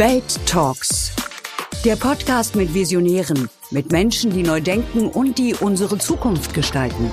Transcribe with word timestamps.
Welt 0.00 0.40
Talks. 0.46 1.14
Der 1.84 1.94
Podcast 1.94 2.56
mit 2.56 2.72
Visionären, 2.72 3.50
mit 3.70 3.92
Menschen, 3.92 4.30
die 4.30 4.42
neu 4.42 4.62
denken 4.62 5.10
und 5.10 5.36
die 5.36 5.54
unsere 5.54 5.98
Zukunft 5.98 6.54
gestalten. 6.54 7.10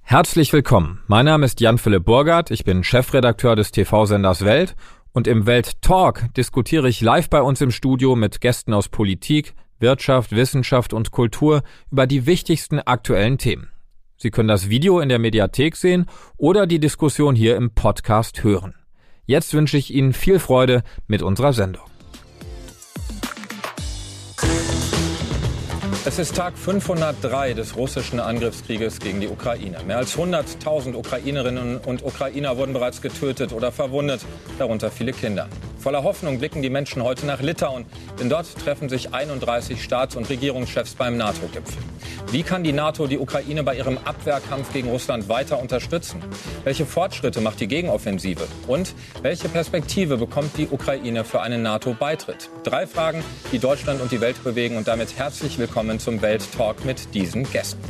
Herzlich 0.00 0.52
willkommen. 0.52 1.04
Mein 1.06 1.26
Name 1.26 1.46
ist 1.46 1.60
Jan-Philipp 1.60 2.04
Burgert. 2.04 2.50
Ich 2.50 2.64
bin 2.64 2.82
Chefredakteur 2.82 3.54
des 3.54 3.70
TV-Senders 3.70 4.44
Welt. 4.44 4.74
Und 5.12 5.28
im 5.28 5.46
Welt 5.46 5.80
Talk 5.80 6.34
diskutiere 6.36 6.88
ich 6.88 7.00
live 7.00 7.30
bei 7.30 7.40
uns 7.40 7.60
im 7.60 7.70
Studio 7.70 8.16
mit 8.16 8.40
Gästen 8.40 8.74
aus 8.74 8.88
Politik, 8.88 9.54
Wirtschaft, 9.78 10.32
Wissenschaft 10.32 10.92
und 10.92 11.12
Kultur 11.12 11.62
über 11.92 12.08
die 12.08 12.26
wichtigsten 12.26 12.80
aktuellen 12.80 13.38
Themen. 13.38 13.70
Sie 14.16 14.32
können 14.32 14.48
das 14.48 14.68
Video 14.68 14.98
in 14.98 15.08
der 15.08 15.20
Mediathek 15.20 15.76
sehen 15.76 16.06
oder 16.36 16.66
die 16.66 16.80
Diskussion 16.80 17.36
hier 17.36 17.54
im 17.54 17.70
Podcast 17.70 18.42
hören. 18.42 18.74
Jetzt 19.26 19.54
wünsche 19.54 19.76
ich 19.76 19.94
Ihnen 19.94 20.12
viel 20.12 20.38
Freude 20.38 20.82
mit 21.06 21.22
unserer 21.22 21.52
Sendung. 21.52 21.91
Es 26.04 26.18
ist 26.18 26.34
Tag 26.34 26.58
503 26.58 27.54
des 27.54 27.76
russischen 27.76 28.18
Angriffskrieges 28.18 28.98
gegen 28.98 29.20
die 29.20 29.28
Ukraine. 29.28 29.78
Mehr 29.86 29.98
als 29.98 30.18
100.000 30.18 30.96
Ukrainerinnen 30.96 31.78
und 31.78 32.02
Ukrainer 32.02 32.56
wurden 32.56 32.72
bereits 32.72 33.00
getötet 33.00 33.52
oder 33.52 33.70
verwundet, 33.70 34.22
darunter 34.58 34.90
viele 34.90 35.12
Kinder. 35.12 35.48
Voller 35.78 36.02
Hoffnung 36.02 36.40
blicken 36.40 36.60
die 36.60 36.70
Menschen 36.70 37.04
heute 37.04 37.24
nach 37.24 37.40
Litauen, 37.40 37.86
denn 38.18 38.28
dort 38.28 38.46
treffen 38.56 38.88
sich 38.88 39.14
31 39.14 39.82
Staats- 39.82 40.16
und 40.16 40.28
Regierungschefs 40.28 40.94
beim 40.94 41.16
NATO-Gipfel. 41.16 41.82
Wie 42.32 42.42
kann 42.42 42.64
die 42.64 42.72
NATO 42.72 43.06
die 43.06 43.18
Ukraine 43.18 43.62
bei 43.62 43.76
ihrem 43.76 43.98
Abwehrkampf 43.98 44.72
gegen 44.72 44.88
Russland 44.88 45.28
weiter 45.28 45.60
unterstützen? 45.60 46.22
Welche 46.64 46.86
Fortschritte 46.86 47.40
macht 47.40 47.60
die 47.60 47.68
Gegenoffensive? 47.68 48.46
Und 48.66 48.94
welche 49.22 49.48
Perspektive 49.48 50.16
bekommt 50.16 50.56
die 50.56 50.68
Ukraine 50.68 51.24
für 51.24 51.42
einen 51.42 51.62
NATO-Beitritt? 51.62 52.48
Drei 52.62 52.86
Fragen, 52.86 53.22
die 53.52 53.58
Deutschland 53.58 54.00
und 54.00 54.12
die 54.12 54.20
Welt 54.20 54.42
bewegen 54.44 54.76
und 54.76 54.88
damit 54.88 55.18
herzlich 55.18 55.58
willkommen 55.58 55.91
zum 55.98 56.22
Welttalk 56.22 56.84
mit 56.84 57.14
diesen 57.14 57.50
Gästen. 57.50 57.82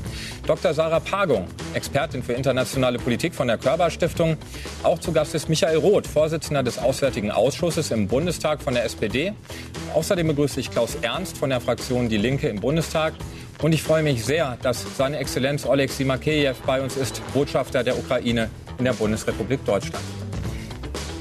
Dr. 0.46 0.74
Sarah 0.74 1.00
Pagung, 1.00 1.46
Expertin 1.74 2.22
für 2.22 2.32
internationale 2.32 2.98
Politik 2.98 3.34
von 3.34 3.46
der 3.46 3.58
Körber 3.58 3.90
Stiftung. 3.90 4.36
Auch 4.82 4.98
zu 4.98 5.12
Gast 5.12 5.34
ist 5.34 5.48
Michael 5.48 5.78
Roth, 5.78 6.06
Vorsitzender 6.06 6.62
des 6.62 6.78
Auswärtigen 6.78 7.30
Ausschusses 7.30 7.90
im 7.90 8.08
Bundestag 8.08 8.60
von 8.60 8.74
der 8.74 8.84
SPD. 8.84 9.32
Außerdem 9.94 10.26
begrüße 10.26 10.58
ich 10.58 10.70
Klaus 10.70 10.96
Ernst 11.02 11.38
von 11.38 11.50
der 11.50 11.60
Fraktion 11.60 12.08
Die 12.08 12.16
Linke 12.16 12.48
im 12.48 12.60
Bundestag. 12.60 13.14
Und 13.60 13.72
ich 13.72 13.82
freue 13.82 14.02
mich 14.02 14.24
sehr, 14.24 14.58
dass 14.62 14.84
seine 14.96 15.18
Exzellenz 15.18 15.64
Oleksiy 15.64 16.04
Makeyev 16.04 16.60
bei 16.66 16.82
uns 16.82 16.96
ist, 16.96 17.22
Botschafter 17.32 17.84
der 17.84 17.96
Ukraine 17.96 18.50
in 18.78 18.84
der 18.84 18.94
Bundesrepublik 18.94 19.64
Deutschland. 19.64 20.04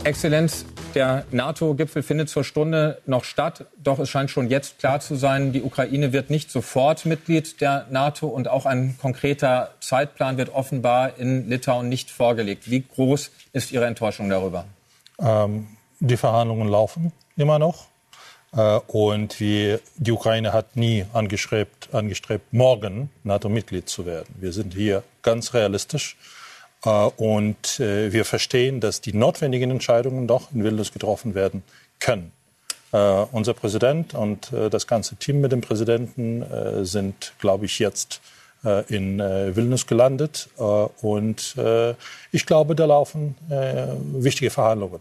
Exzellenz, 0.04 0.66
der 0.96 1.26
NATO-Gipfel 1.32 2.04
findet 2.04 2.30
zur 2.30 2.44
Stunde 2.44 3.00
noch 3.06 3.24
statt. 3.24 3.66
Doch 3.82 4.00
es 4.00 4.10
scheint 4.10 4.30
schon 4.30 4.50
jetzt 4.50 4.80
klar 4.80 5.00
zu 5.00 5.16
sein, 5.16 5.52
die 5.52 5.62
Ukraine 5.62 6.14
wird 6.14 6.30
nicht 6.30 6.52
sofort 6.52 7.06
Mitglied 7.06 7.62
der 7.62 7.88
NATO 7.90 8.28
und 8.28 8.48
auch 8.48 8.66
ein 8.66 8.98
konkreter 9.00 9.72
Zeitplan 9.80 10.38
wird 10.38 10.50
offenbar 10.54 11.18
in 11.18 11.50
Litauen 11.50 11.90
nicht 11.90 12.12
vorgelegt. 12.12 12.70
Wie 12.70 12.82
groß 12.82 13.32
ist 13.54 13.72
Ihre 13.72 13.86
Enttäuschung 13.86 14.30
darüber? 14.30 14.66
Ähm, 15.20 15.68
die 16.00 16.18
Verhandlungen 16.18 16.68
laufen 16.68 17.12
immer 17.38 17.60
noch. 17.60 17.86
Äh, 18.54 18.80
und 18.88 19.40
wie, 19.40 19.78
die 19.96 20.12
Ukraine 20.12 20.54
hat 20.54 20.76
nie 20.76 21.06
angestrebt, 21.14 21.90
angestrebt 21.94 22.54
morgen 22.54 23.10
NATO-Mitglied 23.24 23.88
zu 23.88 24.06
werden. 24.06 24.34
Wir 24.40 24.52
sind 24.52 24.74
hier 24.74 25.04
ganz 25.22 25.54
realistisch. 25.54 26.18
Äh, 26.86 26.90
und 26.90 27.80
äh, 27.80 28.12
wir 28.12 28.26
verstehen, 28.26 28.80
dass 28.80 29.02
die 29.02 29.14
notwendigen 29.14 29.72
Entscheidungen 29.72 30.28
doch 30.28 30.52
in 30.54 30.64
Vilnius 30.64 30.92
getroffen 30.92 31.36
werden 31.36 31.64
können. 32.00 32.32
Uh, 32.94 33.26
unser 33.32 33.54
Präsident 33.54 34.14
und 34.14 34.52
das 34.52 34.86
ganze 34.86 35.16
Team 35.16 35.40
mit 35.40 35.54
dem 35.54 35.62
Präsidenten 35.62 36.44
sind, 36.86 37.32
glaube 37.40 37.64
ich, 37.64 37.80
jetzt 37.80 38.20
in 38.90 39.18
Vilnius 39.20 39.88
gelandet. 39.88 40.50
und 41.02 41.56
ich 42.34 42.46
glaube, 42.46 42.76
da 42.76 42.84
laufen 42.84 43.36
wichtige 44.20 44.52
Verhandlungen 44.52 45.00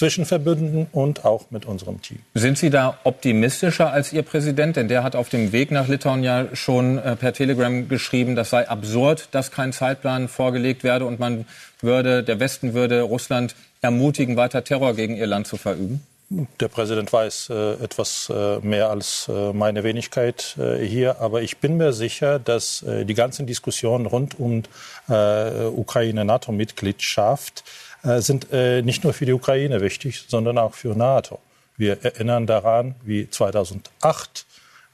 zwischen 0.00 0.24
Verbündeten 0.24 0.86
und 0.92 1.26
auch 1.26 1.50
mit 1.50 1.66
unserem 1.66 2.00
Team. 2.00 2.20
Sind 2.32 2.56
Sie 2.56 2.70
da 2.70 2.98
optimistischer 3.04 3.92
als 3.92 4.14
Ihr 4.14 4.22
Präsident? 4.22 4.76
Denn 4.76 4.88
der 4.88 5.04
hat 5.04 5.14
auf 5.14 5.28
dem 5.28 5.52
Weg 5.52 5.70
nach 5.70 5.88
Litauen 5.88 6.22
ja 6.22 6.46
schon 6.54 6.96
äh, 6.96 7.16
per 7.16 7.34
Telegram 7.34 7.86
geschrieben, 7.86 8.34
das 8.34 8.48
sei 8.48 8.66
absurd, 8.66 9.28
dass 9.32 9.50
kein 9.50 9.74
Zeitplan 9.74 10.28
vorgelegt 10.28 10.84
werde 10.84 11.04
und 11.04 11.20
man 11.20 11.44
würde, 11.82 12.22
der 12.22 12.40
Westen 12.40 12.72
würde 12.72 13.02
Russland 13.02 13.54
ermutigen, 13.82 14.38
weiter 14.38 14.64
Terror 14.64 14.94
gegen 14.94 15.16
ihr 15.16 15.26
Land 15.26 15.46
zu 15.46 15.58
verüben? 15.58 16.00
Der 16.60 16.68
Präsident 16.68 17.12
weiß 17.12 17.50
äh, 17.50 17.72
etwas 17.84 18.32
äh, 18.34 18.60
mehr 18.60 18.88
als 18.88 19.28
äh, 19.28 19.52
meine 19.52 19.84
Wenigkeit 19.84 20.56
äh, 20.58 20.78
hier, 20.78 21.20
aber 21.20 21.42
ich 21.42 21.58
bin 21.58 21.76
mir 21.76 21.92
sicher, 21.92 22.38
dass 22.38 22.82
äh, 22.84 23.04
die 23.04 23.12
ganzen 23.14 23.46
Diskussionen 23.46 24.06
rund 24.06 24.38
um 24.38 24.62
äh, 25.10 25.66
Ukraine-NATO-Mitgliedschaft 25.66 27.64
sind 28.02 28.48
äh, 28.52 28.82
nicht 28.82 29.04
nur 29.04 29.12
für 29.12 29.26
die 29.26 29.32
Ukraine 29.32 29.80
wichtig, 29.80 30.24
sondern 30.28 30.58
auch 30.58 30.74
für 30.74 30.96
NATO. 30.96 31.38
Wir 31.76 32.04
erinnern 32.04 32.46
daran, 32.46 32.94
wie 33.04 33.28
2008 33.28 33.88
äh, 34.02 34.49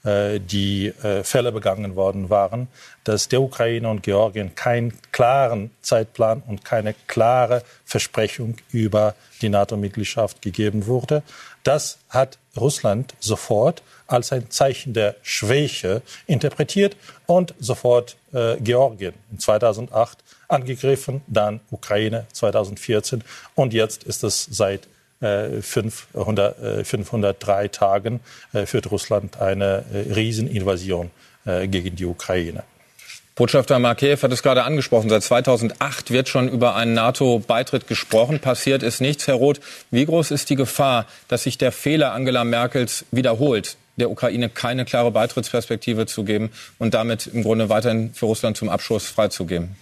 die 0.06 0.92
Fälle 1.22 1.50
begangen 1.50 1.96
worden 1.96 2.30
waren, 2.30 2.68
dass 3.02 3.28
der 3.28 3.42
Ukraine 3.42 3.88
und 3.88 4.02
Georgien 4.02 4.54
keinen 4.54 4.92
klaren 5.10 5.70
Zeitplan 5.82 6.42
und 6.46 6.64
keine 6.64 6.94
klare 7.08 7.62
Versprechung 7.84 8.56
über 8.70 9.14
die 9.42 9.48
NATO-Mitgliedschaft 9.48 10.42
gegeben 10.42 10.86
wurde. 10.86 11.22
Das 11.62 11.98
hat 12.08 12.38
Russland 12.56 13.14
sofort 13.18 13.82
als 14.06 14.32
ein 14.32 14.50
Zeichen 14.50 14.94
der 14.94 15.16
Schwäche 15.22 16.02
interpretiert 16.26 16.96
und 17.26 17.54
sofort 17.58 18.16
äh, 18.32 18.56
Georgien 18.60 19.14
in 19.32 19.40
2008 19.40 20.18
angegriffen, 20.48 21.22
dann 21.26 21.60
Ukraine 21.70 22.26
2014 22.32 23.24
und 23.56 23.74
jetzt 23.74 24.04
ist 24.04 24.22
es 24.22 24.46
seit 24.48 24.84
äh, 24.84 24.88
500, 25.60 26.62
äh, 26.62 26.84
503 26.84 27.68
Tagen 27.68 28.20
äh, 28.52 28.66
führt 28.66 28.90
Russland 28.90 29.40
eine 29.40 29.84
äh, 29.92 30.12
Rieseninvasion 30.12 31.10
äh, 31.44 31.68
gegen 31.68 31.96
die 31.96 32.04
Ukraine. 32.04 32.64
Botschafter 33.36 33.78
Markeev 33.78 34.22
hat 34.22 34.32
es 34.32 34.42
gerade 34.42 34.64
angesprochen. 34.64 35.10
Seit 35.10 35.22
2008 35.22 36.10
wird 36.10 36.26
schon 36.26 36.48
über 36.48 36.74
einen 36.74 36.94
NATO-Beitritt 36.94 37.86
gesprochen. 37.86 38.40
Passiert 38.40 38.82
ist 38.82 39.02
nichts. 39.02 39.26
Herr 39.26 39.34
Roth, 39.34 39.60
wie 39.90 40.06
groß 40.06 40.30
ist 40.30 40.48
die 40.48 40.56
Gefahr, 40.56 41.04
dass 41.28 41.42
sich 41.42 41.58
der 41.58 41.70
Fehler 41.70 42.12
Angela 42.12 42.44
Merkels 42.44 43.04
wiederholt, 43.10 43.76
der 43.96 44.10
Ukraine 44.10 44.48
keine 44.48 44.86
klare 44.86 45.10
Beitrittsperspektive 45.10 46.06
zu 46.06 46.24
geben 46.24 46.50
und 46.78 46.94
damit 46.94 47.26
im 47.26 47.42
Grunde 47.42 47.68
weiterhin 47.68 48.14
für 48.14 48.24
Russland 48.24 48.56
zum 48.56 48.70
Abschuss 48.70 49.06
freizugeben? 49.06 49.76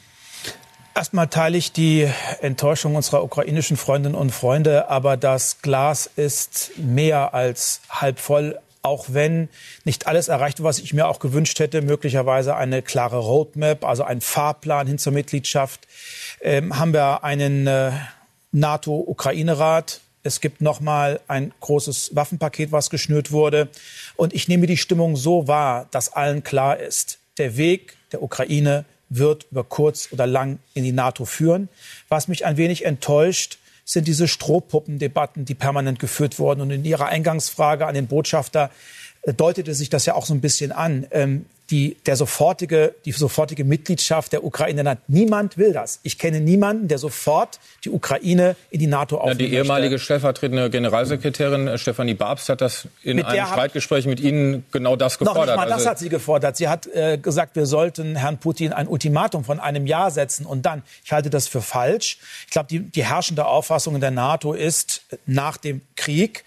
Erstmal 0.96 1.26
teile 1.26 1.58
ich 1.58 1.72
die 1.72 2.08
Enttäuschung 2.40 2.94
unserer 2.94 3.24
ukrainischen 3.24 3.76
Freundinnen 3.76 4.14
und 4.14 4.30
Freunde, 4.30 4.88
aber 4.88 5.16
das 5.16 5.60
Glas 5.60 6.08
ist 6.14 6.70
mehr 6.76 7.34
als 7.34 7.80
halb 7.90 8.20
voll 8.20 8.58
auch 8.82 9.06
wenn 9.08 9.48
nicht 9.84 10.06
alles 10.06 10.28
erreicht 10.28 10.62
was 10.62 10.78
ich 10.78 10.92
mir 10.92 11.08
auch 11.08 11.18
gewünscht 11.18 11.58
hätte, 11.58 11.80
möglicherweise 11.80 12.54
eine 12.54 12.82
klare 12.82 13.16
Roadmap, 13.16 13.82
also 13.82 14.04
ein 14.04 14.20
Fahrplan 14.20 14.86
hin 14.86 14.98
zur 14.98 15.12
Mitgliedschaft, 15.12 15.88
ähm, 16.42 16.78
haben 16.78 16.92
wir 16.92 17.24
einen 17.24 17.66
äh, 17.66 17.92
NATO-Ukraine-Rat. 18.52 20.00
Es 20.22 20.40
gibt 20.40 20.60
nochmal 20.60 21.20
ein 21.28 21.52
großes 21.60 22.14
Waffenpaket, 22.14 22.72
was 22.72 22.90
geschnürt 22.90 23.32
wurde. 23.32 23.68
Und 24.16 24.34
ich 24.34 24.48
nehme 24.48 24.66
die 24.66 24.76
Stimmung 24.76 25.16
so 25.16 25.48
wahr, 25.48 25.88
dass 25.90 26.12
allen 26.12 26.44
klar 26.44 26.76
ist, 26.78 27.18
der 27.38 27.56
Weg 27.56 27.96
der 28.12 28.22
Ukraine 28.22 28.84
wird 29.08 29.46
über 29.50 29.64
kurz 29.64 30.08
oder 30.12 30.26
lang 30.26 30.58
in 30.74 30.84
die 30.84 30.92
NATO 30.92 31.24
führen. 31.24 31.68
Was 32.08 32.28
mich 32.28 32.44
ein 32.44 32.56
wenig 32.56 32.84
enttäuscht, 32.84 33.58
sind 33.84 34.08
diese 34.08 34.28
Strohpuppendebatten, 34.28 35.44
die 35.44 35.54
permanent 35.54 35.98
geführt 35.98 36.38
wurden. 36.38 36.62
Und 36.62 36.70
in 36.70 36.84
Ihrer 36.84 37.06
Eingangsfrage 37.06 37.86
an 37.86 37.94
den 37.94 38.06
Botschafter 38.06 38.70
deutete 39.32 39.74
sich 39.74 39.90
das 39.90 40.06
ja 40.06 40.14
auch 40.14 40.26
so 40.26 40.34
ein 40.34 40.40
bisschen 40.40 40.72
an. 40.72 41.06
Ähm, 41.10 41.46
die, 41.70 41.96
der 42.04 42.16
sofortige, 42.16 42.94
die 43.04 43.12
sofortige 43.12 43.64
Mitgliedschaft 43.64 44.32
der 44.32 44.44
Ukraine. 44.44 44.98
Niemand 45.08 45.56
will 45.56 45.72
das. 45.72 45.98
Ich 46.02 46.18
kenne 46.18 46.40
niemanden, 46.40 46.88
der 46.88 46.98
sofort 46.98 47.58
die 47.84 47.90
Ukraine 47.90 48.54
in 48.70 48.80
die 48.80 48.86
NATO 48.86 49.16
aufnimmt. 49.16 49.40
Ja, 49.40 49.46
die 49.46 49.54
ehemalige 49.54 49.98
stellvertretende 49.98 50.68
Generalsekretärin 50.68 51.68
äh, 51.68 51.78
Stefanie 51.78 52.14
Babst 52.14 52.50
hat 52.50 52.60
das 52.60 52.86
in 53.02 53.16
mit 53.16 53.26
einem 53.26 53.46
Streitgespräch 53.46 54.06
mit 54.06 54.20
Ihnen 54.20 54.64
genau 54.72 54.96
das 54.96 55.18
gefordert. 55.18 55.46
Noch 55.46 55.46
nicht 55.46 55.56
mal 55.56 55.66
das 55.66 55.74
also 55.78 55.90
hat 55.90 55.98
sie 55.98 56.08
gefordert. 56.10 56.56
Sie 56.56 56.68
hat 56.68 56.86
äh, 56.88 57.16
gesagt, 57.16 57.56
wir 57.56 57.66
sollten 57.66 58.16
Herrn 58.16 58.38
Putin 58.38 58.72
ein 58.72 58.86
Ultimatum 58.86 59.44
von 59.44 59.58
einem 59.58 59.86
Jahr 59.86 60.10
setzen 60.10 60.44
und 60.44 60.66
dann. 60.66 60.82
Ich 61.04 61.12
halte 61.12 61.30
das 61.30 61.48
für 61.48 61.62
falsch. 61.62 62.18
Ich 62.46 62.52
glaube, 62.52 62.68
die, 62.68 62.80
die 62.80 63.04
herrschende 63.04 63.46
Auffassung 63.46 63.94
in 63.94 64.02
der 64.02 64.10
NATO 64.10 64.52
ist 64.52 65.02
nach 65.24 65.56
dem 65.56 65.80
Krieg, 65.96 66.44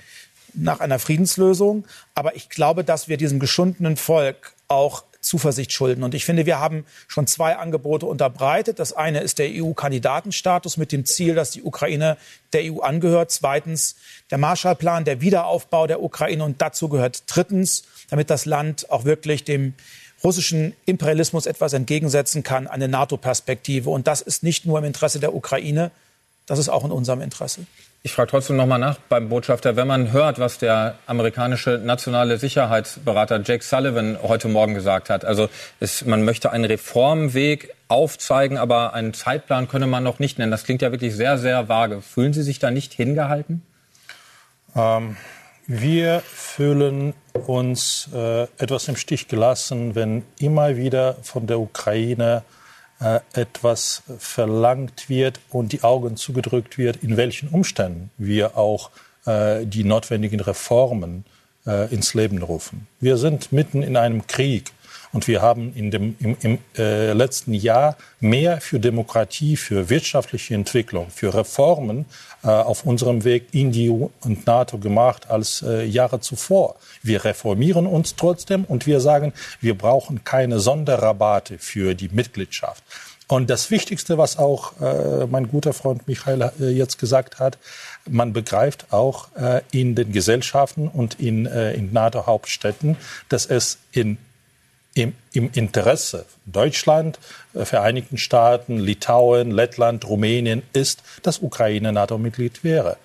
nach 0.57 0.80
einer 0.80 1.00
Friedenslösung. 1.00 1.86
Aber 2.15 2.36
ich 2.36 2.50
glaube, 2.50 2.83
dass 2.83 3.07
wir 3.07 3.18
diesem 3.18 3.39
geschundenen 3.39 3.98
Volk 3.98 4.54
auch 4.68 5.04
Zuversicht 5.21 5.74
schulden. 5.74 6.04
Und 6.04 6.15
ich 6.15 6.25
finde, 6.25 6.45
wir 6.45 6.59
haben 6.59 6.86
schon 7.07 7.27
zwei 7.27 7.57
Angebote 7.57 8.06
unterbreitet. 8.06 8.80
Das 8.80 8.94
eine 8.94 9.19
ist 9.21 9.39
der 9.39 9.50
EU-Kandidatenstatus 9.50 10.77
mit 10.77 10.92
dem 10.92 11.06
Ziel, 11.06 11.36
dass 11.36 11.51
die 11.51 11.63
Ukraine 11.63 12.18
der 12.54 12.71
EU 12.71 12.80
angehört. 12.80 13.31
Zweitens 13.31 13.95
der 14.31 14.38
Marshallplan, 14.38 15.06
der 15.06 15.21
Wiederaufbau 15.21 15.88
der 15.88 16.01
Ukraine. 16.01 16.44
Und 16.44 16.62
dazu 16.62 16.88
gehört 16.89 17.24
drittens, 17.27 17.83
damit 18.10 18.30
das 18.30 18.45
Land 18.45 18.89
auch 18.89 19.06
wirklich 19.06 19.44
dem 19.44 19.74
russischen 20.24 20.74
Imperialismus 20.86 21.45
etwas 21.45 21.74
entgegensetzen 21.74 22.44
kann, 22.44 22.68
eine 22.68 22.88
NATO-Perspektive. 22.88 23.89
Und 23.89 24.07
das 24.07 24.21
ist 24.21 24.44
nicht 24.44 24.65
nur 24.65 24.80
im 24.80 24.86
Interesse 24.86 25.19
der 25.19 25.36
Ukraine, 25.36 25.92
das 26.45 26.60
ist 26.60 26.69
auch 26.69 26.86
in 26.86 26.92
unserem 26.92 27.21
Interesse. 27.21 27.65
Ich 28.07 28.13
frage 28.13 28.31
trotzdem 28.31 28.56
noch 28.56 28.68
mal 28.68 28.77
nach 28.77 29.00
beim 29.09 29.27
Botschafter, 29.27 29.75
wenn 29.75 29.86
man 29.86 30.13
hört, 30.13 30.39
was 30.39 30.59
der 30.59 30.95
amerikanische 31.07 31.71
nationale 31.71 32.38
Sicherheitsberater 32.38 33.42
Jake 33.44 33.62
Sullivan 33.62 34.18
heute 34.24 34.48
Morgen 34.48 34.75
gesagt 34.75 35.09
hat. 35.09 35.25
Also 35.25 35.50
es, 35.81 36.06
man 36.06 36.24
möchte 36.24 36.50
einen 36.54 36.63
Reformweg 36.63 37.75
aufzeigen, 37.89 38.57
aber 38.57 38.94
einen 38.94 39.13
Zeitplan 39.13 39.68
könne 39.68 39.88
man 39.88 40.06
noch 40.06 40.19
nicht 40.19 40.39
nennen. 40.39 40.51
Das 40.51 40.63
klingt 40.63 40.81
ja 40.81 40.94
wirklich 40.94 41.18
sehr, 41.18 41.38
sehr 41.38 41.68
vage. 41.68 42.01
Fühlen 42.01 42.31
Sie 42.31 42.44
sich 42.44 42.59
da 42.59 42.71
nicht 42.71 42.94
hingehalten? 42.94 43.62
Ähm, 44.74 45.18
wir 45.65 46.21
fühlen 46.21 47.13
uns 47.33 48.07
äh, 48.15 48.44
etwas 48.57 48.88
im 48.88 48.95
Stich 48.95 49.27
gelassen, 49.27 49.95
wenn 49.95 50.24
immer 50.39 50.77
wieder 50.77 51.18
von 51.24 51.45
der 51.45 51.60
Ukraine 51.60 52.44
etwas 53.33 54.01
verlangt 54.17 55.07
wird 55.07 55.39
und 55.49 55.71
die 55.71 55.83
Augen 55.83 56.17
zugedrückt 56.17 56.77
wird, 56.77 57.03
in 57.03 57.15
welchen 57.15 57.49
Umständen 57.49 58.09
wir 58.17 58.57
auch 58.57 58.89
äh, 59.27 59.65
die 59.65 59.83
notwendigen 59.83 60.39
Reformen 60.39 61.25
äh, 61.67 61.94
ins 61.94 62.13
Leben 62.13 62.41
rufen. 62.41 62.88
Wir 62.99 63.17
sind 63.17 63.51
mitten 63.51 63.83
in 63.83 63.97
einem 63.97 64.25
Krieg 64.25 64.71
und 65.13 65.27
wir 65.27 65.42
haben 65.42 65.74
in 65.75 65.92
dem, 65.92 66.15
im, 66.19 66.38
im 66.42 66.57
äh, 66.77 67.13
letzten 67.13 67.54
Jahr 67.54 67.98
mehr 68.19 68.62
für 68.62 68.80
Demokratie, 68.80 69.57
für 69.57 69.89
wirtschaftliche 69.89 70.54
Entwicklung, 70.54 71.09
für 71.09 71.33
Reformen 71.33 72.06
äh, 72.44 72.48
auf 72.48 72.86
unserem 72.86 73.24
Weg 73.24 73.48
in 73.51 73.71
die 73.71 73.89
EU 73.89 74.07
und 74.21 74.45
NATO 74.45 74.77
gemacht 74.77 75.30
als 75.30 75.62
äh, 75.62 75.86
Jahre 75.86 76.19
zuvor. 76.19 76.75
Wir 77.04 77.24
reformieren 77.24 77.88
uns 77.88 78.15
trotzdem 78.15 78.65
und 78.65 78.86
wir 78.86 79.00
sagen, 79.00 79.33
wir 79.62 79.77
brauchen 79.77 80.24
keine 80.24 80.59
Sonderrabatte 80.59 81.57
für 81.57 81.95
die 81.95 82.10
Mitgliedschaft. 82.10 82.83
Und 83.30 83.50
das 83.50 83.71
Wichtigste, 83.71 84.18
was 84.18 84.38
auch 84.38 84.80
äh, 84.80 85.25
mein 85.27 85.50
guter 85.50 85.74
Freund 85.74 86.07
Michael 86.07 86.50
äh, 86.62 86.69
jetzt 86.69 86.98
gesagt 86.98 87.39
hat, 87.39 87.57
man 88.10 88.31
begreift 88.31 88.88
auch 88.92 89.27
äh, 89.36 89.62
in 89.71 89.95
den 89.95 90.13
Gesellschaften 90.13 90.88
und 90.88 91.19
in, 91.19 91.45
äh, 91.45 91.74
in 91.74 91.92
NATO-Hauptstädten, 91.92 92.95
dass 93.27 93.45
es 93.45 93.80
in 93.92 94.18
im, 94.97 95.13
im 95.33 95.49
Interesse 95.53 96.25
Deutschland, 96.45 97.19
äh, 97.53 97.65
Vereinigten 97.65 98.17
Staaten, 98.17 98.77
Litauen, 98.79 99.51
Lettland, 99.51 100.07
Rumänien 100.07 100.63
ist, 100.73 101.03
dass 101.23 101.39
Ukraine 101.39 101.94
NATO-Mitglied 101.94 102.63
wäre, 102.63 102.97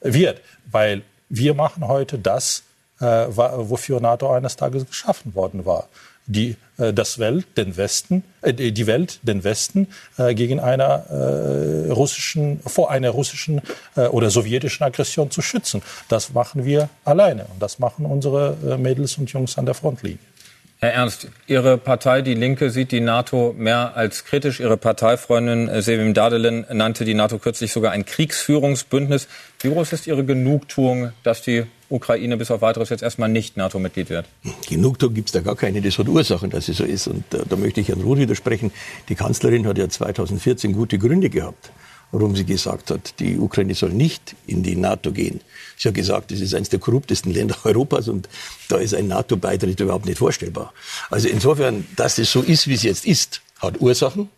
wird. 0.00 0.40
Weil 0.70 1.02
wir 1.28 1.54
machen 1.54 1.86
heute 1.86 2.18
das, 2.18 2.62
äh, 3.00 3.04
wofür 3.04 4.00
NATO 4.00 4.30
eines 4.32 4.56
Tages 4.56 4.86
geschaffen 4.86 5.34
worden 5.34 5.64
war. 5.64 5.88
Die, 6.26 6.56
äh, 6.78 6.92
das 6.92 7.18
Welt, 7.18 7.46
den 7.56 7.76
Westen, 7.76 8.24
die 8.44 8.86
Welt, 8.86 9.20
den 9.22 9.42
Westen 9.44 9.88
gegen 10.16 10.60
einer 10.60 11.04
russischen, 11.90 12.60
vor 12.64 12.92
einer 12.92 13.10
russischen 13.10 13.60
oder 13.96 14.30
sowjetischen 14.30 14.84
Aggression 14.86 15.32
zu 15.32 15.42
schützen. 15.42 15.82
Das 16.08 16.32
machen 16.32 16.64
wir 16.64 16.88
alleine 17.04 17.46
und 17.46 17.60
das 17.60 17.80
machen 17.80 18.06
unsere 18.06 18.78
Mädels 18.78 19.18
und 19.18 19.32
Jungs 19.32 19.58
an 19.58 19.66
der 19.66 19.74
Frontlinie. 19.74 20.18
Herr 20.78 20.92
Ernst, 20.92 21.28
Ihre 21.46 21.78
Partei, 21.78 22.20
die 22.20 22.34
Linke, 22.34 22.68
sieht 22.68 22.92
die 22.92 23.00
NATO 23.00 23.54
mehr 23.56 23.96
als 23.96 24.26
kritisch. 24.26 24.60
Ihre 24.60 24.76
Parteifreundin 24.76 25.68
äh, 25.68 25.80
Sevim 25.80 26.12
Dadelin 26.12 26.66
nannte 26.70 27.06
die 27.06 27.14
NATO 27.14 27.38
kürzlich 27.38 27.72
sogar 27.72 27.92
ein 27.92 28.04
Kriegsführungsbündnis. 28.04 29.26
Wie 29.60 29.70
groß 29.70 29.94
ist 29.94 30.06
Ihre 30.06 30.22
Genugtuung, 30.22 31.12
dass 31.22 31.40
die 31.40 31.64
Ukraine 31.88 32.36
bis 32.36 32.50
auf 32.50 32.60
weiteres 32.60 32.90
jetzt 32.90 33.02
erstmal 33.02 33.30
nicht 33.30 33.56
NATO-Mitglied 33.56 34.10
wird? 34.10 34.26
Genugtuung 34.68 35.14
gibt 35.14 35.28
es 35.28 35.32
da 35.32 35.40
gar 35.40 35.56
keine. 35.56 35.80
Das 35.80 35.96
hat 35.98 36.08
Ursachen, 36.08 36.50
dass 36.50 36.68
es 36.68 36.76
so 36.76 36.84
ist. 36.84 37.06
Und 37.06 37.32
äh, 37.32 37.38
da 37.48 37.56
möchte 37.56 37.80
ich 37.80 37.88
Herrn 37.88 38.02
Roth 38.02 38.18
widersprechen. 38.18 38.70
Die 39.08 39.14
Kanzlerin 39.14 39.66
hat 39.66 39.78
ja 39.78 39.88
2014 39.88 40.74
gute 40.74 40.98
Gründe 40.98 41.30
gehabt 41.30 41.70
warum 42.16 42.34
sie 42.34 42.46
gesagt 42.46 42.90
hat, 42.90 43.20
die 43.20 43.38
Ukraine 43.38 43.74
soll 43.74 43.90
nicht 43.90 44.34
in 44.46 44.62
die 44.62 44.74
NATO 44.74 45.12
gehen. 45.12 45.40
Sie 45.76 45.88
hat 45.88 45.94
gesagt, 45.94 46.30
das 46.30 46.40
ist 46.40 46.54
eines 46.54 46.70
der 46.70 46.78
korruptesten 46.78 47.30
Länder 47.30 47.56
Europas 47.64 48.08
und 48.08 48.26
da 48.68 48.78
ist 48.78 48.94
ein 48.94 49.08
NATO-Beitritt 49.08 49.78
überhaupt 49.80 50.06
nicht 50.06 50.16
vorstellbar. 50.18 50.72
Also 51.10 51.28
insofern, 51.28 51.86
dass 51.94 52.16
es 52.16 52.32
so 52.32 52.40
ist, 52.40 52.68
wie 52.68 52.74
es 52.74 52.82
jetzt 52.84 53.04
ist, 53.04 53.42
hat 53.58 53.80
Ursachen. 53.82 54.30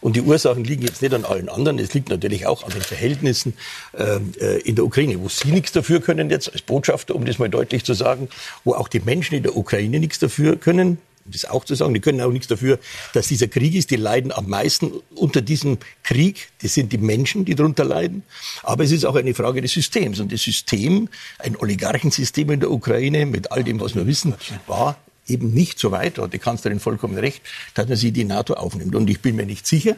Und 0.00 0.16
die 0.16 0.22
Ursachen 0.22 0.64
liegen 0.64 0.82
jetzt 0.82 1.02
nicht 1.02 1.14
an 1.14 1.24
allen 1.26 1.48
anderen. 1.48 1.78
Es 1.78 1.92
liegt 1.94 2.08
natürlich 2.08 2.46
auch 2.46 2.64
an 2.64 2.70
den 2.70 2.80
Verhältnissen 2.80 3.52
ähm, 3.96 4.32
äh, 4.40 4.58
in 4.62 4.74
der 4.74 4.84
Ukraine, 4.84 5.20
wo 5.20 5.28
Sie 5.28 5.52
nichts 5.52 5.72
dafür 5.72 6.00
können 6.00 6.30
jetzt 6.30 6.50
als 6.50 6.62
Botschafter, 6.62 7.14
um 7.14 7.24
das 7.24 7.38
mal 7.38 7.50
deutlich 7.50 7.84
zu 7.84 7.94
sagen, 7.94 8.28
wo 8.64 8.74
auch 8.74 8.88
die 8.88 9.00
Menschen 9.00 9.34
in 9.34 9.42
der 9.42 9.56
Ukraine 9.56 10.00
nichts 10.00 10.18
dafür 10.18 10.56
können, 10.56 10.98
um 11.26 11.32
das 11.32 11.44
auch 11.44 11.64
zu 11.64 11.74
sagen, 11.74 11.92
die 11.92 12.00
können 12.00 12.20
auch 12.20 12.30
nichts 12.30 12.46
dafür, 12.46 12.78
dass 13.12 13.28
dieser 13.28 13.48
Krieg 13.48 13.74
ist. 13.74 13.90
Die 13.90 13.96
leiden 13.96 14.32
am 14.32 14.48
meisten 14.48 14.92
unter 15.14 15.42
diesem 15.42 15.78
Krieg. 16.02 16.48
Das 16.62 16.74
sind 16.74 16.92
die 16.92 16.98
Menschen, 16.98 17.44
die 17.44 17.54
darunter 17.54 17.84
leiden. 17.84 18.22
Aber 18.62 18.84
es 18.84 18.92
ist 18.92 19.04
auch 19.04 19.16
eine 19.16 19.34
Frage 19.34 19.60
des 19.60 19.72
Systems. 19.72 20.20
Und 20.20 20.32
das 20.32 20.42
System, 20.42 21.08
ein 21.38 21.56
Oligarchensystem 21.56 22.50
in 22.50 22.60
der 22.60 22.70
Ukraine, 22.70 23.26
mit 23.26 23.50
all 23.50 23.64
dem, 23.64 23.80
was 23.80 23.94
wir 23.94 24.06
wissen, 24.06 24.34
war 24.66 24.96
eben 25.26 25.52
nicht 25.52 25.78
so 25.80 25.90
weit, 25.90 26.18
da 26.18 26.22
hat 26.22 26.32
die 26.32 26.38
Kanzlerin 26.38 26.78
vollkommen 26.78 27.18
recht, 27.18 27.42
dass 27.74 27.88
man 27.88 27.96
sie 27.96 28.12
die 28.12 28.24
NATO 28.24 28.54
aufnimmt. 28.54 28.94
Und 28.94 29.10
ich 29.10 29.20
bin 29.20 29.34
mir 29.34 29.46
nicht 29.46 29.66
sicher, 29.66 29.96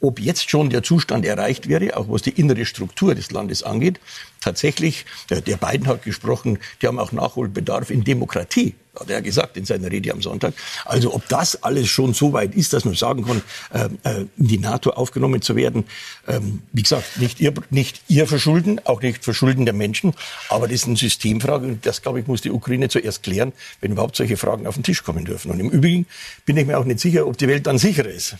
ob 0.00 0.18
jetzt 0.18 0.48
schon 0.48 0.70
der 0.70 0.82
Zustand 0.82 1.26
erreicht 1.26 1.68
wäre, 1.68 1.96
auch 1.98 2.08
was 2.08 2.22
die 2.22 2.30
innere 2.30 2.64
Struktur 2.64 3.14
des 3.14 3.30
Landes 3.30 3.62
angeht. 3.62 4.00
Tatsächlich, 4.40 5.04
der, 5.28 5.42
der 5.42 5.58
Biden 5.58 5.86
hat 5.86 6.04
gesprochen, 6.04 6.58
die 6.80 6.86
haben 6.86 6.98
auch 6.98 7.12
Nachholbedarf 7.12 7.90
in 7.90 8.02
Demokratie 8.02 8.74
hat 8.98 9.10
er 9.10 9.22
gesagt 9.22 9.56
in 9.56 9.64
seiner 9.64 9.90
Rede 9.90 10.12
am 10.12 10.22
Sonntag. 10.22 10.54
Also 10.84 11.14
ob 11.14 11.26
das 11.28 11.62
alles 11.62 11.88
schon 11.88 12.14
so 12.14 12.32
weit 12.32 12.54
ist, 12.54 12.72
dass 12.72 12.84
man 12.84 12.94
sagen 12.94 13.24
kann, 13.24 13.42
äh, 13.72 14.10
äh, 14.10 14.26
in 14.36 14.48
die 14.48 14.58
NATO 14.58 14.90
aufgenommen 14.90 15.42
zu 15.42 15.56
werden, 15.56 15.84
ähm, 16.26 16.62
wie 16.72 16.82
gesagt, 16.82 17.18
nicht 17.18 17.40
ihr, 17.40 17.52
nicht 17.70 18.02
ihr 18.08 18.26
Verschulden, 18.26 18.80
auch 18.84 19.00
nicht 19.02 19.24
Verschulden 19.24 19.64
der 19.64 19.74
Menschen, 19.74 20.14
aber 20.48 20.66
das 20.66 20.76
ist 20.76 20.86
eine 20.86 20.96
Systemfrage 20.96 21.66
und 21.66 21.86
das, 21.86 22.02
glaube 22.02 22.20
ich, 22.20 22.26
muss 22.26 22.40
die 22.40 22.50
Ukraine 22.50 22.88
zuerst 22.88 23.22
klären, 23.22 23.52
wenn 23.80 23.92
überhaupt 23.92 24.16
solche 24.16 24.36
Fragen 24.36 24.66
auf 24.66 24.74
den 24.74 24.82
Tisch 24.82 25.02
kommen 25.02 25.24
dürfen. 25.24 25.50
Und 25.50 25.60
im 25.60 25.70
Übrigen 25.70 26.06
bin 26.44 26.56
ich 26.56 26.66
mir 26.66 26.78
auch 26.78 26.84
nicht 26.84 27.00
sicher, 27.00 27.26
ob 27.26 27.38
die 27.38 27.48
Welt 27.48 27.66
dann 27.66 27.78
sicherer 27.78 28.08
ist. 28.08 28.36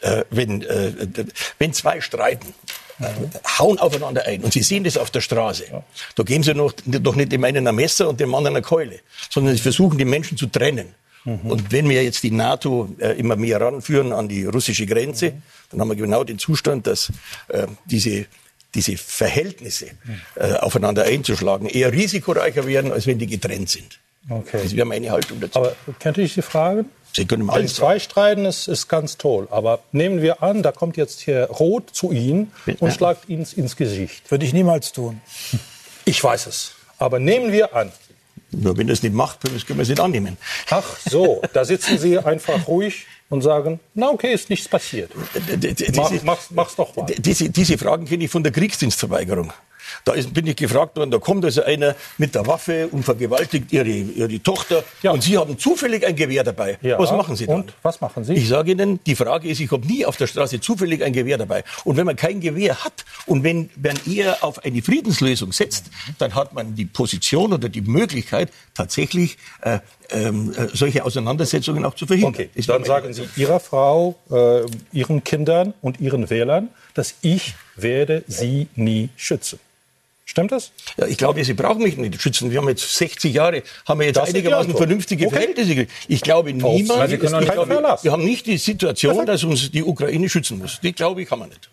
Äh, 0.00 0.24
wenn, 0.30 0.62
äh, 0.62 0.92
wenn 1.58 1.72
zwei 1.72 2.00
streiten, 2.00 2.54
äh, 3.00 3.58
hauen 3.58 3.78
aufeinander 3.78 4.24
ein. 4.26 4.42
Und 4.42 4.52
Sie 4.52 4.62
sehen 4.62 4.84
das 4.84 4.96
auf 4.96 5.10
der 5.10 5.20
Straße. 5.20 5.64
Da 6.14 6.22
geben 6.22 6.42
Sie 6.42 6.54
noch, 6.54 6.72
doch 6.84 7.16
nicht 7.16 7.32
dem 7.32 7.44
einen 7.44 7.66
ein 7.66 7.74
Messer 7.74 8.08
und 8.08 8.20
dem 8.20 8.34
anderen 8.34 8.56
eine 8.56 8.62
Keule, 8.62 9.00
sondern 9.28 9.54
Sie 9.54 9.62
versuchen, 9.62 9.98
die 9.98 10.04
Menschen 10.04 10.36
zu 10.36 10.46
trennen. 10.46 10.94
Mhm. 11.24 11.50
Und 11.50 11.72
wenn 11.72 11.88
wir 11.88 12.02
jetzt 12.02 12.22
die 12.22 12.30
NATO 12.30 12.88
äh, 12.98 13.18
immer 13.18 13.36
mehr 13.36 13.60
ranführen 13.60 14.12
an 14.12 14.28
die 14.28 14.44
russische 14.44 14.86
Grenze, 14.86 15.32
mhm. 15.32 15.42
dann 15.70 15.80
haben 15.80 15.88
wir 15.88 15.96
genau 15.96 16.24
den 16.24 16.38
Zustand, 16.38 16.86
dass 16.86 17.12
äh, 17.48 17.66
diese 17.84 18.26
diese 18.74 18.96
Verhältnisse 18.96 19.86
äh, 20.36 20.52
aufeinander 20.54 21.04
einzuschlagen 21.04 21.68
eher 21.68 21.92
risikoreicher 21.92 22.66
werden, 22.66 22.92
als 22.92 23.06
wenn 23.06 23.18
die 23.18 23.26
getrennt 23.26 23.68
sind. 23.68 23.98
Okay. 24.28 24.60
Das 24.62 24.76
wäre 24.76 24.86
meine 24.86 25.10
Haltung 25.10 25.40
dazu. 25.40 25.58
Aber 25.58 25.74
könnte 25.98 26.22
ich 26.22 26.34
Sie 26.34 26.42
fragen? 26.42 26.84
Sie 27.12 27.26
können 27.26 27.44
mal 27.44 27.66
zwei 27.68 27.98
streiten, 27.98 28.44
ist, 28.44 28.68
ist 28.68 28.88
ganz 28.88 29.16
toll. 29.16 29.48
Aber 29.50 29.80
nehmen 29.92 30.22
wir 30.22 30.42
an, 30.42 30.62
da 30.62 30.72
kommt 30.72 30.96
jetzt 30.96 31.20
hier 31.20 31.44
Rot 31.44 31.90
zu 31.92 32.12
Ihnen 32.12 32.52
und 32.78 32.92
schlagt 32.92 33.28
ihn 33.28 33.46
ins 33.56 33.76
Gesicht. 33.76 34.30
Würde 34.30 34.44
ich 34.44 34.52
niemals 34.52 34.92
tun. 34.92 35.20
Ich 36.04 36.22
weiß 36.22 36.46
es. 36.46 36.72
Aber 36.98 37.18
nehmen 37.18 37.52
wir 37.52 37.74
an. 37.74 37.90
Nur 38.52 38.76
wenn 38.76 38.88
er 38.88 38.94
es 38.94 39.02
nicht 39.02 39.14
macht, 39.14 39.40
können 39.42 39.60
wir 39.66 39.82
es 39.82 39.88
nicht 39.88 40.00
annehmen. 40.00 40.36
Ach 40.70 40.98
so, 41.08 41.40
da 41.52 41.64
sitzen 41.64 41.98
Sie 41.98 42.18
einfach 42.18 42.66
ruhig 42.66 43.06
und 43.28 43.42
sagen, 43.42 43.78
na 43.94 44.10
okay, 44.10 44.32
ist 44.32 44.50
nichts 44.50 44.68
passiert. 44.68 45.12
Mach, 45.94 46.10
mach's, 46.24 46.48
mach's 46.50 46.76
doch 46.76 46.94
mal. 46.96 47.06
Diese, 47.06 47.48
diese 47.48 47.78
Fragen 47.78 48.06
kenne 48.06 48.24
ich 48.24 48.30
von 48.30 48.42
der 48.42 48.52
Kriegsdienstverweigerung. 48.52 49.52
Da 50.04 50.12
ist, 50.12 50.32
bin 50.32 50.46
ich 50.46 50.56
gefragt 50.56 50.96
worden, 50.96 51.10
da 51.10 51.18
kommt 51.18 51.44
also 51.44 51.62
einer 51.62 51.94
mit 52.18 52.34
der 52.34 52.46
Waffe 52.46 52.88
und 52.88 53.04
vergewaltigt 53.04 53.72
ihre, 53.72 53.88
ihre 53.88 54.42
Tochter 54.42 54.84
ja. 55.02 55.10
und 55.12 55.22
Sie 55.22 55.36
haben 55.36 55.58
zufällig 55.58 56.06
ein 56.06 56.16
Gewehr 56.16 56.44
dabei. 56.44 56.78
Ja. 56.82 56.98
Was 56.98 57.12
machen 57.12 57.36
Sie 57.36 57.46
dann? 57.46 57.62
Und 57.62 57.72
was 57.82 58.00
machen 58.00 58.24
Sie? 58.24 58.34
Ich 58.34 58.48
sage 58.48 58.72
Ihnen, 58.72 59.00
die 59.04 59.16
Frage 59.16 59.48
ist, 59.48 59.60
ich 59.60 59.70
habe 59.70 59.86
nie 59.86 60.04
auf 60.04 60.16
der 60.16 60.26
Straße 60.26 60.60
zufällig 60.60 61.02
ein 61.02 61.12
Gewehr 61.12 61.38
dabei. 61.38 61.64
Und 61.84 61.96
wenn 61.96 62.06
man 62.06 62.16
kein 62.16 62.40
Gewehr 62.40 62.84
hat 62.84 63.04
und 63.26 63.44
wenn 63.44 63.70
man 63.76 63.98
eher 64.06 64.42
auf 64.42 64.64
eine 64.64 64.82
Friedenslösung 64.82 65.52
setzt, 65.52 65.86
dann 66.18 66.34
hat 66.34 66.52
man 66.52 66.74
die 66.74 66.84
Position 66.86 67.52
oder 67.52 67.68
die 67.68 67.80
Möglichkeit, 67.80 68.50
tatsächlich 68.74 69.38
äh, 69.62 69.78
ähm, 70.10 70.52
äh, 70.56 70.68
solche 70.72 71.04
Auseinandersetzungen 71.04 71.84
auch 71.84 71.94
zu 71.94 72.06
verhindern. 72.06 72.34
Okay, 72.34 72.50
dann 72.66 72.84
sagen 72.84 73.12
Sie 73.12 73.28
Ihrer 73.36 73.60
Frau, 73.60 74.16
äh, 74.30 74.62
Ihren 74.92 75.24
Kindern 75.24 75.74
und 75.80 76.00
Ihren 76.00 76.30
Wählern, 76.30 76.68
dass 76.94 77.14
ich 77.22 77.54
werde 77.76 78.24
Sie 78.26 78.68
nie 78.74 79.10
schützen. 79.16 79.58
Stimmt 80.30 80.52
das? 80.52 80.70
Ja, 80.96 81.08
ich 81.08 81.16
glaube, 81.18 81.42
Sie 81.42 81.54
brauchen 81.54 81.82
mich 81.82 81.96
nicht 81.96 82.22
schützen. 82.22 82.52
Wir 82.52 82.58
haben 82.60 82.68
jetzt 82.68 82.88
60 82.96 83.34
Jahre, 83.34 83.64
haben 83.84 83.98
wir 83.98 84.06
jetzt 84.06 84.16
Das 84.16 84.28
einigermaßen 84.28 84.76
vernünftige 84.76 85.26
Okay. 85.26 85.34
Verhältnisse 85.34 85.74
gekriegt. 85.74 85.92
Ich 86.06 86.20
glaube 86.20 86.50
Weil 86.50 86.72
niemand, 86.74 87.10
Sie 87.10 87.18
können 87.18 87.32
doch 87.32 87.40
ich 87.40 87.46
nicht 87.46 87.52
glaube, 87.54 87.98
wir 88.02 88.12
haben 88.12 88.24
nicht 88.24 88.46
die 88.46 88.56
Situation, 88.56 89.26
dass 89.26 89.42
uns 89.42 89.72
die 89.72 89.82
Ukraine 89.82 90.28
schützen 90.28 90.58
muss. 90.58 90.78
Die 90.80 90.92
glaube 90.92 91.22
ich, 91.22 91.28
kann 91.28 91.40
man 91.40 91.48
nicht. 91.48 91.68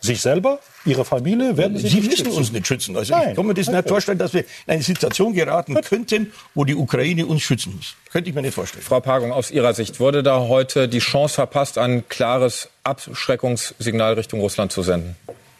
Sich 0.00 0.20
selber, 0.20 0.60
Ihre 0.84 1.04
Familie 1.04 1.56
werden 1.56 1.76
Sie, 1.76 1.88
Sie 1.88 1.96
nicht 1.96 2.10
müssen 2.10 2.16
schützen. 2.26 2.36
uns 2.38 2.52
nicht 2.52 2.66
schützen. 2.68 2.96
Also 2.96 3.14
Nein. 3.14 3.30
ich 3.30 3.36
kann 3.36 3.46
mir 3.46 3.54
das 3.54 3.66
nicht 3.66 3.78
Okay. 3.80 3.88
vorstellen, 3.88 4.18
dass 4.18 4.32
wir 4.32 4.40
in 4.42 4.46
eine 4.74 4.82
Situation 4.82 5.34
geraten 5.34 5.74
könnten, 5.82 6.32
wo 6.54 6.64
die 6.64 6.76
Ukraine 6.76 7.26
uns 7.26 7.42
schützen 7.42 7.74
muss. 7.76 7.94
Könnte 8.12 8.30
ich 8.30 8.34
mir 8.36 8.42
nicht 8.42 8.54
vorstellen. 8.54 8.84
Frau 8.84 9.00
Pagung, 9.00 9.32
aus 9.32 9.50
Ihrer 9.50 9.74
Sicht 9.74 9.98
wurde 9.98 10.22
da 10.22 10.38
heute 10.46 10.86
die 10.88 11.00
Chance 11.00 11.34
verpasst, 11.34 11.78
ein 11.78 12.08
klares 12.08 12.68
Abschreckungssignal 12.84 14.14
Richtung 14.14 14.38
Russland 14.40 14.70
zu 14.70 14.82
senden? 14.84 15.16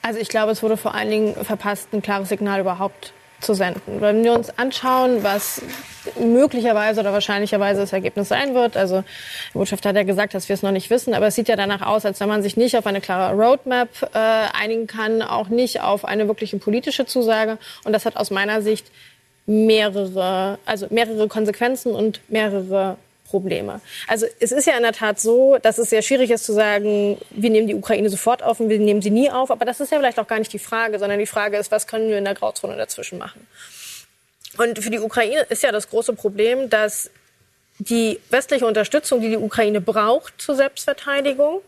Also 0.09 0.21
ich 0.21 0.31
glaube, 0.31 0.53
es 0.53 0.63
wurde 0.63 0.79
vor 0.79 0.95
allen 0.95 1.11
Dingen 1.11 1.35
verpasst, 1.35 1.93
ein 1.93 2.01
klares 2.01 2.31
Signal 2.31 2.61
überhaupt 2.61 3.13
zu 3.43 3.53
senden. 3.53 4.01
Wenn 4.01 4.25
wir 4.25 4.33
uns 4.33 4.49
anschauen, 4.59 5.23
was 5.23 5.61
möglicherweise 6.19 7.01
oder 7.01 7.13
wahrscheinlicherweise 7.13 7.83
das 7.83 7.93
Ergebnis 7.93 8.29
sein 8.29 8.55
wird, 8.55 8.75
also 8.75 9.03
der 9.03 9.05
Botschafter 9.53 9.91
hat 9.91 9.97
ja 9.97 10.05
gesagt, 10.05 10.33
dass 10.33 10.49
wir 10.49 10.55
es 10.55 10.63
noch 10.63 10.71
nicht 10.71 10.89
wissen, 10.89 11.13
aber 11.13 11.27
es 11.27 11.35
sieht 11.35 11.49
ja 11.49 11.57
danach 11.57 11.83
aus, 11.83 12.07
als 12.07 12.21
wenn 12.21 12.29
man 12.31 12.43
sich 12.43 12.57
nicht 12.57 12.75
auf 12.79 12.87
eine 12.87 13.03
klare 13.03 13.37
Roadmap 13.37 13.91
äh, 14.15 14.19
einigen 14.59 14.87
kann, 14.87 15.21
auch 15.21 15.49
nicht 15.49 15.83
auf 15.83 16.07
eine 16.07 16.27
wirkliche 16.27 16.57
politische 16.57 17.05
Zusage. 17.05 17.59
Und 17.85 17.93
das 17.93 18.07
hat 18.07 18.17
aus 18.17 18.31
meiner 18.31 18.63
Sicht 18.63 18.91
mehrere, 19.45 20.59
also 20.65 20.87
mehrere 20.89 21.29
Konsequenzen 21.29 21.95
und 21.95 22.23
mehrere 22.31 22.97
Probleme. 23.29 23.81
Also 24.07 24.27
es 24.41 24.53
ist 24.53 24.67
ja 24.67 24.77
in 24.77 24.83
der 24.83 24.93
Tat 24.93 25.21
so, 25.21 25.59
dass 25.61 25.79
es 25.79 25.91
sehr 25.91 26.03
schwierig 26.03 26.31
ist 26.31 26.45
zu 26.45 26.53
sagen, 26.53 27.19
wir 27.31 27.51
nehmen 27.51 27.67
die 27.67 27.75
Ukraine 27.75 28.09
sofort 28.09 28.43
auf 28.43 28.61
und 28.61 28.69
wir 28.69 28.79
nehmen 28.79 29.03
sie 29.03 29.11
nie 29.11 29.31
auf. 29.31 29.51
Aber 29.51 29.65
das 29.65 29.81
ist 29.81 29.93
ja 29.93 29.99
vielleicht 29.99 30.19
auch 30.19 30.27
gar 30.27 30.39
nicht 30.39 30.53
die 30.53 30.59
Frage, 30.59 30.99
sondern 30.99 31.19
die 31.19 31.27
Frage 31.27 31.59
ist, 31.59 31.71
was 31.71 31.87
können 31.87 32.09
wir 32.09 32.19
in 32.19 32.25
der 32.25 32.35
Grauzone 32.35 32.77
dazwischen 32.77 33.19
machen? 33.19 33.47
Und 34.57 34.79
für 34.79 34.91
die 34.91 34.99
Ukraine 34.99 35.43
ist 35.49 35.63
ja 35.63 35.73
das 35.73 35.89
große 35.89 36.15
Problem, 36.15 36.71
dass 36.71 37.11
die 37.79 38.19
westliche 38.31 38.67
Unterstützung, 38.67 39.21
die 39.21 39.29
die 39.29 39.37
Ukraine 39.37 39.81
braucht 39.81 40.41
zur 40.41 40.57
Selbstverteidigung, 40.57 41.61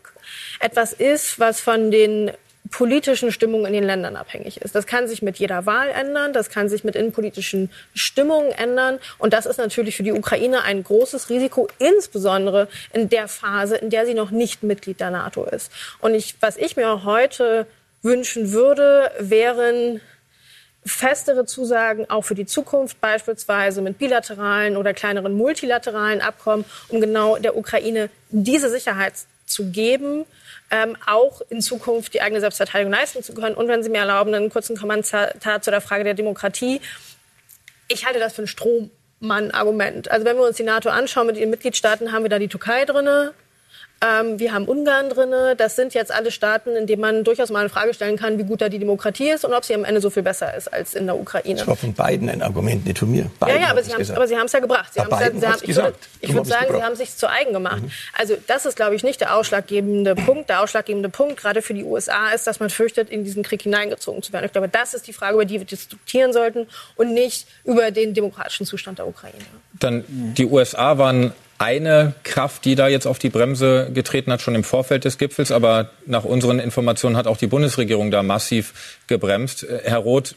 etwas 0.59 0.93
ist, 0.93 1.39
was 1.39 1.61
von 1.61 1.91
den 1.91 2.31
politischen 2.71 3.31
Stimmungen 3.31 3.67
in 3.67 3.73
den 3.73 3.83
Ländern 3.83 4.15
abhängig 4.15 4.61
ist. 4.61 4.73
Das 4.73 4.87
kann 4.87 5.07
sich 5.07 5.21
mit 5.21 5.37
jeder 5.37 5.65
Wahl 5.65 5.89
ändern, 5.89 6.33
das 6.33 6.49
kann 6.49 6.69
sich 6.69 6.83
mit 6.83 6.95
innenpolitischen 6.95 7.69
Stimmungen 7.93 8.51
ändern. 8.51 8.99
Und 9.19 9.33
das 9.33 9.45
ist 9.45 9.57
natürlich 9.57 9.97
für 9.97 10.03
die 10.03 10.13
Ukraine 10.13 10.63
ein 10.63 10.83
großes 10.83 11.29
Risiko, 11.29 11.67
insbesondere 11.77 12.67
in 12.93 13.09
der 13.09 13.27
Phase, 13.27 13.75
in 13.75 13.89
der 13.89 14.05
sie 14.05 14.13
noch 14.13 14.31
nicht 14.31 14.63
Mitglied 14.63 14.99
der 14.99 15.11
NATO 15.11 15.45
ist. 15.45 15.71
Und 15.99 16.15
ich, 16.15 16.35
was 16.39 16.57
ich 16.57 16.75
mir 16.77 17.03
heute 17.03 17.67
wünschen 18.01 18.51
würde, 18.51 19.11
wären 19.19 20.01
festere 20.83 21.45
Zusagen 21.45 22.09
auch 22.09 22.23
für 22.23 22.33
die 22.33 22.45
Zukunft, 22.45 22.99
beispielsweise 23.01 23.81
mit 23.81 23.99
bilateralen 23.99 24.77
oder 24.77 24.93
kleineren 24.93 25.33
multilateralen 25.33 26.21
Abkommen, 26.21 26.65
um 26.89 27.01
genau 27.01 27.37
der 27.37 27.55
Ukraine 27.55 28.09
diese 28.29 28.69
Sicherheit 28.69 29.13
zu 29.51 29.71
geben, 29.71 30.25
ähm, 30.69 30.97
auch 31.05 31.41
in 31.49 31.61
Zukunft 31.61 32.13
die 32.13 32.21
eigene 32.21 32.39
Selbstverteidigung 32.39 32.91
leisten 32.91 33.23
zu 33.23 33.33
können. 33.33 33.55
Und 33.55 33.67
wenn 33.67 33.83
Sie 33.83 33.89
mir 33.89 33.99
erlauben, 33.99 34.33
einen 34.33 34.49
kurzen 34.49 34.77
Kommentar 34.77 35.61
zu 35.61 35.71
der 35.71 35.81
Frage 35.81 36.03
der 36.03 36.13
Demokratie. 36.13 36.81
Ich 37.87 38.05
halte 38.05 38.19
das 38.19 38.33
für 38.33 38.43
ein 38.43 38.47
Strohmann-Argument. 38.47 40.09
Also 40.09 40.25
wenn 40.25 40.37
wir 40.37 40.45
uns 40.45 40.57
die 40.57 40.63
NATO 40.63 40.89
anschauen 40.89 41.27
mit 41.27 41.37
ihren 41.37 41.49
Mitgliedstaaten, 41.49 42.11
haben 42.11 42.23
wir 42.23 42.29
da 42.29 42.39
die 42.39 42.47
Türkei 42.47 42.85
drinne, 42.85 43.33
ähm, 44.03 44.39
wir 44.39 44.51
haben 44.53 44.65
Ungarn 44.65 45.09
drinne. 45.09 45.55
Das 45.55 45.75
sind 45.75 45.93
jetzt 45.93 46.11
alle 46.11 46.31
Staaten, 46.31 46.75
in 46.75 46.87
denen 46.87 47.01
man 47.01 47.23
durchaus 47.23 47.51
mal 47.51 47.59
eine 47.59 47.69
Frage 47.69 47.93
stellen 47.93 48.17
kann, 48.17 48.39
wie 48.39 48.43
gut 48.43 48.61
da 48.61 48.67
die 48.69 48.79
Demokratie 48.79 49.29
ist 49.29 49.45
und 49.45 49.53
ob 49.53 49.63
sie 49.63 49.75
am 49.75 49.85
Ende 49.85 50.01
so 50.01 50.09
viel 50.09 50.23
besser 50.23 50.55
ist 50.55 50.73
als 50.73 50.95
in 50.95 51.05
der 51.05 51.15
Ukraine. 51.15 51.59
Das 51.59 51.67
war 51.67 51.75
von 51.75 51.93
beiden 51.93 52.27
ein 52.27 52.41
Argument, 52.41 52.83
nicht 52.85 52.97
von 52.97 53.11
mir. 53.11 53.23
Ja, 53.23 53.29
Beiden 53.39 53.61
ja, 53.61 53.67
haben 53.67 53.71
aber 53.71 53.79
es 53.81 53.85
Sie, 53.85 53.91
haben, 53.93 53.99
gesagt. 53.99 54.17
aber 54.17 54.27
Sie 54.27 54.37
haben 54.37 54.45
es 54.47 54.51
ja 54.53 54.59
gebracht. 54.59 54.93
Sie 54.93 54.99
Ja, 54.99 55.05
haben's 55.05 55.23
Biden 55.23 55.39
Sie 55.39 55.47
hat's 55.47 55.61
haben, 55.61 55.69
ich 55.69 55.75
würde, 55.75 55.91
gesagt. 55.91 56.09
ich 56.21 56.33
würde 56.33 56.49
sagen, 56.49 56.73
Sie 56.75 56.83
haben 56.83 56.95
sich 56.95 57.15
zu 57.15 57.29
eigen 57.29 57.53
gemacht. 57.53 57.81
Also 58.17 58.35
das 58.47 58.65
ist, 58.65 58.75
glaube 58.75 58.95
ich, 58.95 59.03
nicht 59.03 59.21
der 59.21 59.35
ausschlaggebende 59.35 60.15
Punkt. 60.15 60.49
Der 60.49 60.61
ausschlaggebende 60.61 61.09
Punkt, 61.09 61.37
gerade 61.37 61.61
für 61.61 61.75
die 61.75 61.83
USA, 61.83 62.31
ist, 62.31 62.47
dass 62.47 62.59
man 62.59 62.71
fürchtet, 62.71 63.09
in 63.09 63.23
diesen 63.23 63.43
Krieg 63.43 63.61
hineingezogen 63.61 64.23
zu 64.23 64.33
werden. 64.33 64.45
Ich 64.45 64.51
glaube, 64.51 64.67
das 64.69 64.95
ist 64.95 65.07
die 65.07 65.13
Frage, 65.13 65.35
über 65.35 65.45
die 65.45 65.59
wir 65.59 65.65
diskutieren 65.65 66.33
sollten 66.33 66.67
und 66.95 67.13
nicht 67.13 67.47
über 67.65 67.91
den 67.91 68.15
demokratischen 68.15 68.65
Zustand 68.65 68.97
der 68.97 69.07
Ukraine. 69.07 69.37
Dann 69.79 70.03
die 70.07 70.45
USA 70.45 70.97
waren 70.97 71.33
eine 71.61 72.15
Kraft, 72.23 72.65
die 72.65 72.73
da 72.73 72.87
jetzt 72.87 73.05
auf 73.05 73.19
die 73.19 73.29
Bremse 73.29 73.91
getreten 73.93 74.31
hat, 74.31 74.41
schon 74.41 74.55
im 74.55 74.63
Vorfeld 74.63 75.05
des 75.05 75.19
Gipfels. 75.19 75.51
Aber 75.51 75.91
nach 76.07 76.23
unseren 76.23 76.57
Informationen 76.57 77.15
hat 77.15 77.27
auch 77.27 77.37
die 77.37 77.45
Bundesregierung 77.45 78.09
da 78.09 78.23
massiv 78.23 78.97
gebremst. 79.05 79.67
Herr 79.83 79.99
Roth, 79.99 80.35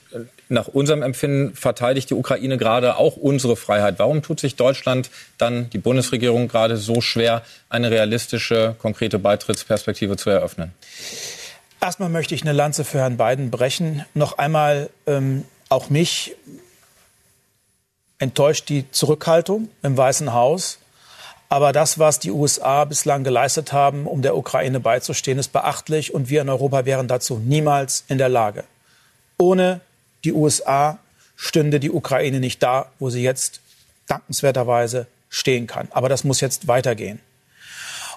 nach 0.51 0.69
unserem 0.69 1.01
Empfinden 1.01 1.55
verteidigt 1.55 2.11
die 2.11 2.15
Ukraine 2.15 2.59
gerade 2.59 2.99
auch 2.99 3.17
unsere 3.17 3.57
Freiheit. 3.57 3.99
Warum 3.99 4.21
tut 4.21 4.39
sich 4.39 4.57
Deutschland 4.57 5.09
dann, 5.39 5.71
die 5.71 5.79
Bundesregierung, 5.79 6.47
gerade 6.47 6.77
so 6.77 7.01
schwer, 7.01 7.41
eine 7.71 7.91
realistische, 7.91 8.77
konkrete 8.79 9.19
Beitrittsperspektive 9.19 10.19
zu 10.19 10.29
eröffnen? 10.29 10.75
Erstmal 11.81 12.11
möchte 12.11 12.35
ich 12.35 12.43
eine 12.43 12.53
Lanze 12.53 12.85
für 12.85 12.99
Herrn 12.99 13.17
Biden 13.17 13.51
brechen. 13.51 14.05
Noch 14.13 14.37
einmal 14.37 14.91
ähm, 15.07 15.45
auch 15.71 15.89
mich 15.89 16.37
enttäuscht 18.19 18.69
die 18.69 18.91
Zurückhaltung 18.91 19.71
im 19.83 19.97
Weißen 19.97 20.35
Haus. 20.35 20.81
Aber 21.55 21.71
das, 21.71 22.01
was 22.01 22.19
die 22.19 22.33
USA 22.33 22.85
bislang 22.85 23.23
geleistet 23.23 23.73
haben, 23.73 24.09
um 24.09 24.23
der 24.23 24.37
Ukraine 24.37 24.81
beizustehen, 24.81 25.39
ist 25.39 25.53
beachtlich. 25.53 26.13
Und 26.13 26.29
wir 26.29 26.43
in 26.43 26.49
Europa 26.49 26.85
wären 26.85 27.07
dazu 27.07 27.37
niemals 27.39 28.03
in 28.09 28.19
der 28.19 28.29
Lage. 28.29 28.65
Ohne 29.39 29.81
die 30.25 30.33
USA 30.33 30.99
stünde 31.37 31.79
die 31.79 31.93
Ukraine 31.93 32.41
nicht 32.41 32.61
da, 32.61 32.87
wo 32.99 33.09
sie 33.09 33.23
jetzt 33.23 33.61
dankenswerterweise 34.09 35.07
stehen 35.29 35.69
kann. 35.69 35.87
Aber 35.93 36.09
das 36.09 36.25
muss 36.25 36.41
jetzt 36.41 36.67
weitergehen. 36.67 37.21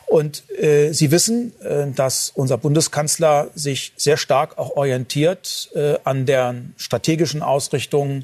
Und 0.08 0.50
äh, 0.58 0.92
Sie 0.94 1.12
wissen, 1.12 1.54
äh, 1.62 1.92
dass 1.92 2.32
unser 2.34 2.58
Bundeskanzler 2.58 3.52
sich 3.54 3.94
sehr 3.98 4.18
stark 4.18 4.58
auch 4.58 4.72
orientiert 4.72 5.70
äh, 5.76 6.00
an 6.06 6.26
der 6.26 6.56
strategischen 6.78 7.44
Ausrichtung 7.44 8.24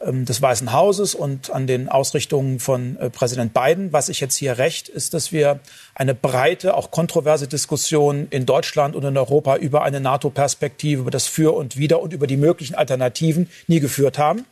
des 0.00 0.40
Weißen 0.40 0.72
Hauses 0.72 1.14
und 1.14 1.50
an 1.50 1.66
den 1.66 1.88
Ausrichtungen 1.88 2.60
von 2.60 2.96
äh, 2.98 3.10
Präsident 3.10 3.52
Biden. 3.52 3.92
Was 3.92 4.08
ich 4.08 4.20
jetzt 4.20 4.36
hier 4.36 4.58
recht, 4.58 4.88
ist, 4.88 5.14
dass 5.14 5.32
wir 5.32 5.60
eine 5.94 6.14
breite, 6.14 6.74
auch 6.74 6.90
kontroverse 6.90 7.48
Diskussion 7.48 8.28
in 8.30 8.46
Deutschland 8.46 8.94
und 8.94 9.04
in 9.04 9.16
Europa 9.16 9.56
über 9.56 9.82
eine 9.82 10.00
NATO-Perspektive, 10.00 11.02
über 11.02 11.10
das 11.10 11.26
Für 11.26 11.54
und 11.54 11.76
Wider 11.76 12.00
und 12.00 12.12
über 12.12 12.26
die 12.26 12.36
möglichen 12.36 12.74
Alternativen 12.74 13.50
nie 13.66 13.80
geführt 13.80 14.18
haben. 14.18 14.44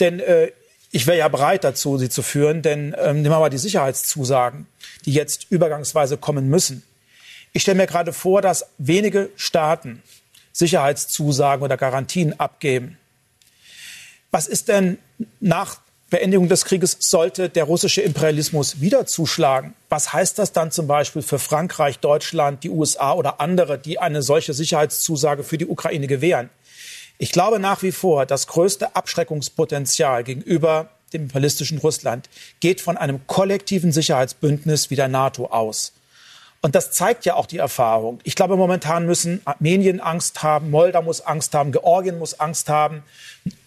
Denn 0.00 0.20
äh, 0.20 0.50
ich 0.90 1.06
wäre 1.06 1.18
ja 1.18 1.28
bereit 1.28 1.64
dazu, 1.64 1.98
sie 1.98 2.08
zu 2.08 2.22
führen, 2.22 2.62
denn 2.62 2.94
ähm, 2.98 3.22
nehmen 3.22 3.34
wir 3.34 3.40
mal 3.40 3.50
die 3.50 3.58
Sicherheitszusagen, 3.58 4.66
die 5.04 5.12
jetzt 5.12 5.46
übergangsweise 5.50 6.16
kommen 6.16 6.48
müssen. 6.48 6.82
Ich 7.52 7.62
stelle 7.62 7.78
mir 7.78 7.86
gerade 7.86 8.12
vor, 8.12 8.42
dass 8.42 8.66
wenige 8.78 9.30
Staaten 9.36 10.02
Sicherheitszusagen 10.52 11.62
oder 11.62 11.76
Garantien 11.76 12.38
abgeben. 12.38 12.98
Was 14.30 14.46
ist 14.46 14.68
denn 14.68 14.98
nach 15.40 15.78
Beendigung 16.10 16.48
des 16.48 16.64
Krieges, 16.64 16.96
sollte 17.00 17.50
der 17.50 17.64
russische 17.64 18.00
Imperialismus 18.00 18.80
wieder 18.80 19.04
zuschlagen? 19.04 19.74
Was 19.90 20.12
heißt 20.12 20.38
das 20.38 20.52
dann 20.52 20.70
zum 20.70 20.86
Beispiel 20.86 21.20
für 21.20 21.38
Frankreich, 21.38 21.98
Deutschland, 21.98 22.64
die 22.64 22.70
USA 22.70 23.12
oder 23.12 23.40
andere, 23.40 23.78
die 23.78 23.98
eine 23.98 24.22
solche 24.22 24.54
Sicherheitszusage 24.54 25.44
für 25.44 25.58
die 25.58 25.66
Ukraine 25.66 26.06
gewähren? 26.06 26.48
Ich 27.18 27.32
glaube 27.32 27.58
nach 27.58 27.82
wie 27.82 27.92
vor, 27.92 28.24
das 28.24 28.46
größte 28.46 28.96
Abschreckungspotenzial 28.96 30.24
gegenüber 30.24 30.88
dem 31.12 31.22
imperialistischen 31.22 31.78
Russland 31.78 32.28
geht 32.60 32.80
von 32.80 32.96
einem 32.96 33.26
kollektiven 33.26 33.92
Sicherheitsbündnis 33.92 34.90
wie 34.90 34.96
der 34.96 35.08
NATO 35.08 35.46
aus. 35.46 35.92
Und 36.60 36.74
das 36.74 36.90
zeigt 36.90 37.24
ja 37.24 37.34
auch 37.34 37.46
die 37.46 37.58
Erfahrung. 37.58 38.18
Ich 38.24 38.34
glaube, 38.34 38.56
momentan 38.56 39.06
müssen 39.06 39.40
Armenien 39.44 40.00
Angst 40.00 40.42
haben, 40.42 40.70
Moldau 40.70 41.02
muss 41.02 41.20
Angst 41.20 41.54
haben, 41.54 41.70
Georgien 41.70 42.18
muss 42.18 42.40
Angst 42.40 42.68
haben, 42.68 43.04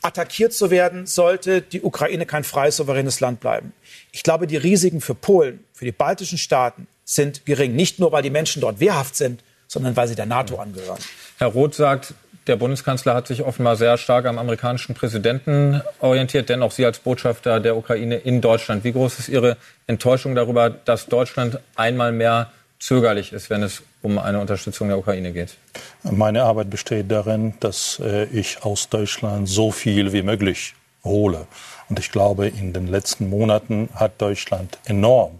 attackiert 0.01 0.51
zu 0.51 0.71
werden, 0.71 1.07
sollte 1.07 1.61
die 1.61 1.81
Ukraine 1.81 2.25
kein 2.25 2.43
freies, 2.43 2.77
souveränes 2.77 3.21
Land 3.21 3.39
bleiben. 3.39 3.71
Ich 4.11 4.23
glaube, 4.23 4.45
die 4.45 4.57
Risiken 4.57 4.99
für 4.99 5.15
Polen, 5.15 5.63
für 5.73 5.85
die 5.85 5.93
baltischen 5.93 6.37
Staaten 6.37 6.87
sind 7.05 7.45
gering. 7.45 7.75
Nicht 7.75 7.99
nur, 7.99 8.11
weil 8.11 8.23
die 8.23 8.29
Menschen 8.29 8.61
dort 8.61 8.81
wehrhaft 8.81 9.15
sind, 9.15 9.41
sondern 9.67 9.95
weil 9.95 10.09
sie 10.09 10.15
der 10.15 10.25
NATO 10.25 10.57
angehören. 10.57 10.99
Herr 11.37 11.47
Roth 11.47 11.75
sagt, 11.75 12.13
der 12.47 12.55
Bundeskanzler 12.55 13.13
hat 13.13 13.27
sich 13.27 13.43
offenbar 13.43 13.75
sehr 13.75 13.97
stark 13.97 14.25
am 14.25 14.37
amerikanischen 14.37 14.95
Präsidenten 14.95 15.81
orientiert, 15.99 16.49
dennoch 16.49 16.71
Sie 16.71 16.85
als 16.85 16.99
Botschafter 16.99 17.59
der 17.59 17.77
Ukraine 17.77 18.15
in 18.17 18.41
Deutschland. 18.41 18.83
Wie 18.83 18.91
groß 18.91 19.19
ist 19.19 19.29
Ihre 19.29 19.57
Enttäuschung 19.87 20.33
darüber, 20.33 20.69
dass 20.69 21.05
Deutschland 21.05 21.59
einmal 21.75 22.11
mehr 22.11 22.51
zögerlich 22.81 23.31
ist, 23.31 23.49
wenn 23.49 23.63
es 23.63 23.83
um 24.01 24.17
eine 24.17 24.39
Unterstützung 24.39 24.89
der 24.89 24.97
Ukraine 24.97 25.31
geht? 25.31 25.55
Meine 26.03 26.43
Arbeit 26.43 26.69
besteht 26.69 27.09
darin, 27.09 27.53
dass 27.59 28.01
äh, 28.03 28.25
ich 28.25 28.63
aus 28.63 28.89
Deutschland 28.89 29.47
so 29.47 29.71
viel 29.71 30.11
wie 30.11 30.23
möglich 30.23 30.73
hole. 31.03 31.47
Und 31.89 31.99
ich 31.99 32.11
glaube, 32.11 32.47
in 32.47 32.73
den 32.73 32.87
letzten 32.87 33.29
Monaten 33.29 33.89
hat 33.95 34.21
Deutschland 34.21 34.77
enorm 34.85 35.39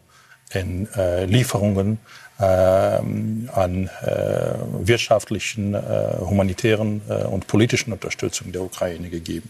in 0.54 0.88
äh, 0.96 1.26
Lieferungen 1.26 2.00
ähm, 2.40 3.50
an 3.54 3.90
äh, 4.02 4.54
wirtschaftlichen, 4.80 5.74
äh, 5.74 6.18
humanitären 6.20 7.02
äh, 7.08 7.24
und 7.26 7.48
politischen 7.48 7.94
Unterstützung 7.94 8.52
der 8.52 8.64
Ukraine 8.64 9.10
gegeben. 9.10 9.50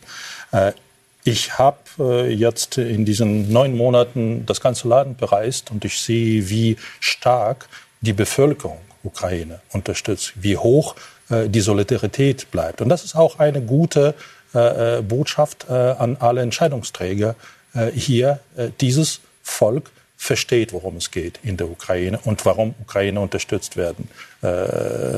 Äh, 1.26 1.30
ich 1.30 1.58
habe 1.58 1.78
äh, 2.00 2.34
jetzt 2.34 2.78
in 2.78 3.06
diesen 3.06 3.52
neun 3.52 3.76
Monaten 3.76 4.46
das 4.46 4.62
ganze 4.62 4.88
Land 4.88 5.18
bereist 5.18 5.72
und 5.72 5.86
ich 5.86 6.00
sehe, 6.00 6.50
wie 6.50 6.78
stark 7.00 7.68
die 8.02 8.14
Bevölkerung 8.14 8.80
Ukraine 9.04 9.62
unterstützt, 9.72 10.34
wie 10.36 10.58
hoch 10.58 10.96
äh, 11.30 11.50
die 11.50 11.62
Solidarität 11.62 12.50
bleibt. 12.52 12.82
Und 12.82 12.90
das 12.90 13.04
ist 13.04 13.16
auch 13.16 13.40
eine 13.40 13.62
gute 13.62 14.16
äh, 14.54 14.98
äh 14.98 15.02
Botschaft 15.02 15.68
äh, 15.70 15.74
an 15.74 16.18
alle 16.20 16.42
Entscheidungsträger 16.42 17.36
äh, 17.74 17.92
hier. 17.92 18.40
Äh, 18.58 18.70
dieses 18.80 19.22
Volk 19.44 19.92
versteht, 20.18 20.74
worum 20.74 20.98
es 20.98 21.10
geht 21.10 21.40
in 21.44 21.58
der 21.58 21.70
Ukraine 21.70 22.20
und 22.24 22.46
warum 22.46 22.76
Ukraine 22.80 23.20
unterstützt 23.20 23.76
werden 23.76 24.08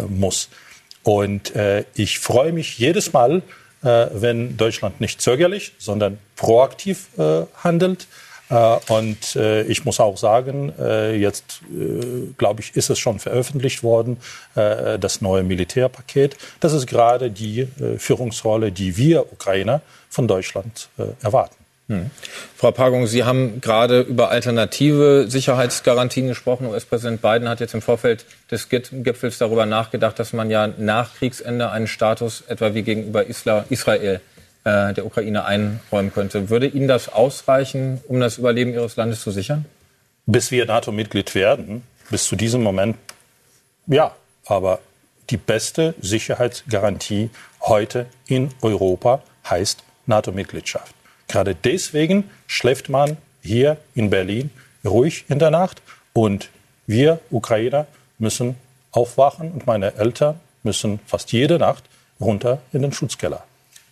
muss. 0.08 0.48
Und 1.04 1.52
ich 1.94 2.20
freue 2.20 2.54
mich 2.54 2.78
jedes 2.78 3.12
Mal, 3.12 3.42
wenn 3.84 4.56
Deutschland 4.58 5.02
nicht 5.02 5.22
zögerlich, 5.22 5.74
sondern 5.78 6.18
proaktiv 6.36 7.08
handelt 7.56 8.08
äh, 8.54 8.78
und 8.90 9.36
äh, 9.36 9.64
ich 9.64 9.86
muss 9.86 10.00
auch 10.00 10.18
sagen, 10.18 10.74
äh, 10.80 11.16
jetzt 11.16 11.62
glaube 12.38 12.62
ich, 12.62 12.76
ist 12.76 12.90
es 12.90 13.00
schon 13.00 13.20
veröffentlicht 13.20 13.84
worden, 13.84 14.18
das 14.56 15.22
neue 15.22 15.44
Militärpaket. 15.44 16.38
Das 16.60 16.74
ist 16.74 16.88
gerade 16.88 17.32
die 17.32 17.68
Führungsrolle, 17.98 18.72
die 18.72 18.98
wir 18.98 19.32
Ukrainer 19.32 19.82
von 20.10 20.28
Deutschland 20.28 20.90
erwarten. 21.22 21.63
Hm. 21.94 22.12
Frau 22.56 22.72
Pagung, 22.72 23.08
Sie 23.08 23.24
haben 23.24 23.62
gerade 23.62 24.02
über 24.02 24.30
alternative 24.30 25.26
Sicherheitsgarantien 25.28 26.28
gesprochen. 26.28 26.68
US-Präsident 26.68 27.22
Biden 27.22 27.50
hat 27.50 27.60
jetzt 27.60 27.74
im 27.74 27.82
Vorfeld 27.82 28.26
des 28.50 28.70
Gipfels 28.70 29.38
darüber 29.38 29.66
nachgedacht, 29.66 30.18
dass 30.18 30.34
man 30.34 30.50
ja 30.50 30.68
nach 30.68 31.16
Kriegsende 31.16 31.70
einen 31.70 31.88
Status 31.88 32.44
etwa 32.48 32.74
wie 32.74 32.84
gegenüber 32.84 33.26
Israel 33.28 34.22
äh, 34.64 34.94
der 34.94 35.06
Ukraine 35.06 35.46
einräumen 35.46 36.14
könnte. 36.14 36.50
Würde 36.50 36.68
Ihnen 36.68 36.88
das 36.88 37.10
ausreichen, 37.10 38.02
um 38.08 38.20
das 38.20 38.38
Überleben 38.38 38.74
Ihres 38.74 38.96
Landes 38.96 39.22
zu 39.22 39.32
sichern? 39.32 39.66
Bis 40.26 40.52
wir 40.52 40.66
NATO-Mitglied 40.66 41.36
werden, 41.36 41.84
bis 42.10 42.26
zu 42.26 42.36
diesem 42.36 42.64
Moment, 42.64 42.96
ja. 43.88 44.16
Aber 44.46 44.80
die 45.30 45.38
beste 45.38 45.96
Sicherheitsgarantie 46.02 47.30
heute 47.62 48.08
in 48.28 48.50
Europa 48.62 49.22
heißt 49.50 49.84
NATO-Mitgliedschaft. 50.06 50.94
Gerade 51.34 51.56
deswegen 51.56 52.30
schläft 52.46 52.90
man 52.90 53.18
hier 53.42 53.78
in 53.96 54.12
Berlin 54.12 54.52
ruhig 54.86 55.26
in 55.30 55.40
der 55.40 55.50
Nacht 55.50 55.82
und 56.14 56.50
wir 56.86 57.22
Ukrainer 57.32 57.88
müssen 58.20 58.56
aufwachen 58.92 59.52
und 59.52 59.66
meine 59.66 59.96
Eltern 59.96 60.40
müssen 60.62 61.00
fast 61.08 61.32
jede 61.32 61.58
Nacht 61.58 61.86
runter 62.20 62.62
in 62.72 62.84
den 62.84 62.92
Schutzkeller. 62.94 63.44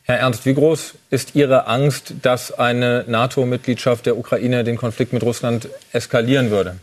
Herr 0.03 0.19
Ernst, 0.19 0.45
wie 0.45 0.53
groß 0.53 0.93
ist 1.09 1.33
Ihre 1.33 1.65
Angst, 1.65 2.13
dass 2.21 2.51
eine 2.51 3.05
NATO-Mitgliedschaft 3.07 4.05
der 4.05 4.17
Ukraine 4.17 4.63
den 4.63 4.77
Konflikt 4.77 5.11
mit 5.11 5.23
Russland 5.23 5.67
eskalieren 5.93 6.51
würde? 6.51 6.75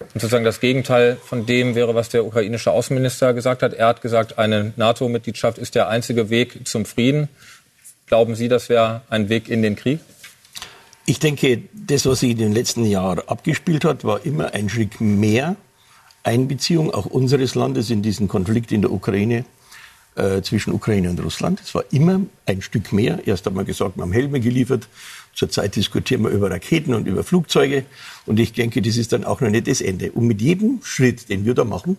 Und 0.00 0.20
sozusagen 0.20 0.46
das 0.46 0.60
Gegenteil 0.60 1.18
von 1.22 1.44
dem 1.44 1.74
wäre, 1.74 1.94
was 1.94 2.08
der 2.08 2.24
ukrainische 2.24 2.70
Außenminister 2.70 3.34
gesagt 3.34 3.62
hat. 3.62 3.74
Er 3.74 3.88
hat 3.88 4.00
gesagt, 4.00 4.38
eine 4.38 4.72
NATO-Mitgliedschaft 4.76 5.58
ist 5.58 5.74
der 5.74 5.88
einzige 5.88 6.30
Weg 6.30 6.66
zum 6.66 6.86
Frieden. 6.86 7.28
Glauben 8.06 8.36
Sie, 8.36 8.46
das 8.46 8.68
wäre 8.68 9.02
ein 9.10 9.28
Weg 9.28 9.48
in 9.48 9.62
den 9.62 9.74
Krieg? 9.74 9.98
Ich 11.06 11.18
denke, 11.18 11.62
das, 11.72 12.06
was 12.06 12.20
sich 12.20 12.30
in 12.30 12.38
den 12.38 12.52
letzten 12.52 12.84
Jahren 12.84 13.20
abgespielt 13.26 13.84
hat, 13.84 14.04
war 14.04 14.24
immer 14.24 14.54
ein 14.54 14.68
Schritt 14.68 15.00
mehr 15.00 15.56
Einbeziehung 16.22 16.92
auch 16.92 17.06
unseres 17.06 17.56
Landes 17.56 17.90
in 17.90 18.02
diesen 18.02 18.28
Konflikt 18.28 18.70
in 18.70 18.82
der 18.82 18.92
Ukraine 18.92 19.44
äh, 20.14 20.40
zwischen 20.42 20.72
Ukraine 20.72 21.10
und 21.10 21.20
Russland. 21.20 21.60
Es 21.60 21.74
war 21.74 21.84
immer 21.90 22.20
ein 22.46 22.62
Stück 22.62 22.92
mehr. 22.92 23.26
Erst 23.26 23.52
wir 23.52 23.64
gesagt, 23.64 23.96
wir 23.96 24.02
haben 24.02 24.12
Helme 24.12 24.38
geliefert. 24.38 24.88
Zurzeit 25.34 25.74
diskutieren 25.74 26.22
wir 26.22 26.30
über 26.30 26.48
Raketen 26.50 26.94
und 26.94 27.06
über 27.06 27.24
Flugzeuge. 27.24 27.84
Und 28.24 28.38
ich 28.38 28.52
denke, 28.52 28.82
das 28.82 28.96
ist 28.96 29.12
dann 29.12 29.24
auch 29.24 29.40
noch 29.40 29.50
nicht 29.50 29.66
das 29.66 29.80
Ende. 29.80 30.12
Und 30.12 30.26
mit 30.26 30.40
jedem 30.40 30.80
Schritt, 30.82 31.28
den 31.28 31.44
wir 31.44 31.54
da 31.54 31.64
machen, 31.64 31.96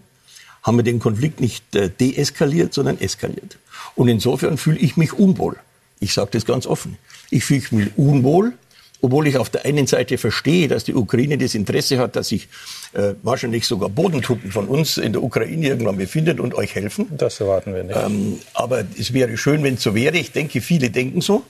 haben 0.63 0.77
wir 0.77 0.83
den 0.83 0.99
Konflikt 0.99 1.41
nicht 1.41 1.75
äh, 1.75 1.89
deeskaliert, 1.89 2.73
sondern 2.73 2.99
eskaliert. 2.99 3.57
Und 3.95 4.07
insofern 4.07 4.57
fühle 4.57 4.79
ich 4.79 4.95
mich 4.95 5.13
unwohl. 5.13 5.57
Ich 5.99 6.13
sage 6.13 6.29
das 6.31 6.45
ganz 6.45 6.65
offen. 6.65 6.97
Ich 7.29 7.43
fühle 7.43 7.63
mich 7.71 7.89
unwohl, 7.97 8.53
obwohl 9.01 9.27
ich 9.27 9.37
auf 9.37 9.49
der 9.49 9.65
einen 9.65 9.85
Seite 9.87 10.17
verstehe, 10.17 10.67
dass 10.67 10.83
die 10.83 10.95
Ukraine 10.95 11.37
das 11.37 11.53
Interesse 11.55 11.99
hat, 11.99 12.15
dass 12.15 12.29
sich 12.29 12.47
äh, 12.93 13.13
wahrscheinlich 13.21 13.67
sogar 13.67 13.89
Bodentruppen 13.89 14.51
von 14.51 14.67
uns 14.67 14.97
in 14.97 15.13
der 15.13 15.21
Ukraine 15.23 15.67
irgendwann 15.67 15.97
befindet 15.97 16.39
und 16.39 16.55
euch 16.55 16.73
helfen. 16.75 17.07
Das 17.15 17.39
erwarten 17.39 17.75
wir 17.75 17.83
nicht. 17.83 17.97
Ähm, 17.97 18.39
aber 18.53 18.83
es 18.97 19.13
wäre 19.13 19.37
schön, 19.37 19.63
wenn 19.63 19.75
es 19.75 19.83
so 19.83 19.93
wäre. 19.93 20.17
Ich 20.17 20.31
denke, 20.31 20.61
viele 20.61 20.89
denken 20.89 21.21
so. 21.21 21.43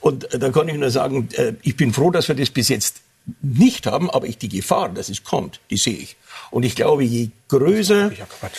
Und 0.00 0.32
äh, 0.32 0.38
da 0.38 0.50
kann 0.50 0.68
ich 0.68 0.74
nur 0.74 0.90
sagen, 0.90 1.28
äh, 1.36 1.52
ich 1.62 1.76
bin 1.76 1.92
froh, 1.92 2.10
dass 2.10 2.26
wir 2.28 2.34
das 2.34 2.50
bis 2.50 2.68
jetzt 2.68 2.96
nicht 3.42 3.86
haben, 3.86 4.10
aber 4.10 4.26
ich 4.26 4.38
die 4.38 4.48
Gefahr, 4.48 4.88
dass 4.88 5.08
es 5.08 5.24
kommt, 5.24 5.60
die 5.70 5.76
sehe 5.76 5.96
ich. 5.96 6.16
Und 6.50 6.64
ich 6.64 6.74
glaube, 6.74 7.04
je 7.04 7.30
größer 7.48 8.10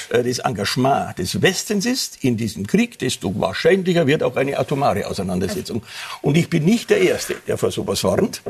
äh, 0.09 0.23
das 0.23 0.39
Engagement 0.39 1.17
des 1.17 1.41
Westens 1.41 1.85
ist 1.85 2.23
in 2.23 2.37
diesem 2.37 2.67
Krieg, 2.67 2.99
desto 2.99 3.39
wahrscheinlicher 3.39 4.07
wird 4.07 4.23
auch 4.23 4.35
eine 4.35 4.57
atomare 4.57 5.07
Auseinandersetzung. 5.07 5.83
Und 6.21 6.37
ich 6.37 6.49
bin 6.49 6.65
nicht 6.65 6.89
der 6.89 7.01
Erste, 7.01 7.35
der 7.47 7.57
vor 7.57 7.71
sowas 7.71 8.03
warnt. 8.03 8.41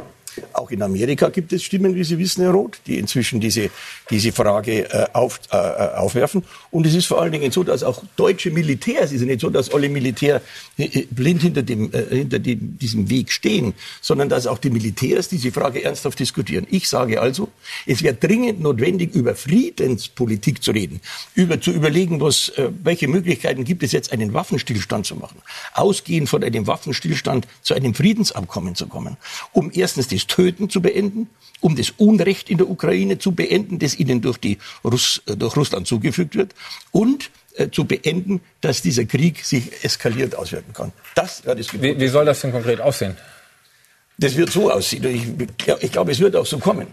Auch 0.53 0.71
in 0.71 0.81
Amerika 0.81 1.29
gibt 1.29 1.53
es 1.53 1.63
Stimmen, 1.63 1.95
wie 1.95 2.03
Sie 2.03 2.17
wissen, 2.17 2.43
Herr 2.43 2.51
Roth, 2.51 2.79
die 2.87 2.97
inzwischen 2.97 3.39
diese, 3.39 3.69
diese 4.09 4.31
Frage 4.31 4.89
äh, 4.91 5.07
auf, 5.13 5.39
äh, 5.51 5.55
aufwerfen. 5.55 6.43
Und 6.71 6.85
es 6.85 6.93
ist 6.95 7.05
vor 7.05 7.21
allen 7.21 7.31
Dingen 7.31 7.51
so, 7.51 7.63
dass 7.63 7.83
auch 7.83 8.03
deutsche 8.15 8.51
Militärs, 8.51 9.05
es 9.05 9.13
ist 9.13 9.21
ja 9.21 9.27
nicht 9.27 9.41
so, 9.41 9.49
dass 9.49 9.73
alle 9.73 9.89
Militär 9.89 10.41
äh, 10.77 10.83
äh, 10.83 11.07
blind 11.09 11.41
hinter, 11.41 11.63
dem, 11.63 11.91
äh, 11.93 12.03
hinter 12.09 12.39
dem, 12.39 12.77
diesem 12.77 13.09
Weg 13.09 13.31
stehen, 13.31 13.73
sondern 14.01 14.29
dass 14.29 14.47
auch 14.47 14.57
die 14.57 14.69
Militärs 14.69 15.29
diese 15.29 15.51
Frage 15.51 15.83
ernsthaft 15.83 16.19
diskutieren. 16.19 16.67
Ich 16.69 16.87
sage 16.87 17.21
also, 17.21 17.49
es 17.85 18.03
wäre 18.03 18.15
dringend 18.15 18.61
notwendig, 18.61 19.13
über 19.13 19.35
Friedenspolitik 19.35 20.63
zu 20.63 20.71
reden, 20.71 21.01
über 21.35 21.59
zu 21.61 21.71
überlegen, 21.71 22.21
was, 22.21 22.49
äh, 22.49 22.69
welche 22.83 23.07
Möglichkeiten 23.07 23.63
gibt 23.63 23.83
es 23.83 23.91
jetzt, 23.91 24.11
einen 24.11 24.33
Waffenstillstand 24.33 25.05
zu 25.05 25.15
machen, 25.15 25.41
ausgehend 25.73 26.29
von 26.29 26.43
einem 26.43 26.67
Waffenstillstand 26.67 27.47
zu 27.61 27.73
einem 27.73 27.93
Friedensabkommen 27.93 28.75
zu 28.75 28.87
kommen, 28.87 29.17
um 29.53 29.71
erstens 29.73 30.07
das 30.07 30.27
Töten 30.29 30.69
zu 30.69 30.81
beenden, 30.81 31.27
um 31.59 31.75
das 31.75 31.91
Unrecht 31.97 32.49
in 32.49 32.57
der 32.57 32.69
Ukraine 32.69 33.17
zu 33.19 33.33
beenden, 33.33 33.79
das 33.79 33.99
ihnen 33.99 34.21
durch, 34.21 34.37
die 34.37 34.57
Russ, 34.85 35.21
äh, 35.25 35.35
durch 35.35 35.57
Russland 35.57 35.87
zugefügt 35.87 36.35
wird 36.35 36.53
und 36.91 37.31
äh, 37.55 37.69
zu 37.69 37.83
beenden, 37.83 38.39
dass 38.61 38.81
dieser 38.81 39.03
Krieg 39.03 39.43
sich 39.43 39.83
eskaliert 39.83 40.35
auswirken 40.35 40.71
kann. 40.73 40.93
Das 41.15 41.43
wäre 41.43 41.57
das 41.57 41.73
wie, 41.73 41.99
wie 41.99 42.07
soll 42.07 42.23
das 42.23 42.39
denn 42.39 42.51
konkret 42.51 42.79
aussehen? 42.79 43.17
Das 44.17 44.37
wird 44.37 44.51
so 44.51 44.71
aussehen. 44.71 45.03
Ich, 45.05 45.47
ich 45.81 45.91
glaube, 45.91 46.11
es 46.11 46.19
wird 46.19 46.35
auch 46.35 46.45
so 46.45 46.59
kommen, 46.59 46.87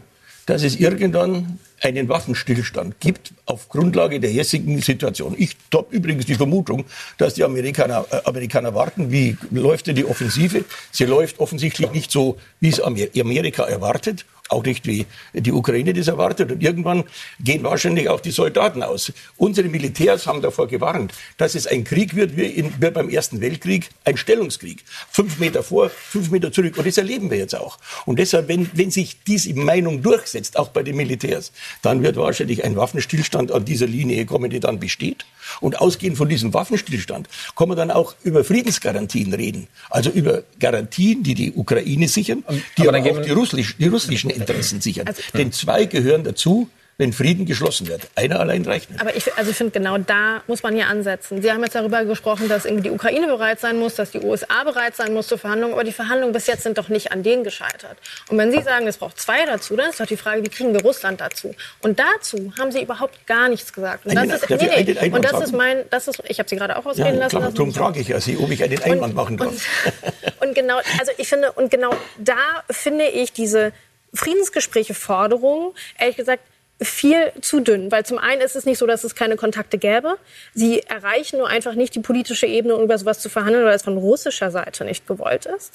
dass 0.46 0.62
es 0.62 0.77
irgendwann 0.77 1.59
einen 1.83 2.09
Waffenstillstand 2.09 3.01
gibt 3.01 3.33
auf 3.45 3.69
Grundlage 3.69 4.21
der 4.21 4.33
jetzigen 4.33 4.81
Situation. 4.81 5.35
Ich 5.37 5.57
habe 5.75 5.95
übrigens 5.95 6.27
die 6.27 6.35
Vermutung, 6.35 6.85
dass 7.19 7.35
die 7.35 7.45
Amerikaner, 7.45 8.07
äh, 8.11 8.21
Amerikaner 8.25 8.75
warten, 8.75 9.12
wie 9.12 9.37
läuft 9.51 9.87
denn 9.87 9.97
die 9.97 10.05
Offensive? 10.05 10.65
Sie 10.91 11.05
läuft 11.05 11.39
offensichtlich 11.39 11.91
nicht 11.93 12.11
so, 12.11 12.39
wie 12.61 12.69
es 12.69 12.81
Amerika 12.81 13.65
erwartet 13.65 14.25
auch 14.48 14.64
nicht 14.64 14.87
wie 14.87 15.06
die 15.32 15.52
Ukraine 15.52 15.92
das 15.92 16.09
erwartet. 16.09 16.52
Und 16.52 16.62
irgendwann 16.62 17.04
gehen 17.40 17.62
wahrscheinlich 17.62 18.09
auch 18.09 18.20
die 18.20 18.30
Soldaten 18.30 18.82
aus. 18.82 19.12
Unsere 19.37 19.68
Militärs 19.68 20.26
haben 20.26 20.42
davor 20.42 20.68
gewarnt, 20.68 21.12
dass 21.37 21.54
es 21.54 21.66
ein 21.66 21.85
Krieg 21.85 22.14
wird 22.14 22.37
wie, 22.37 22.46
in, 22.46 22.72
wie 22.80 22.90
beim 22.90 23.09
Ersten 23.09 23.40
Weltkrieg, 23.40 23.90
ein 24.04 24.16
Stellungskrieg. 24.16 24.85
Fünf 25.11 25.38
Meter 25.38 25.62
vor, 25.62 25.90
fünf 25.90 26.30
Meter 26.30 26.52
zurück. 26.52 26.76
Und 26.76 26.87
das 26.87 26.98
erleben 26.98 27.30
wir 27.30 27.38
jetzt 27.38 27.56
auch. 27.56 27.78
Und 28.04 28.18
deshalb, 28.18 28.48
wenn, 28.48 28.70
wenn 28.74 28.90
sich 28.90 29.16
diese 29.26 29.54
Meinung 29.54 30.02
durchsetzt, 30.02 30.59
auch 30.59 30.68
bei 30.68 30.82
den 30.82 30.96
Militärs, 30.96 31.52
dann 31.82 32.02
wird 32.02 32.16
wahrscheinlich 32.16 32.64
ein 32.64 32.76
Waffenstillstand 32.76 33.52
an 33.52 33.64
dieser 33.64 33.87
Linie 33.87 34.26
kommen, 34.26 34.50
die 34.50 34.61
dann 34.61 34.78
besteht. 34.78 35.26
Und 35.61 35.80
ausgehend 35.80 36.18
von 36.18 36.28
diesem 36.28 36.52
Waffenstillstand 36.54 37.28
kann 37.56 37.68
man 37.68 37.76
dann 37.76 37.90
auch 37.90 38.14
über 38.22 38.44
Friedensgarantien 38.44 39.32
reden. 39.32 39.68
Also 39.90 40.11
über 40.11 40.42
Garantien, 40.59 41.22
die 41.22 41.35
die 41.35 41.52
Ukraine 41.52 42.09
sichern, 42.09 42.44
die 42.78 42.88
aber, 42.88 42.98
aber 42.98 43.11
auch 43.11 43.22
die, 43.22 43.30
Russisch, 43.30 43.76
die 43.78 43.88
russischen 43.88 44.30
Interessen 44.37 44.81
sichern. 44.81 45.07
Also, 45.07 45.22
Denn 45.35 45.53
zwei 45.53 45.85
gehören 45.87 46.25
dazu 46.25 46.68
wenn 46.99 47.12
Frieden 47.12 47.44
geschlossen 47.44 47.88
wird. 47.88 48.09
Einer 48.14 48.40
allein 48.40 48.64
reicht 48.64 48.90
nicht. 48.90 49.01
Aber 49.01 49.14
ich, 49.14 49.33
also 49.37 49.51
ich 49.51 49.57
finde, 49.57 49.72
genau 49.72 49.99
da 49.99 50.42
muss 50.46 50.62
man 50.62 50.75
hier 50.75 50.87
ansetzen. 50.87 51.42
Sie 51.42 51.53
haben 51.53 51.62
jetzt 51.62 51.75
darüber 51.75 52.05
gesprochen, 52.05 52.49
dass 52.49 52.64
irgendwie 52.64 52.85
die 52.85 52.90
Ukraine 52.90 53.27
bereit 53.27 53.61
sein 53.61 53.79
muss, 53.79 53.96
dass 53.96 54.12
die 54.12 54.20
USA 54.20 54.64
bereit 54.64 54.96
sein 54.96 55.12
muss 55.12 55.29
zur 55.29 55.37
Verhandlung. 55.37 55.72
Aber 55.72 55.85
die 55.85 55.92
Verhandlungen 55.92 56.33
bis 56.33 56.46
jetzt 56.46 56.62
sind 56.62 56.79
doch 56.79 56.88
nicht 56.88 57.12
an 57.12 57.22
denen 57.22 57.44
gescheitert. 57.44 57.99
Und 58.31 58.38
wenn 58.38 58.51
Sie 58.51 58.62
sagen, 58.62 58.87
es 58.87 58.96
braucht 58.96 59.20
zwei 59.20 59.44
dazu, 59.44 59.77
dann 59.77 59.90
ist 59.90 60.01
doch 60.01 60.07
die 60.07 60.16
Frage, 60.16 60.42
wie 60.42 60.49
kriegen 60.49 60.72
wir 60.72 60.81
Russland 60.81 61.20
dazu? 61.20 61.55
Und 61.83 62.01
dazu 62.01 62.53
haben 62.59 62.72
Sie 62.72 62.83
überhaupt 62.83 63.27
gar 63.27 63.51
nichts 63.51 63.75
gesagt. 63.75 64.07
Und 64.07 64.14
das 64.14 64.42
ist, 64.42 64.51
nee, 64.51 64.96
nee. 64.99 65.11
Und 65.11 65.22
das 65.22 65.40
ist 65.40 65.53
mein, 65.53 65.85
das 65.90 66.09
ist, 66.09 66.22
ich 66.27 66.38
habe 66.38 66.49
Sie 66.49 66.57
gerade 66.57 66.79
auch 66.79 66.87
ausreden 66.87 67.16
ja, 67.16 67.25
lassen. 67.25 67.37
Klar, 67.37 67.53
darum 67.53 67.75
frage 67.75 68.01
ich 68.01 68.09
ja 68.09 68.20
Sie, 68.20 68.38
ob 68.38 68.51
ich 68.51 68.64
einen 68.64 68.83
Einwand 68.83 69.12
und, 69.12 69.14
machen 69.14 69.37
darf. 69.37 69.49
Und, 69.51 70.49
und 70.49 70.55
genau, 70.55 70.77
also 70.99 71.12
ich 71.18 71.29
finde, 71.29 71.53
und 71.53 71.70
genau 71.70 71.90
da 72.18 72.37
finde 72.70 73.05
ich 73.07 73.35
diese 73.35 73.72
Friedensgespräche, 74.16 74.94
Forderungen, 74.94 75.72
ehrlich 75.98 76.16
gesagt, 76.16 76.42
viel 76.81 77.33
zu 77.40 77.61
dünn, 77.61 77.90
weil 77.90 78.05
zum 78.05 78.18
einen 78.18 78.42
ist 78.42 78.55
es 78.55 78.66
nicht 78.66 78.79
so, 78.79 78.87
dass 78.87 79.02
es 79.02 79.14
keine 79.14 79.37
Kontakte 79.37 79.79
gäbe. 79.79 80.18
Sie 80.52 80.83
erreichen 80.83 81.38
nur 81.38 81.48
einfach 81.48 81.74
nicht 81.74 81.94
die 81.94 82.00
politische 82.00 82.46
Ebene, 82.46 82.76
um 82.76 82.83
über 82.83 82.98
sowas 82.98 83.18
zu 83.18 83.31
verhandeln, 83.31 83.64
weil 83.64 83.74
es 83.74 83.83
von 83.83 83.96
russischer 83.96 84.50
Seite 84.50 84.85
nicht 84.85 85.07
gewollt 85.07 85.46
ist. 85.46 85.72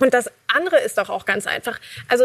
Und 0.00 0.12
das 0.12 0.30
andere 0.48 0.80
ist 0.80 0.98
doch 0.98 1.10
auch 1.10 1.26
ganz 1.26 1.46
einfach. 1.46 1.78
Also 2.08 2.24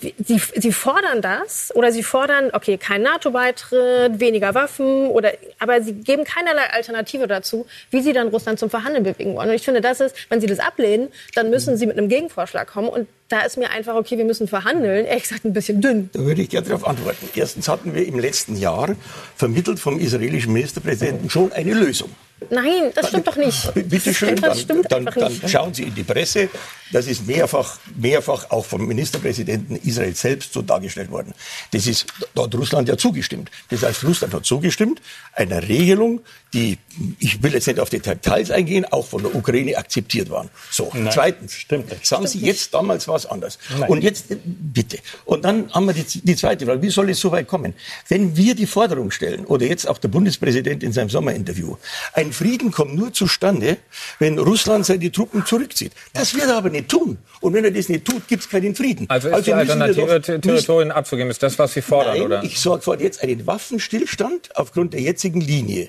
Sie, 0.00 0.40
sie 0.54 0.72
fordern 0.72 1.22
das 1.22 1.74
oder 1.74 1.92
sie 1.92 2.02
fordern, 2.02 2.50
okay, 2.52 2.78
kein 2.78 3.02
NATO-Beitritt, 3.02 4.20
weniger 4.20 4.54
Waffen 4.54 5.08
oder, 5.08 5.32
aber 5.58 5.82
sie 5.82 5.92
geben 5.92 6.24
keinerlei 6.24 6.70
Alternative 6.72 7.26
dazu, 7.26 7.66
wie 7.90 8.00
sie 8.00 8.12
dann 8.12 8.28
Russland 8.28 8.58
zum 8.58 8.70
Verhandeln 8.70 9.04
bewegen 9.04 9.34
wollen. 9.34 9.50
Und 9.50 9.54
ich 9.54 9.64
finde, 9.64 9.80
das 9.80 10.00
ist, 10.00 10.16
wenn 10.30 10.40
sie 10.40 10.46
das 10.46 10.58
ablehnen, 10.58 11.08
dann 11.34 11.50
müssen 11.50 11.76
sie 11.76 11.86
mit 11.86 11.98
einem 11.98 12.08
Gegenvorschlag 12.08 12.66
kommen. 12.66 12.88
Und 12.88 13.08
da 13.28 13.40
ist 13.40 13.56
mir 13.56 13.70
einfach, 13.70 13.94
okay, 13.94 14.18
wir 14.18 14.24
müssen 14.24 14.48
verhandeln, 14.48 15.06
ehrlich 15.06 15.24
gesagt 15.24 15.44
ein 15.44 15.52
bisschen 15.52 15.80
dünn. 15.80 16.10
Da 16.12 16.20
würde 16.20 16.42
ich 16.42 16.50
gerne 16.50 16.66
darauf 16.66 16.86
antworten. 16.86 17.28
Erstens 17.34 17.68
hatten 17.68 17.94
wir 17.94 18.06
im 18.06 18.18
letzten 18.18 18.56
Jahr 18.56 18.94
vermittelt 19.36 19.78
vom 19.78 19.98
israelischen 19.98 20.52
Ministerpräsidenten 20.52 21.30
schon 21.30 21.52
eine 21.52 21.74
Lösung. 21.74 22.10
Nein, 22.50 22.90
das 22.94 23.08
stimmt 23.08 23.26
doch 23.26 23.36
nicht. 23.36 23.72
Bitte 23.88 24.14
schön, 24.14 24.36
dann, 24.36 24.56
dann, 24.88 25.04
dann, 25.04 25.40
schauen 25.48 25.74
Sie 25.74 25.84
in 25.84 25.94
die 25.94 26.04
Presse. 26.04 26.48
Das 26.92 27.06
ist 27.06 27.26
mehrfach, 27.26 27.78
mehrfach 27.96 28.50
auch 28.50 28.64
vom 28.64 28.86
Ministerpräsidenten 28.86 29.76
Israel 29.76 30.14
selbst 30.14 30.52
so 30.52 30.62
dargestellt 30.62 31.10
worden. 31.10 31.34
Das 31.72 31.86
ist, 31.86 32.06
da 32.34 32.44
hat 32.44 32.54
Russland 32.54 32.88
ja 32.88 32.96
zugestimmt. 32.96 33.50
Das 33.70 33.82
heißt, 33.82 34.04
Russland 34.04 34.34
hat 34.34 34.44
zugestimmt 34.44 35.00
einer 35.32 35.66
Regelung, 35.66 36.20
die, 36.52 36.78
ich 37.18 37.42
will 37.42 37.52
jetzt 37.52 37.66
nicht 37.66 37.80
auf 37.80 37.90
die 37.90 37.98
Details 37.98 38.50
eingehen, 38.50 38.84
auch 38.84 39.06
von 39.06 39.22
der 39.22 39.34
Ukraine 39.34 39.76
akzeptiert 39.76 40.30
waren. 40.30 40.50
So, 40.70 40.90
Nein, 40.94 41.10
zweitens, 41.12 41.54
stimmt 41.54 41.90
nicht. 41.90 42.06
sagen 42.06 42.26
Sie 42.26 42.38
jetzt, 42.38 42.72
damals 42.72 43.08
war 43.08 43.16
es 43.16 43.26
anders. 43.26 43.58
Nein. 43.76 43.90
Und 43.90 44.02
jetzt, 44.02 44.30
äh, 44.30 44.36
bitte. 44.44 44.98
Und 45.24 45.44
dann 45.44 45.72
haben 45.72 45.86
wir 45.86 45.94
die, 45.94 46.20
die 46.20 46.36
zweite 46.36 46.64
Frage, 46.64 46.80
wie 46.82 46.90
soll 46.90 47.10
es 47.10 47.18
so 47.18 47.32
weit 47.32 47.48
kommen? 47.48 47.74
Wenn 48.08 48.36
wir 48.36 48.54
die 48.54 48.66
Forderung 48.66 49.10
stellen, 49.10 49.46
oder 49.46 49.66
jetzt 49.66 49.88
auch 49.88 49.98
der 49.98 50.08
Bundespräsident 50.08 50.82
in 50.82 50.92
seinem 50.92 51.10
Sommerinterview, 51.10 51.76
ein 52.12 52.32
Frieden 52.34 52.70
kommt 52.70 52.94
nur 52.94 53.12
zustande, 53.12 53.78
wenn 54.18 54.38
Russland 54.38 54.84
seine 54.84 55.10
Truppen 55.10 55.46
zurückzieht. 55.46 55.92
Das 56.12 56.34
wird 56.34 56.48
er 56.48 56.56
aber 56.56 56.70
nicht 56.70 56.88
tun. 56.88 57.18
Und 57.40 57.54
wenn 57.54 57.64
er 57.64 57.70
das 57.70 57.88
nicht 57.88 58.04
tut, 58.04 58.28
gibt 58.28 58.42
es 58.42 58.48
keinen 58.48 58.74
Frieden. 58.74 59.06
Also 59.08 59.28
ist 59.28 59.34
also 59.34 59.44
die 59.46 59.54
Alternative, 59.54 60.20
Territorien 60.20 60.90
abzugeben, 60.90 61.30
ist 61.30 61.42
das, 61.42 61.58
was 61.58 61.72
Sie 61.72 61.82
fordern, 61.82 62.14
nein, 62.14 62.22
oder? 62.22 62.44
ich 62.44 62.60
sorge 62.60 62.82
vor 62.82 63.00
jetzt 63.00 63.22
einen 63.22 63.46
Waffenstillstand 63.46 64.56
aufgrund 64.56 64.92
der 64.92 65.00
jetzigen 65.00 65.40
Linie, 65.40 65.88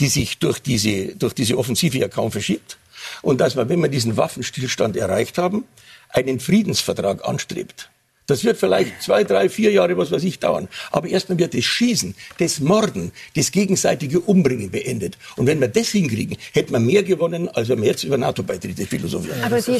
die 0.00 0.08
sich 0.08 0.38
durch 0.38 0.60
diese, 0.60 1.14
durch 1.16 1.32
diese 1.32 1.56
Offensive 1.56 1.96
ja 1.96 2.08
kaum 2.08 2.30
verschiebt. 2.30 2.76
Und 3.22 3.40
dass 3.40 3.54
man, 3.54 3.68
wenn 3.68 3.80
wir 3.80 3.88
diesen 3.88 4.16
Waffenstillstand 4.16 4.96
erreicht 4.96 5.38
haben, 5.38 5.64
einen 6.10 6.40
Friedensvertrag 6.40 7.26
anstrebt. 7.26 7.91
Das 8.26 8.44
wird 8.44 8.56
vielleicht 8.56 9.02
zwei, 9.02 9.24
drei, 9.24 9.48
vier 9.48 9.72
Jahre, 9.72 9.96
was 9.96 10.10
weiß 10.12 10.22
ich, 10.22 10.38
dauern. 10.38 10.68
Aber 10.92 11.08
erstmal 11.08 11.38
wird 11.38 11.54
das 11.54 11.64
Schießen, 11.64 12.14
das 12.38 12.60
Morden, 12.60 13.10
das 13.34 13.50
gegenseitige 13.50 14.20
Umbringen 14.20 14.70
beendet. 14.70 15.18
Und 15.36 15.46
wenn 15.46 15.60
wir 15.60 15.68
das 15.68 15.88
hinkriegen, 15.88 16.36
hätten 16.52 16.72
wir 16.72 16.78
mehr 16.78 17.02
gewonnen, 17.02 17.48
als 17.48 17.68
wenn 17.68 17.80
wir 17.80 17.88
jetzt 17.88 18.04
über 18.04 18.16
NATO-Beitritte 18.16 18.86
philosophieren. 18.86 19.42
Aber 19.42 19.60
die, 19.60 19.78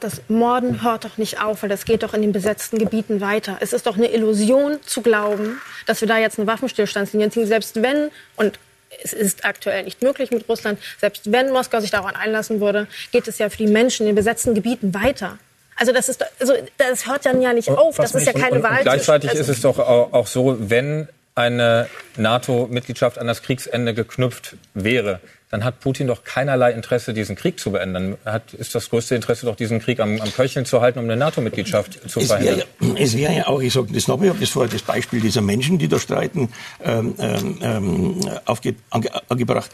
das 0.00 0.22
Morden 0.28 0.82
hört 0.82 1.04
doch 1.04 1.18
nicht 1.18 1.40
auf, 1.40 1.62
weil 1.62 1.70
das 1.70 1.84
geht 1.84 2.04
doch 2.04 2.14
in 2.14 2.22
den 2.22 2.32
besetzten 2.32 2.78
Gebieten 2.78 3.20
weiter. 3.20 3.58
Es 3.60 3.72
ist 3.72 3.86
doch 3.86 3.96
eine 3.96 4.12
Illusion 4.12 4.78
zu 4.86 5.02
glauben, 5.02 5.60
dass 5.86 6.00
wir 6.00 6.08
da 6.08 6.18
jetzt 6.18 6.38
eine 6.38 6.46
Waffenstillstandslinie 6.46 7.30
ziehen, 7.30 7.46
selbst 7.46 7.82
wenn, 7.82 8.10
und 8.36 8.58
es 9.02 9.12
ist 9.12 9.44
aktuell 9.44 9.84
nicht 9.84 10.02
möglich 10.02 10.30
mit 10.30 10.48
Russland, 10.48 10.78
selbst 11.00 11.32
wenn 11.32 11.50
Moskau 11.50 11.80
sich 11.80 11.90
daran 11.90 12.14
einlassen 12.14 12.60
würde, 12.60 12.86
geht 13.10 13.26
es 13.26 13.38
ja 13.38 13.48
für 13.48 13.56
die 13.56 13.66
Menschen 13.66 14.02
in 14.02 14.08
den 14.08 14.16
besetzten 14.16 14.54
Gebieten 14.54 14.94
weiter. 14.94 15.38
Also 15.76 15.92
das 15.92 16.08
ist, 16.08 16.24
also 16.40 16.54
das 16.76 17.06
hört 17.06 17.26
dann 17.26 17.40
ja 17.40 17.52
nicht 17.52 17.70
auf. 17.70 17.96
Das 17.96 18.14
ist 18.14 18.26
ja 18.26 18.32
keine 18.32 18.56
und, 18.56 18.62
Wahl. 18.62 18.78
Und 18.78 18.82
gleichzeitig 18.82 19.30
also 19.30 19.42
ist 19.42 19.48
es 19.48 19.60
doch 19.62 19.78
auch 19.78 20.26
so, 20.26 20.56
wenn 20.58 21.08
eine 21.34 21.88
NATO-Mitgliedschaft 22.16 23.18
an 23.18 23.26
das 23.26 23.42
Kriegsende 23.42 23.94
geknüpft 23.94 24.56
wäre, 24.74 25.20
dann 25.50 25.64
hat 25.64 25.80
Putin 25.80 26.06
doch 26.06 26.24
keinerlei 26.24 26.72
Interesse, 26.72 27.12
diesen 27.12 27.36
Krieg 27.36 27.60
zu 27.60 27.72
beenden. 27.72 28.16
Dann 28.24 28.32
hat, 28.32 28.54
ist 28.54 28.74
das 28.74 28.88
größte 28.88 29.14
Interesse 29.14 29.44
doch, 29.44 29.54
diesen 29.54 29.80
Krieg 29.80 30.00
am, 30.00 30.18
am 30.18 30.32
Köcheln 30.32 30.64
zu 30.64 30.80
halten, 30.80 30.98
um 30.98 31.04
eine 31.04 31.16
NATO-Mitgliedschaft 31.16 32.10
zu 32.10 32.20
verhindern. 32.20 32.66
Es 32.96 33.16
wäre 33.16 33.34
ja, 33.34 33.46
auch, 33.48 33.60
ich 33.60 33.72
sage 33.72 33.88
das 33.92 34.08
nochmal, 34.08 34.28
ich 34.28 34.30
habe 34.30 34.40
das 34.40 34.48
vorher 34.48 34.72
das 34.72 34.82
Beispiel 34.82 35.20
dieser 35.20 35.42
Menschen, 35.42 35.78
die 35.78 35.88
da 35.88 35.98
streiten, 35.98 36.50
ähm, 36.82 37.14
ähm, 37.18 37.58
ähm 37.60 38.20
aufge, 38.46 38.76
ange, 38.88 39.10
angebracht. 39.28 39.70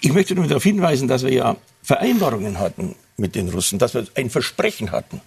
Ich 0.00 0.12
möchte 0.12 0.36
nur 0.36 0.46
darauf 0.46 0.62
hinweisen, 0.62 1.08
dass 1.08 1.24
wir 1.24 1.32
ja 1.32 1.56
Vereinbarungen 1.82 2.60
hatten 2.60 2.94
mit 3.16 3.34
den 3.34 3.48
Russen, 3.48 3.80
dass 3.80 3.94
wir 3.94 4.06
ein 4.14 4.30
Versprechen 4.30 4.92
hatten 4.92 5.20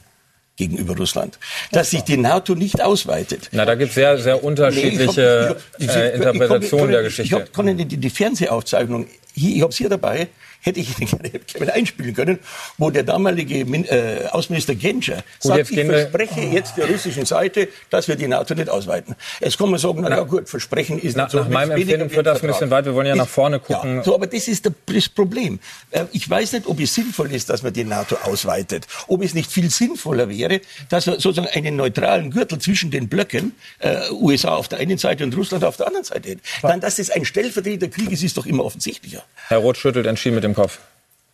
gegenüber 0.60 0.96
Russland, 0.96 1.40
dass 1.72 1.90
sich 1.90 2.04
die 2.04 2.18
NATO 2.18 2.54
nicht 2.54 2.82
ausweitet. 2.82 3.50
Na, 3.52 3.66
da 3.66 3.76
gibt 3.76 3.90
es 3.90 3.96
sehr, 3.96 4.18
sehr 4.20 4.44
unterschiedliche 4.44 5.58
nee, 5.80 5.88
hab, 5.88 5.96
hab, 5.96 6.04
äh, 6.04 6.16
Interpretationen 6.16 6.92
der 6.92 7.04
Geschichte. 7.04 7.24
Ich 7.24 7.58
habe 7.58 7.74
die, 7.74 7.98
die 7.98 8.10
Fernsehaufzeichnung, 8.10 9.08
ich 9.34 9.62
habe 9.62 9.72
es 9.72 9.78
hier 9.78 9.90
dabei, 9.90 10.28
hätte 10.62 10.80
ich 10.80 10.96
gerne 11.48 11.74
einspielen 11.74 12.14
können, 12.14 12.40
wo 12.78 12.90
der 12.90 13.04
damalige 13.04 13.60
äh, 13.60 14.28
Außenminister 14.28 14.76
Genscher 14.76 15.24
Gut, 15.42 15.52
sagt, 15.52 15.72
ich 15.72 15.86
verspreche 15.86 16.42
oh. 16.42 16.54
jetzt 16.54 16.78
der 16.78 16.88
russischen 16.90 17.26
Seite, 17.26 17.70
dass 17.90 18.08
wir 18.08 18.16
die 18.16 18.28
NATO 18.28 18.56
nicht 18.56 18.70
ausweiten. 18.70 19.16
Jetzt 19.40 19.58
kann 19.58 19.70
man 19.70 19.80
sagen, 19.80 20.02
na, 20.02 20.10
na 20.10 20.18
ja 20.18 20.24
gut, 20.24 20.50
Versprechen 20.50 21.00
ist 21.00 21.16
na, 21.16 21.24
nicht 21.24 21.32
so. 21.32 21.40
Nach 21.40 21.50
meinem 21.50 21.72
Empfinden 21.72 22.10
führt 22.10 22.26
das 22.26 22.42
ein 22.42 22.48
bisschen 22.48 22.70
weit. 22.70 22.86
Wir 22.86 22.94
wollen 22.94 23.08
ja 23.08 23.16
nach 23.16 23.28
vorne 23.28 23.60
gucken. 23.60 23.98
Ja, 23.98 24.04
so, 24.04 24.16
aber 24.16 24.28
das 24.28 24.48
ist 24.48 24.70
das 24.86 25.10
Problem. 25.10 25.60
Äh, 25.92 26.06
ich 26.12 26.30
weiß 26.30 26.54
nicht, 26.54 26.68
ob 26.68 26.80
es 26.80 26.94
sinnvoll 26.94 27.32
ist, 27.34 27.50
dass 27.50 27.64
man 27.64 27.74
die 27.74 27.84
NATO 27.84 28.16
ausweitet. 28.24 28.88
Ob 29.08 29.24
es 29.24 29.34
nicht 29.34 29.52
viel 29.52 29.70
sinnvoller 29.70 30.30
wäre, 30.30 30.62
dass 30.90 31.06
man 31.06 31.20
sozusagen 31.20 31.48
einen 31.54 31.76
neutralen 31.76 32.32
Gürtel 32.32 32.60
zwischen 32.60 32.92
den 32.92 33.08
Blöcken, 33.08 33.54
äh, 33.80 34.10
USA 34.12 34.56
auf 34.56 34.68
der 34.68 34.80
einen 34.80 34.98
Seite 34.98 35.24
und 35.24 35.36
Russland 35.36 35.64
auf 35.64 35.78
der 35.78 35.88
anderen 35.88 36.06
Seite 36.06 36.30
hätte. 36.30 36.42
Dann, 36.62 36.80
dass 36.80 37.00
es 37.00 37.10
ein 37.10 37.26
Stellvertreterkrieg 37.26 38.12
ist, 38.12 38.24
ist 38.24 38.38
doch 38.38 38.46
immer 38.46 38.66
offensichtlicher. 38.66 39.24
Herr 39.48 39.60
Roth 39.60 39.78
schüttelt 39.78 40.06
entschieden 40.06 40.36
mit 40.36 40.44
dem 40.44 40.49
Kopf. 40.56 40.80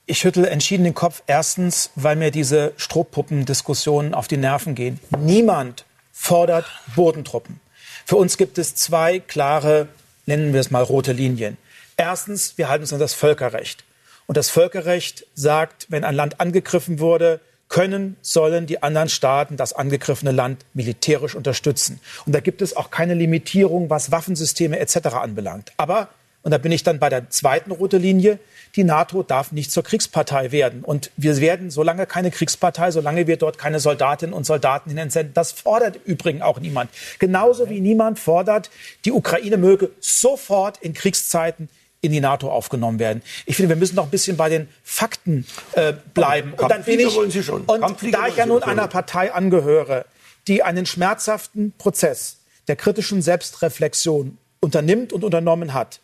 Ich 0.05 0.19
schüttel 0.19 0.45
entschieden 0.45 0.83
den 0.83 0.93
Kopf. 0.93 1.23
Erstens, 1.27 1.89
weil 1.95 2.15
mir 2.15 2.31
diese 2.31 2.73
Strohpuppendiskussionen 2.77 4.13
auf 4.13 4.27
die 4.27 4.37
Nerven 4.37 4.75
gehen. 4.75 4.99
Niemand 5.17 5.85
fordert 6.11 6.65
Bodentruppen. 6.95 7.59
Für 8.05 8.17
uns 8.17 8.37
gibt 8.37 8.57
es 8.57 8.75
zwei 8.75 9.19
klare, 9.19 9.87
nennen 10.25 10.53
wir 10.53 10.59
es 10.59 10.69
mal 10.69 10.83
rote 10.83 11.11
Linien. 11.11 11.57
Erstens, 11.97 12.57
wir 12.57 12.69
halten 12.69 12.83
uns 12.83 12.93
an 12.93 12.99
das 12.99 13.13
Völkerrecht. 13.13 13.83
Und 14.27 14.37
das 14.37 14.49
Völkerrecht 14.49 15.25
sagt, 15.33 15.87
wenn 15.89 16.03
ein 16.03 16.15
Land 16.15 16.39
angegriffen 16.39 16.99
wurde, 16.99 17.39
können, 17.67 18.15
sollen 18.21 18.67
die 18.67 18.83
anderen 18.83 19.09
Staaten 19.09 19.57
das 19.57 19.73
angegriffene 19.73 20.31
Land 20.31 20.65
militärisch 20.73 21.35
unterstützen. 21.35 21.99
Und 22.25 22.33
da 22.33 22.39
gibt 22.39 22.61
es 22.61 22.77
auch 22.77 22.91
keine 22.91 23.15
Limitierung, 23.15 23.89
was 23.89 24.11
Waffensysteme 24.11 24.79
etc. 24.79 25.07
anbelangt. 25.07 25.71
Aber, 25.77 26.09
und 26.43 26.51
da 26.51 26.57
bin 26.57 26.71
ich 26.71 26.83
dann 26.83 26.99
bei 26.99 27.09
der 27.09 27.29
zweiten 27.29 27.71
rote 27.71 27.97
Linie, 27.97 28.39
die 28.75 28.83
NATO 28.83 29.23
darf 29.23 29.51
nicht 29.51 29.71
zur 29.71 29.83
Kriegspartei 29.83 30.51
werden. 30.51 30.83
Und 30.83 31.11
wir 31.17 31.37
werden 31.37 31.71
solange 31.71 32.05
keine 32.05 32.31
Kriegspartei, 32.31 32.91
solange 32.91 33.27
wir 33.27 33.37
dort 33.37 33.57
keine 33.57 33.79
Soldatinnen 33.79 34.33
und 34.33 34.45
Soldaten 34.45 34.95
hinsenden. 34.95 35.33
Das 35.33 35.51
fordert 35.51 35.97
im 35.97 36.13
Übrigen 36.13 36.41
auch 36.41 36.59
niemand. 36.59 36.89
Genauso 37.19 37.69
wie 37.69 37.79
niemand 37.79 38.19
fordert, 38.19 38.69
die 39.05 39.11
Ukraine 39.11 39.57
möge 39.57 39.91
sofort 39.99 40.77
in 40.79 40.93
Kriegszeiten 40.93 41.69
in 42.01 42.11
die 42.11 42.19
NATO 42.21 42.51
aufgenommen 42.51 42.99
werden. 42.99 43.23
Ich 43.45 43.55
finde, 43.55 43.69
wir 43.69 43.75
müssen 43.75 43.95
noch 43.95 44.05
ein 44.05 44.11
bisschen 44.11 44.37
bei 44.37 44.49
den 44.49 44.69
Fakten 44.83 45.45
äh, 45.73 45.93
bleiben. 46.13 46.53
Und 46.53 46.69
dann 46.69 46.83
bin 46.83 46.99
ich, 46.99 47.17
und 47.17 48.13
da 48.13 48.27
ich 48.27 48.35
ja 48.35 48.45
nun 48.45 48.61
einer 48.61 48.87
Partei 48.87 49.33
angehöre, 49.33 50.05
die 50.47 50.61
einen 50.61 50.85
schmerzhaften 50.85 51.73
Prozess 51.77 52.37
der 52.67 52.75
kritischen 52.75 53.21
Selbstreflexion 53.21 54.37
unternimmt 54.65 55.13
und 55.13 55.23
unternommen 55.23 55.73
hat, 55.73 56.01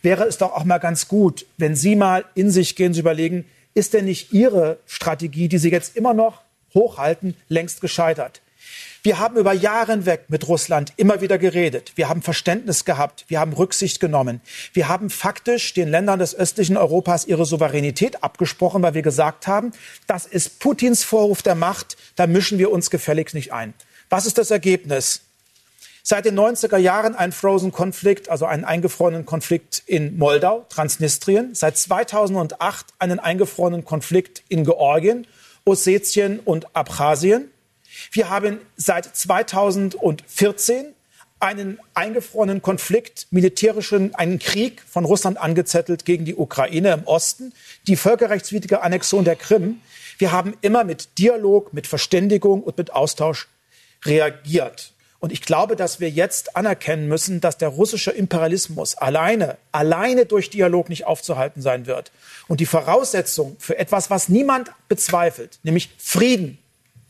wäre 0.00 0.24
es 0.24 0.38
doch 0.38 0.52
auch 0.52 0.64
mal 0.64 0.78
ganz 0.78 1.08
gut, 1.08 1.44
wenn 1.58 1.76
Sie 1.76 1.96
mal 1.96 2.24
in 2.34 2.50
sich 2.50 2.76
gehen, 2.76 2.94
zu 2.94 3.00
überlegen, 3.00 3.44
ist 3.74 3.92
denn 3.92 4.06
nicht 4.06 4.32
Ihre 4.32 4.78
Strategie, 4.86 5.48
die 5.48 5.58
Sie 5.58 5.70
jetzt 5.70 5.96
immer 5.96 6.14
noch 6.14 6.42
hochhalten, 6.72 7.36
längst 7.48 7.80
gescheitert? 7.80 8.40
Wir 9.02 9.18
haben 9.18 9.36
über 9.36 9.52
Jahre 9.52 9.92
hinweg 9.92 10.24
mit 10.28 10.48
Russland 10.48 10.94
immer 10.96 11.20
wieder 11.20 11.36
geredet. 11.36 11.92
Wir 11.94 12.08
haben 12.08 12.22
Verständnis 12.22 12.86
gehabt. 12.86 13.26
Wir 13.28 13.38
haben 13.38 13.52
Rücksicht 13.52 14.00
genommen. 14.00 14.40
Wir 14.72 14.88
haben 14.88 15.10
faktisch 15.10 15.74
den 15.74 15.90
Ländern 15.90 16.20
des 16.20 16.34
östlichen 16.34 16.78
Europas 16.78 17.26
ihre 17.26 17.44
Souveränität 17.44 18.22
abgesprochen, 18.22 18.82
weil 18.82 18.94
wir 18.94 19.02
gesagt 19.02 19.46
haben, 19.46 19.72
das 20.06 20.24
ist 20.24 20.58
Putins 20.58 21.04
Vorwurf 21.04 21.42
der 21.42 21.54
Macht. 21.54 21.98
Da 22.16 22.26
mischen 22.26 22.56
wir 22.56 22.72
uns 22.72 22.88
gefälligst 22.88 23.34
nicht 23.34 23.52
ein. 23.52 23.74
Was 24.08 24.24
ist 24.24 24.38
das 24.38 24.50
Ergebnis? 24.50 25.20
Seit 26.06 26.26
den 26.26 26.38
90er 26.38 26.76
Jahren 26.76 27.14
ein 27.14 27.32
Frozen-Konflikt, 27.32 28.28
also 28.28 28.44
einen 28.44 28.66
eingefrorenen 28.66 29.24
Konflikt 29.24 29.82
in 29.86 30.18
Moldau, 30.18 30.66
Transnistrien. 30.68 31.54
Seit 31.54 31.78
2008 31.78 32.88
einen 32.98 33.18
eingefrorenen 33.18 33.86
Konflikt 33.86 34.42
in 34.50 34.64
Georgien, 34.64 35.26
Ossetien 35.64 36.40
und 36.40 36.76
Abchasien. 36.76 37.50
Wir 38.12 38.28
haben 38.28 38.58
seit 38.76 39.16
2014 39.16 40.92
einen 41.40 41.78
eingefrorenen 41.94 42.60
Konflikt, 42.60 43.26
militärischen, 43.30 44.14
einen 44.14 44.38
Krieg 44.38 44.82
von 44.86 45.06
Russland 45.06 45.38
angezettelt 45.38 46.04
gegen 46.04 46.26
die 46.26 46.34
Ukraine 46.34 46.92
im 46.92 47.04
Osten, 47.04 47.54
die 47.86 47.96
völkerrechtswidrige 47.96 48.82
Annexion 48.82 49.24
der 49.24 49.36
Krim. 49.36 49.80
Wir 50.18 50.32
haben 50.32 50.54
immer 50.60 50.84
mit 50.84 51.16
Dialog, 51.16 51.72
mit 51.72 51.86
Verständigung 51.86 52.62
und 52.62 52.76
mit 52.76 52.92
Austausch 52.92 53.48
reagiert. 54.04 54.93
Und 55.24 55.32
ich 55.32 55.40
glaube, 55.40 55.74
dass 55.74 56.00
wir 56.00 56.10
jetzt 56.10 56.54
anerkennen 56.54 57.08
müssen, 57.08 57.40
dass 57.40 57.56
der 57.56 57.70
russische 57.70 58.10
Imperialismus 58.10 58.94
alleine, 58.94 59.56
alleine 59.72 60.26
durch 60.26 60.50
Dialog 60.50 60.90
nicht 60.90 61.06
aufzuhalten 61.06 61.62
sein 61.62 61.86
wird. 61.86 62.12
Und 62.46 62.60
die 62.60 62.66
Voraussetzung 62.66 63.56
für 63.58 63.78
etwas, 63.78 64.10
was 64.10 64.28
niemand 64.28 64.70
bezweifelt, 64.90 65.60
nämlich 65.62 65.88
Frieden, 65.96 66.58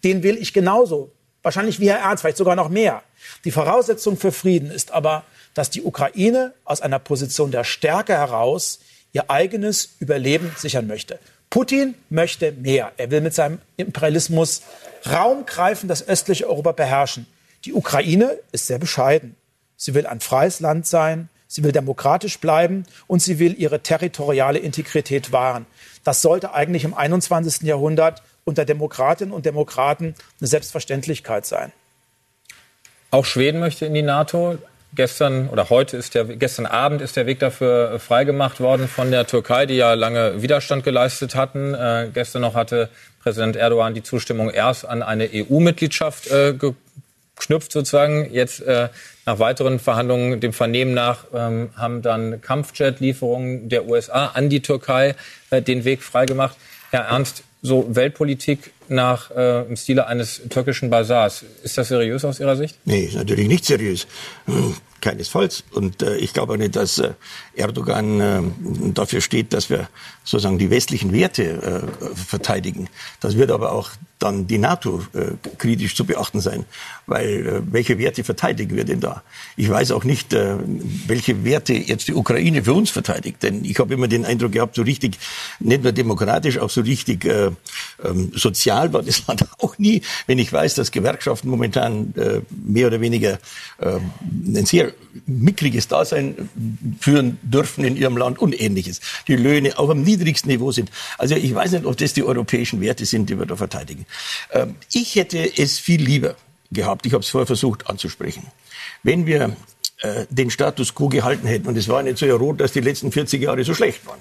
den 0.05 0.23
will 0.23 0.39
ich 0.39 0.53
genauso. 0.53 1.11
Wahrscheinlich 1.43 1.81
wie 1.81 1.91
Herr 1.91 1.99
Ernst, 1.99 2.21
vielleicht 2.21 2.37
sogar 2.37 2.55
noch 2.55 2.69
mehr. 2.69 3.03
Die 3.45 3.51
Voraussetzung 3.51 4.17
für 4.17 4.31
Frieden 4.31 4.71
ist 4.71 4.93
aber, 4.93 5.25
dass 5.55 5.71
die 5.71 5.83
Ukraine 5.83 6.55
aus 6.65 6.83
einer 6.83 7.01
Position 7.01 7.51
der 7.51 7.65
Stärke 7.65 8.13
heraus 8.13 8.79
ihr 9.13 9.29
eigenes 9.29 9.97
Überleben 9.99 10.55
sichern 10.57 10.87
möchte. 10.87 11.19
Putin 11.51 11.97
möchte 12.11 12.53
mehr. 12.53 12.93
Er 12.97 13.11
will 13.11 13.23
mit 13.23 13.35
seinem 13.35 13.59
Imperialismus 13.77 14.63
raumgreifend 15.05 15.91
das 15.91 16.07
östliche 16.07 16.49
Europa 16.49 16.71
beherrschen. 16.71 17.27
Die 17.65 17.73
Ukraine 17.73 18.39
ist 18.53 18.67
sehr 18.67 18.79
bescheiden. 18.79 19.37
Sie 19.77 19.95
will 19.95 20.07
ein 20.07 20.21
freies 20.21 20.61
Land 20.61 20.87
sein, 20.87 21.29
sie 21.49 21.65
will 21.65 21.73
demokratisch 21.73 22.39
bleiben 22.39 22.85
und 23.07 23.21
sie 23.21 23.39
will 23.39 23.55
ihre 23.59 23.81
territoriale 23.81 24.59
Integrität 24.59 25.33
wahren. 25.33 25.67
Das 26.05 26.21
sollte 26.21 26.53
eigentlich 26.53 26.85
im 26.85 26.95
21. 26.95 27.63
Jahrhundert 27.63 28.23
unter 28.45 28.65
Demokratinnen 28.65 29.33
und 29.33 29.47
Demokraten 29.47 30.15
eine 30.41 30.47
Selbstverständlichkeit 30.47 31.47
sein. 31.47 31.73
Auch 33.11 33.25
Schweden 33.25 33.61
möchte 33.61 33.87
in 33.87 33.95
die 33.95 34.03
NATO. 34.03 34.59
Gestern 34.95 35.49
oder 35.49 35.71
heute 35.71 35.97
ist 35.97 36.15
der, 36.15 36.25
gestern 36.25 36.67
Abend 36.67 37.01
ist 37.01 37.17
der 37.17 37.27
Weg 37.27 37.41
dafür 37.41 37.99
freigemacht 37.99 38.61
worden 38.61 38.87
von 38.87 39.11
der 39.11 39.27
Türkei, 39.27 39.67
die 39.67 39.75
ja 39.75 39.95
lange 39.95 40.43
Widerstand 40.43 40.85
geleistet 40.85 41.35
hatten. 41.35 41.75
Äh, 41.75 42.11
gestern 42.13 42.43
noch 42.43 42.55
hatte 42.55 42.91
Präsident 43.21 43.57
Erdogan 43.57 43.95
die 43.95 44.03
Zustimmung 44.03 44.51
erst 44.51 44.87
an 44.87 45.03
eine 45.03 45.29
EU-Mitgliedschaft 45.33 46.29
äh, 46.29 46.55
geknüpft 47.37 47.73
sozusagen. 47.73 48.33
Jetzt 48.33 48.61
äh, 48.61 48.89
nach 49.27 49.39
weiteren 49.39 49.79
Verhandlungen, 49.79 50.41
dem 50.41 50.53
Vernehmen 50.53 50.95
nach, 50.95 51.27
ähm, 51.35 51.71
haben 51.77 52.03
dann 52.03 52.41
Kampfjet-Lieferungen 52.41 53.69
der 53.69 53.87
USA 53.87 54.27
an 54.27 54.49
die 54.49 54.61
Türkei 54.61 55.15
äh, 55.51 55.63
den 55.63 55.85
Weg 55.85 56.03
freigemacht. 56.03 56.57
Herr 56.91 57.07
Ernst, 57.07 57.43
so 57.63 57.87
Weltpolitik 57.89 58.73
nach 58.89 59.31
äh, 59.31 59.63
im 59.63 59.77
Stile 59.77 60.07
eines 60.07 60.43
türkischen 60.51 60.91
Basars. 60.91 61.45
Ist 61.63 61.79
das 61.79 61.89
seriös 61.89 62.25
aus 62.25 62.39
Ihrer 62.39 62.57
Sicht? 62.57 62.79
Nee, 62.85 63.05
ist 63.05 63.17
natürlich 63.17 63.49
nicht 63.49 63.65
seriös. 63.65 64.07
Keinesfalls. 65.05 65.65
Und 65.71 66.03
äh, 66.03 66.17
ich 66.17 66.33
glaube 66.33 66.55
auch 66.55 66.57
nicht, 66.57 66.77
dass 66.77 66.99
äh, 66.99 67.13
Erdogan 67.55 68.21
äh, 68.21 68.43
dafür 68.95 69.21
steht, 69.21 69.53
dass 69.53 69.69
wir 69.69 69.89
sozusagen 70.25 70.59
die 70.59 70.71
westlichen 70.71 71.13
Werte 71.13 71.45
äh, 72.03 72.17
verteidigen. 72.17 72.89
Das 73.21 73.37
wird 73.37 73.51
aber 73.51 73.73
auch 73.73 73.91
dann 74.19 74.47
die 74.47 74.57
NATO 74.57 75.03
äh, 75.13 75.33
kritisch 75.59 75.95
zu 75.95 76.07
beachten 76.07 76.41
sein. 76.41 76.65
Weil 77.07 77.47
äh, 77.47 77.61
welche 77.71 77.99
Werte 77.99 78.25
verteidigen 78.25 78.75
wir 78.75 78.85
denn 78.85 79.01
da? 79.01 79.23
Ich 79.57 79.69
weiß 79.69 79.91
auch 79.91 80.05
nicht, 80.05 80.33
äh, 80.33 80.57
welche 81.07 81.45
Werte 81.45 81.75
jetzt 81.75 82.09
die 82.09 82.15
Ukraine 82.15 82.65
für 82.65 82.73
uns 82.73 82.91
verteidigt. 82.91 83.43
Denn 83.43 83.65
ich 83.65 83.79
habe 83.79 83.93
immer 83.93 84.09
den 84.09 84.25
Eindruck 84.25 84.53
gehabt, 84.53 84.77
so 84.77 84.83
richtig, 84.83 85.19
nicht 85.61 85.83
nur 85.83 85.93
demokratisch, 85.93 86.59
auch 86.59 86.71
so 86.71 86.81
richtig 86.81 87.27
äh, 87.27 87.51
ähm, 88.03 88.33
sozial 88.35 88.95
war 88.95 89.03
das 89.03 89.27
Land 89.27 89.45
auch 89.59 89.77
nie. 89.77 90.01
Wenn 90.27 90.39
ich 90.39 90.51
weiß, 90.51 90.75
dass 90.75 90.91
Gewerkschaften 90.91 91.51
momentan 91.51 92.15
äh, 92.17 92.41
mehr 92.51 92.87
oder 92.87 93.03
weniger 93.03 93.39
äh, 93.79 93.99
ein 94.47 94.65
sehr 94.65 94.94
mickriges 95.27 95.89
Dasein 95.89 96.49
führen 97.01 97.39
dürfen 97.43 97.85
in 97.85 97.97
ihrem 97.97 98.17
Land 98.17 98.39
und 98.39 98.59
ähnliches. 98.61 99.01
Die 99.29 99.37
Löhne 99.37 99.79
auch 99.79 99.91
am 99.91 100.03
niedrigsten 100.03 100.51
Niveau 100.51 100.73
sind. 100.73 100.91
Also 101.19 101.35
ich 101.37 101.55
weiß 101.55 101.73
nicht, 101.73 101.85
ob 101.85 101.97
das 101.97 102.13
die 102.13 102.23
europäischen 102.23 102.81
Werte 102.81 103.07
sind, 103.07 103.31
die 103.31 103.39
wir 103.39 103.47
da 103.47 103.57
verteidigen. 103.57 104.07
Ähm, 104.53 104.77
ich 104.93 105.17
hätte 105.17 105.59
es 105.59 105.79
viel 105.79 106.03
lieber 106.03 106.37
gehabt, 106.71 107.07
ich 107.07 107.13
habe 107.13 107.23
es 107.23 107.31
vorher 107.31 107.47
versucht 107.47 107.89
anzusprechen, 107.89 108.45
wenn 109.03 109.27
wir 109.27 109.57
äh, 109.99 110.27
den 110.29 110.51
Status 110.51 110.95
quo 110.95 111.09
gehalten 111.09 111.47
hätten. 111.47 111.69
Und 111.69 111.77
es 111.77 111.89
war 111.89 112.03
nicht 112.03 112.19
so 112.19 112.27
rot, 112.37 112.61
dass 112.61 112.73
die 112.73 112.81
letzten 112.81 113.13
40 113.13 113.43
Jahre 113.43 113.65
so 113.65 113.75
schlecht 113.75 114.07
waren. 114.07 114.21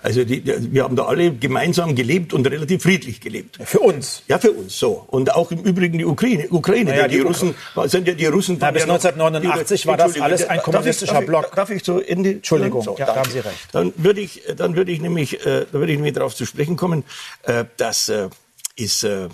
Also 0.00 0.24
die, 0.24 0.42
wir 0.44 0.84
haben 0.84 0.94
da 0.94 1.06
alle 1.06 1.32
gemeinsam 1.32 1.96
gelebt 1.96 2.32
und 2.32 2.46
relativ 2.46 2.82
friedlich 2.84 3.20
gelebt. 3.20 3.58
Für 3.64 3.80
uns. 3.80 4.22
Ja, 4.28 4.38
für 4.38 4.52
uns 4.52 4.78
so. 4.78 5.04
Und 5.08 5.34
auch 5.34 5.50
im 5.50 5.58
Übrigen 5.58 5.98
die 5.98 6.04
Ukraine. 6.04 6.46
Ukraine, 6.50 6.90
naja, 6.90 7.08
die, 7.08 7.16
die, 7.16 7.22
Russen 7.22 7.54
sind 7.86 8.06
ja 8.06 8.14
die 8.14 8.26
Russen. 8.26 8.58
Ja, 8.60 8.70
bis 8.70 8.82
1989 8.82 9.86
war 9.86 9.96
das 9.96 10.20
alles 10.20 10.46
ein 10.46 10.60
kommunistischer 10.60 11.14
darf 11.14 11.22
ich, 11.22 11.28
Block. 11.28 11.54
Darf 11.54 11.70
ich 11.70 11.82
zu 11.82 12.00
Ende? 12.00 12.30
Entschuldigung, 12.30 12.82
so, 12.82 12.96
ja, 12.96 13.06
da 13.06 13.16
haben 13.16 13.30
Sie 13.30 13.40
recht. 13.40 13.68
Dann 13.72 13.92
würde 13.96 14.20
ich, 14.20 14.42
dann 14.56 14.76
würde 14.76 14.92
ich 14.92 15.00
nämlich, 15.00 15.44
äh, 15.44 15.66
da 15.70 15.72
würde 15.72 15.92
ich 15.92 15.98
nämlich 15.98 16.14
darauf 16.14 16.34
zu 16.34 16.46
sprechen 16.46 16.76
kommen, 16.76 17.02
äh, 17.42 17.64
dass 17.76 18.08
äh, 18.08 18.28
ist 18.76 19.02
äh, 19.02 19.28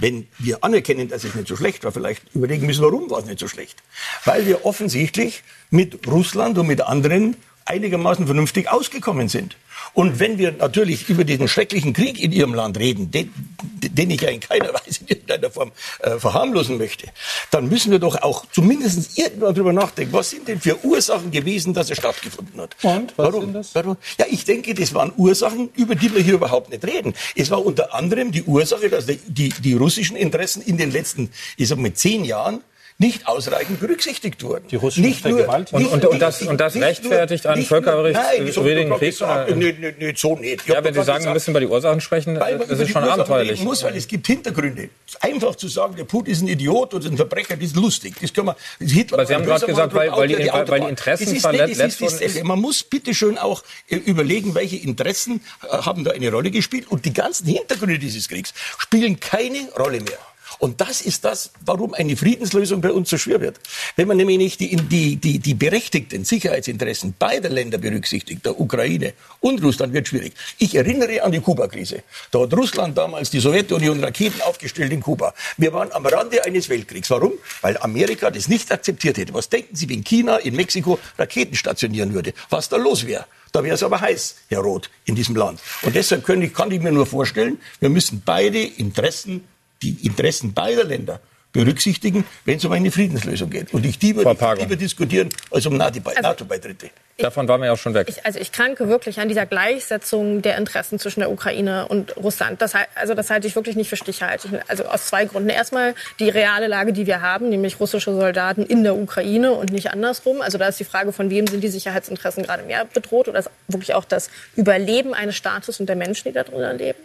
wenn 0.00 0.28
wir 0.38 0.64
anerkennen, 0.64 1.08
dass 1.08 1.24
es 1.24 1.34
nicht 1.34 1.48
so 1.48 1.56
schlecht 1.56 1.84
war, 1.84 1.92
vielleicht 1.92 2.22
überlegen 2.34 2.66
müssen, 2.66 2.82
warum 2.82 3.10
war 3.10 3.18
es 3.18 3.26
nicht 3.26 3.38
so 3.38 3.48
schlecht. 3.48 3.82
Weil 4.24 4.46
wir 4.46 4.64
offensichtlich 4.64 5.42
mit 5.70 6.06
Russland 6.06 6.58
und 6.58 6.66
mit 6.66 6.80
anderen 6.80 7.36
einigermaßen 7.70 8.26
vernünftig 8.26 8.70
ausgekommen 8.70 9.28
sind. 9.28 9.56
Und 9.92 10.20
wenn 10.20 10.38
wir 10.38 10.52
natürlich 10.52 11.08
über 11.08 11.24
diesen 11.24 11.48
schrecklichen 11.48 11.92
Krieg 11.92 12.20
in 12.20 12.32
Ihrem 12.32 12.54
Land 12.54 12.78
reden, 12.78 13.10
den, 13.10 13.32
den 13.62 14.10
ich 14.10 14.20
ja 14.20 14.28
in 14.28 14.40
keiner 14.40 14.68
Weise 14.74 15.00
in 15.00 15.08
irgendeiner 15.08 15.50
Form 15.50 15.72
äh, 16.00 16.18
verharmlosen 16.18 16.78
möchte, 16.78 17.08
dann 17.50 17.68
müssen 17.68 17.90
wir 17.90 17.98
doch 17.98 18.20
auch 18.22 18.44
zumindest 18.52 19.18
irgendwann 19.18 19.54
darüber 19.54 19.72
nachdenken, 19.72 20.12
was 20.12 20.30
sind 20.30 20.48
denn 20.48 20.60
für 20.60 20.84
Ursachen 20.84 21.30
gewesen, 21.30 21.74
dass 21.74 21.90
er 21.90 21.96
stattgefunden 21.96 22.60
hat. 22.60 22.76
Und? 22.82 23.16
Was 23.16 23.26
Warum? 23.26 23.44
Sind 23.44 23.52
das? 23.54 23.74
Warum? 23.74 23.96
Ja, 24.18 24.26
ich 24.30 24.44
denke, 24.44 24.74
das 24.74 24.94
waren 24.94 25.12
Ursachen, 25.16 25.70
über 25.76 25.94
die 25.94 26.14
wir 26.14 26.22
hier 26.22 26.34
überhaupt 26.34 26.70
nicht 26.70 26.84
reden. 26.84 27.14
Es 27.34 27.50
war 27.50 27.64
unter 27.64 27.94
anderem 27.94 28.32
die 28.32 28.42
Ursache, 28.42 28.88
dass 28.90 29.06
die, 29.06 29.18
die, 29.26 29.48
die 29.48 29.74
russischen 29.74 30.16
Interessen 30.16 30.62
in 30.62 30.76
den 30.76 30.90
letzten, 30.90 31.30
ich 31.56 31.68
sag 31.68 31.78
mal, 31.78 31.92
zehn 31.92 32.24
Jahren 32.24 32.62
nicht 33.00 33.26
ausreichend 33.26 33.80
berücksichtigt 33.80 34.42
wurden. 34.42 34.68
Die 34.68 34.76
russischen 34.76 35.04
nicht 35.04 35.24
nur, 35.24 35.48
und, 35.48 35.72
und, 35.72 36.04
und, 36.04 36.18
das, 36.20 36.42
und 36.42 36.60
das 36.60 36.76
rechtfertigt 36.76 37.46
einen 37.46 37.64
völkerrechtswidrigen 37.64 38.92
Krieg? 38.98 39.14
Sagen, 39.14 39.58
nee, 39.58 39.74
nee, 39.78 39.94
nee, 39.98 40.12
so 40.14 40.36
nicht. 40.36 40.68
Ja, 40.68 40.84
wenn 40.84 40.92
Sie 40.92 41.02
sagen, 41.02 41.24
wir 41.24 41.32
müssen 41.32 41.50
über 41.50 41.60
die 41.60 41.66
Ursachen 41.66 42.02
sprechen, 42.02 42.34
das 42.34 42.78
ist 42.78 42.90
schon 42.90 43.02
abenteuerlich. 43.02 43.62
Muss, 43.62 43.82
weil 43.84 43.96
es 43.96 44.06
gibt 44.06 44.26
Hintergründe. 44.26 44.90
Einfach 45.20 45.56
zu 45.56 45.68
sagen, 45.68 45.96
der 45.96 46.04
Putin 46.04 46.32
ist 46.32 46.42
ein 46.42 46.48
Idiot 46.48 46.92
oder 46.92 47.06
ein 47.06 47.16
Verbrecher, 47.16 47.56
das 47.56 47.66
ist 47.68 47.76
lustig. 47.76 48.16
Das 48.20 48.34
können 48.34 48.48
wir, 48.48 48.56
das 48.78 48.90
Hitler 48.90 49.18
Aber 49.18 49.26
Sie 49.26 49.34
haben 49.34 49.46
gerade 49.46 49.64
gesagt, 49.64 49.94
weil, 49.94 50.12
weil, 50.12 50.28
die, 50.28 50.34
weil 50.36 50.80
die 50.80 50.88
Interessen 50.88 51.40
verletzt 51.40 52.00
wurden. 52.02 52.46
Man 52.46 52.60
muss 52.60 52.82
bitte 52.82 53.14
schön 53.14 53.38
auch 53.38 53.62
äh, 53.88 53.96
überlegen, 53.96 54.54
welche 54.54 54.76
Interessen 54.76 55.40
äh, 55.62 55.68
haben 55.68 56.04
da 56.04 56.10
eine 56.10 56.30
Rolle 56.30 56.50
gespielt. 56.50 56.86
Und 56.90 57.06
die 57.06 57.14
ganzen 57.14 57.46
Hintergründe 57.46 57.98
dieses 57.98 58.28
Kriegs 58.28 58.52
spielen 58.78 59.18
keine 59.18 59.70
Rolle 59.78 60.00
mehr. 60.00 60.18
Und 60.60 60.82
das 60.82 61.00
ist 61.00 61.24
das, 61.24 61.52
warum 61.64 61.94
eine 61.94 62.16
Friedenslösung 62.16 62.82
bei 62.82 62.92
uns 62.92 63.08
so 63.08 63.16
schwer 63.16 63.40
wird. 63.40 63.58
Wenn 63.96 64.06
man 64.06 64.18
nämlich 64.18 64.36
nicht 64.36 64.60
die, 64.60 64.76
die, 64.76 65.16
die, 65.16 65.38
die 65.38 65.54
berechtigten 65.54 66.26
Sicherheitsinteressen 66.26 67.14
beider 67.18 67.48
Länder 67.48 67.78
berücksichtigt, 67.78 68.44
der 68.44 68.60
Ukraine 68.60 69.14
und 69.40 69.62
Russland, 69.62 69.94
wird 69.94 70.08
schwierig. 70.08 70.34
Ich 70.58 70.74
erinnere 70.74 71.22
an 71.22 71.32
die 71.32 71.40
Kuba-Krise. 71.40 72.02
Da 72.30 72.40
hat 72.40 72.52
Russland 72.52 72.98
damals 72.98 73.30
die 73.30 73.40
Sowjetunion 73.40 74.04
Raketen 74.04 74.42
aufgestellt 74.42 74.92
in 74.92 75.00
Kuba. 75.00 75.32
Wir 75.56 75.72
waren 75.72 75.90
am 75.92 76.04
Rande 76.04 76.44
eines 76.44 76.68
Weltkriegs. 76.68 77.08
Warum? 77.08 77.32
Weil 77.62 77.78
Amerika 77.78 78.30
das 78.30 78.46
nicht 78.46 78.70
akzeptiert 78.70 79.16
hätte. 79.16 79.32
Was 79.32 79.48
denken 79.48 79.74
Sie, 79.74 79.88
wenn 79.88 80.04
China 80.04 80.36
in 80.36 80.54
Mexiko 80.56 80.98
Raketen 81.18 81.56
stationieren 81.56 82.12
würde? 82.12 82.34
Was 82.50 82.68
da 82.68 82.76
los 82.76 83.06
wäre? 83.06 83.24
Da 83.52 83.64
wäre 83.64 83.76
es 83.76 83.82
aber 83.82 84.00
heiß, 84.00 84.36
Herr 84.48 84.60
Roth, 84.60 84.90
in 85.06 85.14
diesem 85.14 85.36
Land. 85.36 85.60
Und 85.82 85.96
deshalb 85.96 86.26
kann 86.26 86.42
ich, 86.42 86.52
kann 86.52 86.70
ich 86.70 86.80
mir 86.80 86.92
nur 86.92 87.06
vorstellen, 87.06 87.58
wir 87.80 87.88
müssen 87.88 88.22
beide 88.24 88.62
Interessen 88.62 89.42
die 89.82 90.06
Interessen 90.06 90.52
beider 90.52 90.84
Länder 90.84 91.20
berücksichtigen, 91.52 92.24
wenn 92.44 92.58
es 92.58 92.64
um 92.64 92.72
eine 92.72 92.90
Friedenslösung 92.90 93.50
geht. 93.50 93.74
Und 93.74 93.84
ich 93.84 93.98
die 93.98 94.14
würde 94.14 94.38
lieber 94.60 94.76
diskutieren 94.76 95.28
als 95.50 95.66
um 95.66 95.80
also 95.80 96.20
NATO-Beitritte. 96.22 96.90
Davon 97.20 97.48
waren 97.48 97.60
wir 97.60 97.66
ja 97.66 97.72
auch 97.72 97.78
schon 97.78 97.94
weg. 97.94 98.06
Ich, 98.08 98.24
also 98.24 98.38
ich 98.38 98.52
kranke 98.52 98.88
wirklich 98.88 99.20
an 99.20 99.28
dieser 99.28 99.46
Gleichsetzung 99.46 100.42
der 100.42 100.56
Interessen 100.56 100.98
zwischen 100.98 101.20
der 101.20 101.30
Ukraine 101.30 101.86
und 101.88 102.16
Russland. 102.16 102.60
Das, 102.62 102.72
also 102.94 103.14
das 103.14 103.30
halte 103.30 103.46
ich 103.46 103.56
wirklich 103.56 103.76
nicht 103.76 103.88
für 103.88 103.96
stichhaltig. 103.96 104.50
Also 104.68 104.84
aus 104.84 105.06
zwei 105.06 105.24
Gründen. 105.24 105.50
Erstmal 105.50 105.94
die 106.18 106.28
reale 106.28 106.66
Lage, 106.66 106.92
die 106.92 107.06
wir 107.06 107.22
haben, 107.22 107.48
nämlich 107.48 107.80
russische 107.80 108.12
Soldaten 108.12 108.64
in 108.64 108.82
der 108.82 108.96
Ukraine 108.96 109.52
und 109.52 109.72
nicht 109.72 109.90
andersrum. 109.90 110.40
Also 110.40 110.58
da 110.58 110.68
ist 110.68 110.80
die 110.80 110.84
Frage, 110.84 111.12
von 111.12 111.30
wem 111.30 111.46
sind 111.46 111.62
die 111.62 111.68
Sicherheitsinteressen 111.68 112.42
gerade 112.42 112.62
mehr 112.64 112.84
bedroht 112.84 113.28
oder 113.28 113.38
ist 113.38 113.50
wirklich 113.68 113.94
auch 113.94 114.04
das 114.04 114.30
Überleben 114.56 115.14
eines 115.14 115.36
Staates 115.36 115.80
und 115.80 115.86
der 115.86 115.96
Menschen, 115.96 116.28
die 116.28 116.32
da 116.32 116.42
drin 116.44 116.78
leben. 116.78 116.98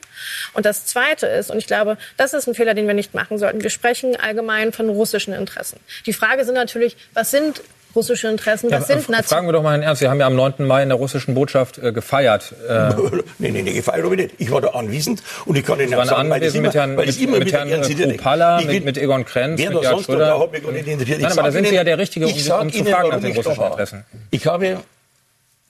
Und 0.54 0.66
das 0.66 0.86
Zweite 0.86 1.28
ist, 1.28 1.52
und 1.52 1.58
ich 1.58 1.68
glaube, 1.68 1.98
das 2.18 2.34
ist 2.34 2.48
ein 2.48 2.56
Fehler, 2.56 2.74
den 2.74 2.88
wir 2.88 2.94
nicht 2.94 3.14
machen 3.14 3.38
sollten, 3.38 3.64
wir 3.64 3.70
sprechen 3.70 4.16
allgemein 4.16 4.72
von 4.72 4.90
russischen 4.90 5.34
Interessen. 5.34 5.80
Die 6.06 6.14
Frage 6.14 6.46
sind 6.46 6.56
natürlich, 6.56 6.98
was 7.14 7.32
sind 7.32 7.62
russische 7.96 8.28
Interessen. 8.28 8.70
Das 8.70 8.88
ja, 8.88 8.96
sind 8.96 9.10
Nation 9.10 9.28
Fragen 9.28 9.48
wir 9.48 9.54
doch 9.54 9.64
mal 9.64 9.72
Herrn 9.72 9.84
Ernst. 9.84 10.00
Sie 10.00 10.08
haben 10.08 10.20
ja 10.20 10.28
am 10.28 10.36
9. 10.36 10.66
Mai 10.66 10.84
in 10.84 10.90
der 10.90 10.98
russischen 10.98 11.34
Botschaft 11.34 11.78
äh, 11.78 11.92
gefeiert. 11.92 12.54
Äh, 12.68 12.90
nee, 13.40 13.52
nee, 13.52 13.62
nee, 13.62 13.74
gefeiert 13.74 14.04
habe 14.04 14.16
ich 14.16 14.22
nicht. 14.24 14.36
Ich 14.40 14.52
war 14.52 14.62
da 14.62 14.70
anwesend 14.70 15.24
und 15.46 15.58
ich 15.58 15.66
kann 15.66 15.80
Ihnen 15.80 15.94
auch 15.94 16.06
sagen, 16.06 16.30
weil 16.30 16.44
ich 16.44 16.56
immer, 16.56 16.68
mit 16.68 16.76
Herrn, 16.76 16.98
weil 16.98 17.10
ich 17.10 17.22
immer 17.22 17.40
mit, 17.40 17.46
mit 17.46 17.54
Herrn 17.54 18.18
Kupala, 18.18 18.62
mit, 18.62 18.86
mit 18.86 18.98
Egon 18.98 19.26
Krenz, 19.26 19.60
mit 19.60 19.70
Gerhard 19.70 20.04
Schröder. 20.04 20.26
Da 20.26 20.40
hat 20.40 20.52
mich 20.52 20.64
gar 20.64 20.72
nicht 20.72 20.88
interessiert. 20.88 21.22
Nein, 21.22 21.32
aber 21.32 21.44
da 21.44 21.52
sind 21.52 21.68
Sie 21.68 21.76
ja 21.76 21.84
der 21.84 21.98
Richtige, 21.98 22.28
um, 22.28 22.32
um 22.32 22.72
zu 22.72 22.86
fragen 22.86 23.10
nach 23.10 23.20
den 23.20 23.36
russischen 23.36 23.64
Interessen. 23.64 24.06
Ich 24.32 24.46
habe 24.48 24.80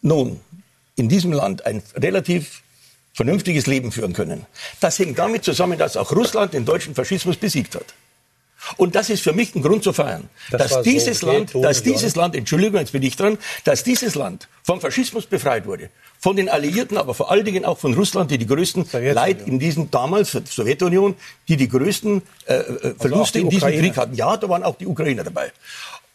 nun 0.01 0.39
in 0.95 1.09
diesem 1.09 1.33
Land 1.33 1.65
ein 1.65 1.83
relativ 1.95 2.61
vernünftiges 3.13 3.65
Leben 3.65 3.91
führen 3.91 4.13
können. 4.13 4.45
Das 4.81 4.99
hängt 4.99 5.17
damit 5.17 5.43
zusammen, 5.43 5.77
dass 5.77 5.95
auch 5.95 6.11
Russland 6.11 6.53
den 6.53 6.65
deutschen 6.65 6.95
Faschismus 6.95 7.37
besiegt 7.37 7.75
hat. 7.75 7.85
Und 8.77 8.95
das 8.95 9.09
ist 9.09 9.21
für 9.21 9.33
mich 9.33 9.55
ein 9.55 9.61
Grund 9.61 9.83
zu 9.83 9.93
feiern, 9.93 10.29
das 10.51 10.69
dass 10.69 10.81
dieses 10.83 11.19
so 11.19 11.27
Land, 11.27 11.53
dass 11.55 11.83
dieses 11.83 12.15
Land, 12.15 12.35
Entschuldigung, 12.35 12.79
jetzt 12.79 12.91
bin 12.91 13.03
ich 13.03 13.15
dran, 13.15 13.37
dass 13.63 13.83
dieses 13.83 14.15
Land 14.15 14.47
vom 14.63 14.81
Faschismus 14.81 15.25
befreit 15.25 15.65
wurde, 15.65 15.89
von 16.19 16.35
den 16.35 16.49
Alliierten, 16.49 16.97
aber 16.97 17.13
vor 17.13 17.31
allen 17.31 17.45
Dingen 17.45 17.65
auch 17.65 17.77
von 17.77 17.93
Russland, 17.93 18.31
die 18.31 18.37
die 18.37 18.47
größten 18.47 18.87
Leid 19.13 19.47
in 19.47 19.59
diesem 19.59 19.91
damals 19.91 20.31
Sowjetunion, 20.31 21.15
die 21.47 21.57
die 21.57 21.69
größten 21.69 22.21
äh, 22.45 22.53
äh 22.53 22.57
also 22.57 22.93
Verluste 22.99 23.39
also 23.39 23.47
in 23.47 23.49
diesem 23.49 23.69
Krieg 23.69 23.97
hatten. 23.97 24.15
Ja, 24.15 24.37
da 24.37 24.49
waren 24.49 24.63
auch 24.63 24.75
die 24.75 24.87
Ukrainer 24.87 25.23
dabei. 25.23 25.51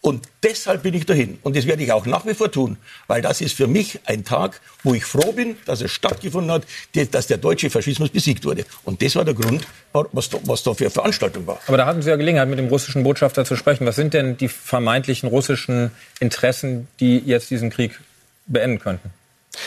Und 0.03 0.27
deshalb 0.43 0.83
bin 0.83 0.95
ich 0.95 1.05
dahin. 1.05 1.39
Und 1.43 1.57
das 1.57 1.67
werde 1.67 1.83
ich 1.83 1.93
auch 1.93 2.07
nach 2.07 2.25
wie 2.25 2.33
vor 2.33 2.51
tun, 2.51 2.79
weil 3.07 3.21
das 3.21 3.43
ist 3.43 3.55
für 3.55 3.67
mich 3.67 4.01
ein 4.07 4.25
Tag, 4.25 4.61
wo 4.83 4.95
ich 4.95 5.05
froh 5.05 5.33
bin, 5.33 5.57
dass 5.67 5.83
es 5.83 5.91
stattgefunden 5.91 6.51
hat, 6.51 6.63
dass 7.11 7.27
der 7.27 7.37
deutsche 7.37 7.69
Faschismus 7.69 8.09
besiegt 8.09 8.47
wurde. 8.47 8.65
Und 8.85 9.03
das 9.03 9.15
war 9.15 9.27
der 9.27 9.35
Grund, 9.35 9.67
was 9.93 10.31
da, 10.31 10.39
was 10.45 10.63
da 10.63 10.73
für 10.73 10.85
eine 10.85 10.91
Veranstaltung 10.91 11.47
war. 11.47 11.61
Aber 11.67 11.77
da 11.77 11.85
hatten 11.85 12.01
Sie 12.01 12.09
ja 12.09 12.17
Gelegenheit, 12.17 12.49
mit 12.49 12.59
dem 12.59 12.69
russischen 12.69 13.03
Botschafter 13.03 13.45
zu 13.45 13.57
sprechen. 13.57 13.85
Was 13.85 13.97
sind 13.97 14.15
denn 14.15 14.39
die 14.39 14.49
vermeintlichen 14.49 15.29
russischen 15.29 15.91
Interessen, 16.19 16.89
die 16.99 17.19
jetzt 17.19 17.51
diesen 17.51 17.69
Krieg 17.69 18.01
beenden 18.47 18.79
könnten? 18.79 19.11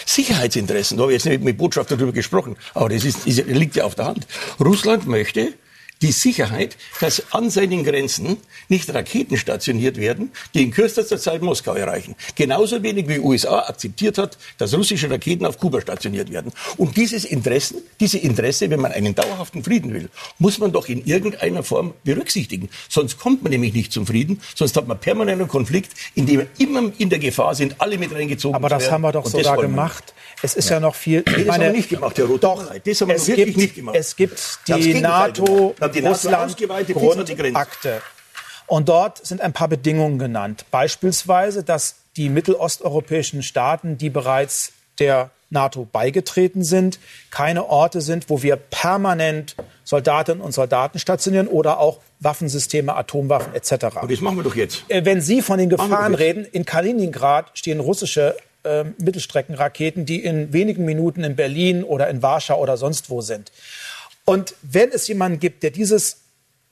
Sicherheitsinteressen, 0.06 0.98
da 0.98 1.04
habe 1.04 1.12
ich 1.12 1.18
jetzt 1.18 1.30
nicht 1.30 1.44
mit 1.44 1.58
Botschafter 1.58 1.96
darüber 1.96 2.14
gesprochen, 2.14 2.56
aber 2.74 2.90
das 2.90 3.04
ist, 3.04 3.28
ist, 3.28 3.46
liegt 3.46 3.76
ja 3.76 3.84
auf 3.84 3.96
der 3.96 4.06
Hand. 4.06 4.26
Russland 4.60 5.06
möchte, 5.06 5.54
die 6.02 6.12
Sicherheit, 6.12 6.78
dass 7.00 7.32
an 7.32 7.50
seinen 7.50 7.84
Grenzen 7.84 8.38
nicht 8.68 8.94
Raketen 8.94 9.38
stationiert 9.38 9.98
werden, 9.98 10.32
die 10.54 10.64
in 10.64 10.72
kürzester 10.72 11.18
Zeit 11.18 11.42
Moskau 11.42 11.74
erreichen. 11.74 12.16
Genauso 12.36 12.84
wenig 12.84 13.08
wie 13.08 13.20
USA 13.20 13.60
akzeptiert 13.60 14.18
hat, 14.18 14.38
dass 14.58 14.74
russische 14.74 15.10
Raketen 15.10 15.46
auf 15.46 15.58
Kuba 15.58 15.82
stationiert 15.82 16.32
werden. 16.32 16.52
Und 16.78 16.98
dieses 16.98 17.26
Interessen, 17.26 17.78
diese 18.00 18.18
Interesse, 18.18 18.70
wenn 18.70 18.82
man 18.82 18.92
einen 18.92 19.16
dauerhaften 19.16 19.64
Frieden 19.64 19.94
will, 19.94 20.10
muss 20.40 20.60
man 20.60 20.72
doch 20.72 20.90
in 20.90 21.06
irgendeiner 21.06 21.64
Form 21.64 21.94
berücksichtigen. 22.04 22.70
Sonst 22.90 23.18
kommt 23.18 23.44
man 23.44 23.52
nämlich 23.52 23.74
nicht 23.74 23.92
zum 23.92 24.06
Frieden, 24.06 24.42
sonst 24.56 24.76
hat 24.76 24.88
man 24.88 25.00
permanenten 25.00 25.48
Konflikt, 25.48 25.92
in 26.16 26.26
dem 26.26 26.40
wir 26.40 26.48
immer 26.58 26.92
in 26.98 27.10
der 27.10 27.20
Gefahr 27.20 27.56
sind, 27.56 27.80
alle 27.80 27.98
mit 27.98 28.14
reingezogen 28.14 28.56
Aber 28.56 28.70
das 28.70 28.92
haben 28.92 29.02
wir 29.02 29.12
doch 29.12 29.26
sogar 29.26 29.58
gemacht. 29.58 30.14
Es 30.42 30.56
ist 30.56 30.70
ja, 30.70 30.76
ja 30.76 30.80
noch 30.82 30.96
viel. 30.96 31.20
Nee, 31.20 31.24
das 31.24 31.46
meine, 31.46 31.52
haben 31.52 31.62
wir 31.62 31.72
nicht 31.72 31.90
gemacht, 31.90 32.18
Herr 32.18 32.26
Roth. 32.26 32.44
Doch, 32.44 32.66
das 32.66 33.02
haben 33.02 33.08
wir 33.08 33.16
es 33.16 33.28
wirklich 33.28 33.46
gibt, 33.48 33.58
nicht 33.58 33.76
gemacht. 33.76 33.96
Es 33.98 34.16
gibt 34.16 34.60
die 34.68 34.96
NATO 34.96 35.74
die 35.88 36.00
Russland 36.00 36.58
Grundakte. 36.58 38.02
Und 38.68 38.90
dort 38.90 39.26
sind 39.26 39.42
ein 39.42 39.54
paar 39.54 39.68
Bedingungen 39.68 40.20
genannt. 40.20 40.66
Beispielsweise, 40.72 41.64
dass 41.64 41.96
die 42.16 42.30
mittelosteuropäischen 42.30 43.44
Staaten, 43.44 43.98
die 43.98 44.10
bereits 44.10 44.74
der 45.00 45.32
NATO 45.50 45.88
beigetreten 45.92 46.64
sind, 46.64 47.00
keine 47.30 47.70
Orte 47.70 48.02
sind, 48.02 48.30
wo 48.30 48.42
wir 48.42 48.56
permanent 48.56 49.56
Soldatinnen 49.84 50.42
und 50.42 50.52
Soldaten 50.54 51.00
stationieren 51.00 51.48
oder 51.48 51.80
auch 51.80 52.00
Waffensysteme, 52.20 52.96
Atomwaffen 52.96 53.54
etc. 53.54 53.98
Und 54.02 54.12
das 54.12 54.22
machen 54.22 54.38
wir 54.38 54.44
doch 54.44 54.56
jetzt. 54.56 54.84
Äh, 54.88 55.06
wenn 55.06 55.22
Sie 55.22 55.42
von 55.42 55.60
den 55.60 55.70
Gefahren 55.70 56.16
reden, 56.16 56.46
in 56.46 56.66
Kaliningrad 56.66 57.52
stehen 57.54 57.80
russische 57.80 58.36
äh, 58.64 58.86
Mittelstreckenraketen, 58.98 60.06
die 60.06 60.24
in 60.24 60.54
wenigen 60.54 60.86
Minuten 60.86 61.24
in 61.24 61.36
Berlin 61.36 61.84
oder 61.84 62.10
in 62.10 62.22
Warschau 62.22 62.60
oder 62.60 62.78
sonst 62.78 63.10
wo 63.10 63.22
sind. 63.22 63.52
Und 64.26 64.56
wenn 64.62 64.92
es 64.92 65.08
jemanden 65.08 65.40
gibt, 65.40 65.64
der 65.64 65.72
dieses, 65.72 66.18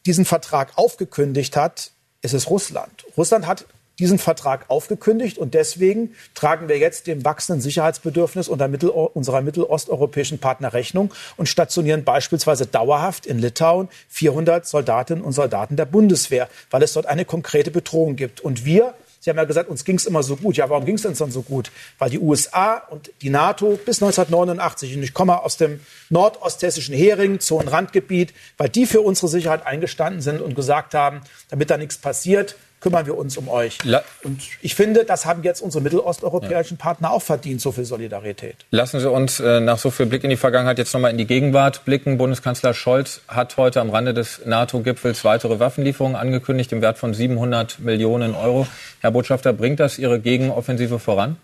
diesen 0.06 0.26
Vertrag 0.26 0.78
aufgekündigt 0.78 1.58
hat, 1.58 1.92
ist 2.22 2.34
es 2.34 2.50
Russland. 2.50 3.06
Russland 3.18 3.48
hat 3.48 3.66
diesen 4.00 4.18
Vertrag 4.18 4.66
aufgekündigt 4.68 5.38
und 5.38 5.54
deswegen 5.54 6.16
tragen 6.34 6.68
wir 6.68 6.80
jetzt 6.80 7.06
dem 7.06 7.24
wachsenden 7.24 7.62
Sicherheitsbedürfnis 7.62 8.50
Mittel, 8.50 8.90
unserer 8.90 9.42
mittelosteuropäischen 9.42 10.40
Partner 10.40 10.74
Rechnung 10.74 11.14
und 11.38 11.48
stationieren 11.48 12.04
beispielsweise 12.04 12.66
dauerhaft 12.66 13.28
in 13.28 13.38
Litauen 13.38 13.90
400 14.10 14.66
Soldatinnen 14.66 15.24
und 15.24 15.34
Soldaten 15.34 15.76
der 15.76 15.86
Bundeswehr, 15.86 16.50
weil 16.72 16.82
es 16.82 16.94
dort 16.94 17.06
eine 17.06 17.26
konkrete 17.26 17.70
Bedrohung 17.70 18.16
gibt. 18.16 18.40
Und 18.42 18.66
wir 18.66 18.96
Sie 19.24 19.30
haben 19.30 19.38
ja 19.38 19.44
gesagt, 19.44 19.70
uns 19.70 19.86
ging 19.86 19.98
es 19.98 20.08
immer 20.08 20.24
so 20.24 20.36
gut. 20.36 20.58
Ja, 20.58 20.68
warum 20.72 20.84
ging 20.84 20.96
es 20.96 21.06
uns 21.06 21.20
dann 21.20 21.30
so 21.30 21.44
gut? 21.44 21.72
Weil 22.00 22.10
die 22.10 22.18
USA 22.18 22.78
und 22.78 23.12
die 23.22 23.30
NATO 23.30 23.80
bis 23.86 24.02
1989, 24.02 24.96
und 24.98 25.04
ich 25.04 25.14
komme 25.14 25.44
aus 25.44 25.58
dem 25.58 25.80
nordosthessischen 26.10 26.96
Hering, 26.96 27.40
Zonenrandgebiet, 27.40 28.34
weil 28.58 28.70
die 28.70 28.88
für 28.88 29.02
unsere 29.02 29.28
Sicherheit 29.28 29.64
eingestanden 29.64 30.24
sind 30.24 30.42
und 30.42 30.56
gesagt 30.56 30.96
haben, 30.96 31.22
damit 31.50 31.70
da 31.70 31.78
nichts 31.78 32.00
passiert, 32.00 32.56
kümmern 32.82 33.06
wir 33.06 33.18
uns 33.18 33.38
um 33.38 33.48
euch. 33.48 33.78
La 33.84 34.04
und 34.24 34.42
ich 34.62 34.76
finde, 34.76 35.06
das 35.06 35.26
haben 35.26 35.44
jetzt 35.44 35.62
unsere 35.62 35.82
mittelosteuropäischen 35.82 36.78
ja. 36.78 36.84
Partner 36.84 37.12
auch 37.12 37.22
verdient, 37.22 37.62
so 37.62 37.72
viel 37.72 37.86
Solidarität. 37.86 38.58
Lassen 38.72 39.00
Sie 39.00 39.10
uns 39.10 39.40
äh, 39.40 39.62
nach 39.62 39.78
so 39.78 39.92
viel 39.92 40.08
Blick 40.08 40.24
in 40.24 40.32
die 40.32 40.38
Vergangenheit 40.38 40.78
jetzt 40.80 40.94
nochmal 40.94 41.12
in 41.12 41.18
die 41.18 41.28
Gegenwart 41.28 41.86
blicken. 41.86 42.18
Bundeskanzler 42.18 42.74
Scholz 42.74 43.22
hat 43.28 43.56
heute 43.58 43.80
am 43.80 43.92
Rande 43.92 44.14
des 44.14 44.42
NATO-Gipfels 44.46 45.24
weitere 45.24 45.60
Waffenlieferungen 45.60 46.18
angekündigt 46.18 46.72
im 46.72 46.82
Wert 46.82 46.98
von 46.98 47.14
700 47.14 47.80
Millionen 47.80 48.36
Euro. 48.36 48.68
Herr 49.00 49.12
Botschafter, 49.12 49.54
bringt 49.54 49.80
das 49.80 49.98
Ihre 49.98 50.20
Gegenoffensive 50.20 51.00
voran? 51.00 51.38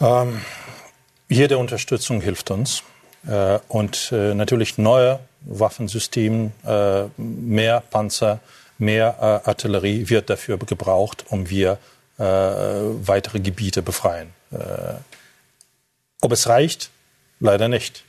Ähm, 0.00 0.40
jede 1.28 1.58
Unterstützung 1.58 2.20
hilft 2.20 2.50
uns. 2.52 2.84
Äh, 3.26 3.58
und 3.68 4.12
äh, 4.12 4.34
natürlich 4.34 4.78
neue 4.78 5.18
Waffensysteme, 5.42 6.52
äh, 6.64 7.04
mehr 7.20 7.82
Panzer, 7.90 8.40
mehr 8.78 9.16
äh, 9.20 9.48
Artillerie 9.48 10.08
wird 10.08 10.30
dafür 10.30 10.58
gebraucht, 10.58 11.24
um 11.28 11.48
wir 11.50 11.78
äh, 12.18 12.22
weitere 12.22 13.40
Gebiete 13.40 13.82
befreien. 13.82 14.30
Äh, 14.50 14.94
ob 16.20 16.32
es 16.32 16.48
reicht? 16.48 16.90
Leider 17.40 17.68
nicht. 17.68 18.04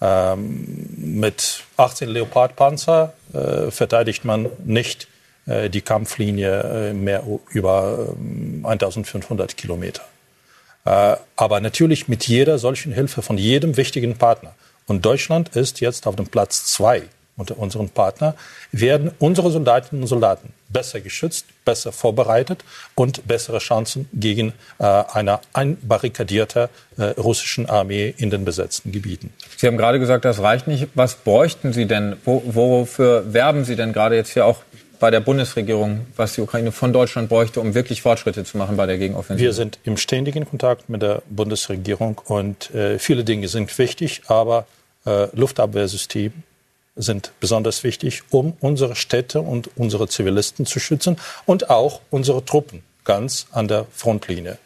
Ähm, 0.00 0.88
mit 0.96 1.62
18 1.76 2.08
Leopard-Panzer 2.08 3.12
äh, 3.32 3.70
verteidigt 3.70 4.24
man 4.24 4.50
nicht 4.64 5.06
äh, 5.46 5.70
die 5.70 5.80
Kampflinie 5.80 6.90
äh, 6.90 6.92
mehr 6.92 7.22
über 7.50 8.08
1500 8.64 9.56
Kilometer. 9.56 10.02
aber 10.84 11.60
natürlich 11.60 12.08
mit 12.08 12.26
jeder 12.26 12.58
solchen 12.58 12.92
Hilfe 12.92 13.22
von 13.22 13.38
jedem 13.38 13.76
wichtigen 13.76 14.16
Partner. 14.18 14.52
Und 14.88 15.04
Deutschland 15.04 15.54
ist 15.54 15.80
jetzt 15.80 16.08
auf 16.08 16.16
dem 16.16 16.26
Platz 16.26 16.66
zwei 16.66 17.02
unter 17.36 17.58
unseren 17.58 17.88
Partner, 17.88 18.34
werden 18.72 19.10
unsere 19.18 19.50
Soldatinnen 19.50 20.02
und 20.02 20.08
Soldaten 20.08 20.52
besser 20.68 21.00
geschützt, 21.00 21.46
besser 21.64 21.92
vorbereitet 21.92 22.64
und 22.94 23.26
bessere 23.26 23.58
Chancen 23.58 24.08
gegen 24.12 24.52
äh, 24.78 24.84
eine 24.84 25.40
einbarrikadierte 25.52 26.68
äh, 26.96 27.04
russischen 27.20 27.68
Armee 27.68 28.14
in 28.16 28.30
den 28.30 28.44
besetzten 28.44 28.92
Gebieten. 28.92 29.32
Sie 29.56 29.66
haben 29.66 29.76
gerade 29.76 29.98
gesagt, 29.98 30.24
das 30.24 30.40
reicht 30.40 30.66
nicht. 30.66 30.88
Was 30.94 31.14
bräuchten 31.16 31.72
Sie 31.72 31.86
denn? 31.86 32.16
Wo, 32.24 32.42
wofür 32.46 33.32
werben 33.32 33.64
Sie 33.64 33.76
denn 33.76 33.92
gerade 33.92 34.16
jetzt 34.16 34.32
hier 34.32 34.46
auch 34.46 34.62
bei 35.02 35.10
der 35.10 35.20
Bundesregierung, 35.20 36.06
was 36.16 36.34
die 36.34 36.42
Ukraine 36.42 36.70
von 36.70 36.92
Deutschland 36.92 37.28
bräuchte, 37.28 37.60
um 37.60 37.74
wirklich 37.74 38.02
Fortschritte 38.02 38.44
zu 38.44 38.56
machen 38.56 38.76
bei 38.76 38.86
der 38.86 38.98
Gegenoffensive? 38.98 39.46
Wir 39.46 39.52
sind 39.52 39.78
im 39.82 39.96
ständigen 39.96 40.48
Kontakt 40.48 40.88
mit 40.88 41.02
der 41.02 41.22
Bundesregierung 41.28 42.20
und 42.24 42.72
äh, 42.74 42.98
viele 42.98 43.24
Dinge 43.24 43.48
sind 43.48 43.76
wichtig, 43.78 44.22
aber 44.28 44.66
äh, 45.04 45.26
Luftabwehrsystem, 45.34 46.32
sind 46.96 47.32
besonders 47.40 47.84
wichtig, 47.84 48.22
um 48.30 48.56
unsere 48.60 48.94
Städte 48.96 49.40
und 49.40 49.70
unsere 49.76 50.08
Zivilisten 50.08 50.66
zu 50.66 50.80
schützen 50.80 51.16
und 51.46 51.70
auch 51.70 52.00
unsere 52.10 52.44
Truppen 52.44 52.82
ganz 53.04 53.46
an 53.52 53.68
der 53.68 53.86
Frontlinie. 53.92 54.58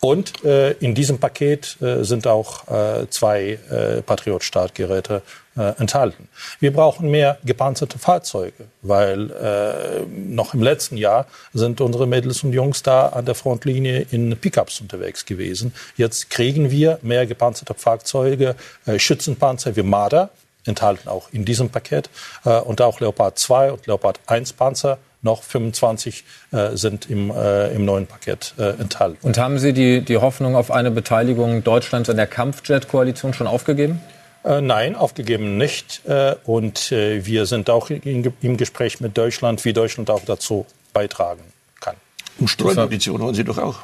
Und 0.00 0.44
äh, 0.44 0.72
in 0.72 0.94
diesem 0.94 1.18
Paket 1.18 1.80
äh, 1.80 2.04
sind 2.04 2.26
auch 2.26 2.68
äh, 2.68 3.08
zwei 3.08 3.58
äh, 3.70 4.02
Patriot-Startgeräte 4.02 5.22
äh, 5.56 5.72
enthalten. 5.78 6.28
Wir 6.60 6.72
brauchen 6.72 7.10
mehr 7.10 7.38
gepanzerte 7.44 7.98
Fahrzeuge, 7.98 8.66
weil 8.82 9.30
äh, 9.30 10.04
noch 10.06 10.52
im 10.52 10.62
letzten 10.62 10.98
Jahr 10.98 11.26
sind 11.54 11.80
unsere 11.80 12.06
Mädels 12.06 12.44
und 12.44 12.52
Jungs 12.52 12.82
da 12.82 13.08
an 13.08 13.24
der 13.24 13.34
Frontlinie 13.34 14.06
in 14.10 14.36
Pickups 14.36 14.82
unterwegs 14.82 15.24
gewesen. 15.24 15.72
Jetzt 15.96 16.28
kriegen 16.28 16.70
wir 16.70 16.98
mehr 17.00 17.26
gepanzerte 17.26 17.72
Fahrzeuge, 17.72 18.54
äh, 18.84 18.98
Schützenpanzer 18.98 19.76
wie 19.76 19.82
Marder, 19.82 20.30
enthalten 20.68 21.08
auch 21.08 21.28
in 21.32 21.44
diesem 21.44 21.70
Paket. 21.70 22.10
Äh, 22.44 22.58
und 22.60 22.80
auch 22.80 23.00
Leopard 23.00 23.38
2 23.38 23.72
und 23.72 23.86
Leopard 23.86 24.20
1 24.26 24.52
Panzer 24.54 24.98
noch 25.22 25.42
25 25.42 26.24
äh, 26.52 26.76
sind 26.76 27.10
im, 27.10 27.30
äh, 27.30 27.68
im 27.74 27.84
neuen 27.84 28.06
Paket 28.06 28.54
äh, 28.58 28.70
enthalten. 28.80 29.18
Und 29.22 29.38
haben 29.38 29.58
Sie 29.58 29.72
die, 29.72 30.00
die 30.00 30.16
Hoffnung 30.16 30.56
auf 30.56 30.70
eine 30.70 30.90
Beteiligung 30.90 31.64
Deutschlands 31.64 32.08
an 32.08 32.16
der 32.16 32.26
Kampfjet-Koalition 32.26 33.34
schon 33.34 33.46
aufgegeben? 33.46 34.00
Äh, 34.44 34.60
nein, 34.60 34.94
aufgegeben 34.94 35.58
nicht. 35.58 36.06
Äh, 36.06 36.36
und 36.44 36.90
wir 36.90 37.46
sind 37.46 37.68
auch 37.68 37.90
in, 37.90 38.32
im 38.40 38.56
Gespräch 38.56 39.00
mit 39.00 39.18
Deutschland, 39.18 39.64
wie 39.64 39.72
Deutschland 39.72 40.10
auch 40.10 40.22
dazu 40.24 40.64
beitragen 40.92 41.42
kann. 41.80 41.96
Und 42.38 42.48
Streumunition 42.48 43.20
haben 43.22 43.34
Sie 43.34 43.44
doch 43.44 43.58
auch. 43.58 43.80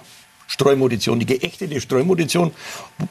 Streumunition, 0.46 1.18
die 1.18 1.26
geächtete 1.26 1.80
Streumunition, 1.80 2.52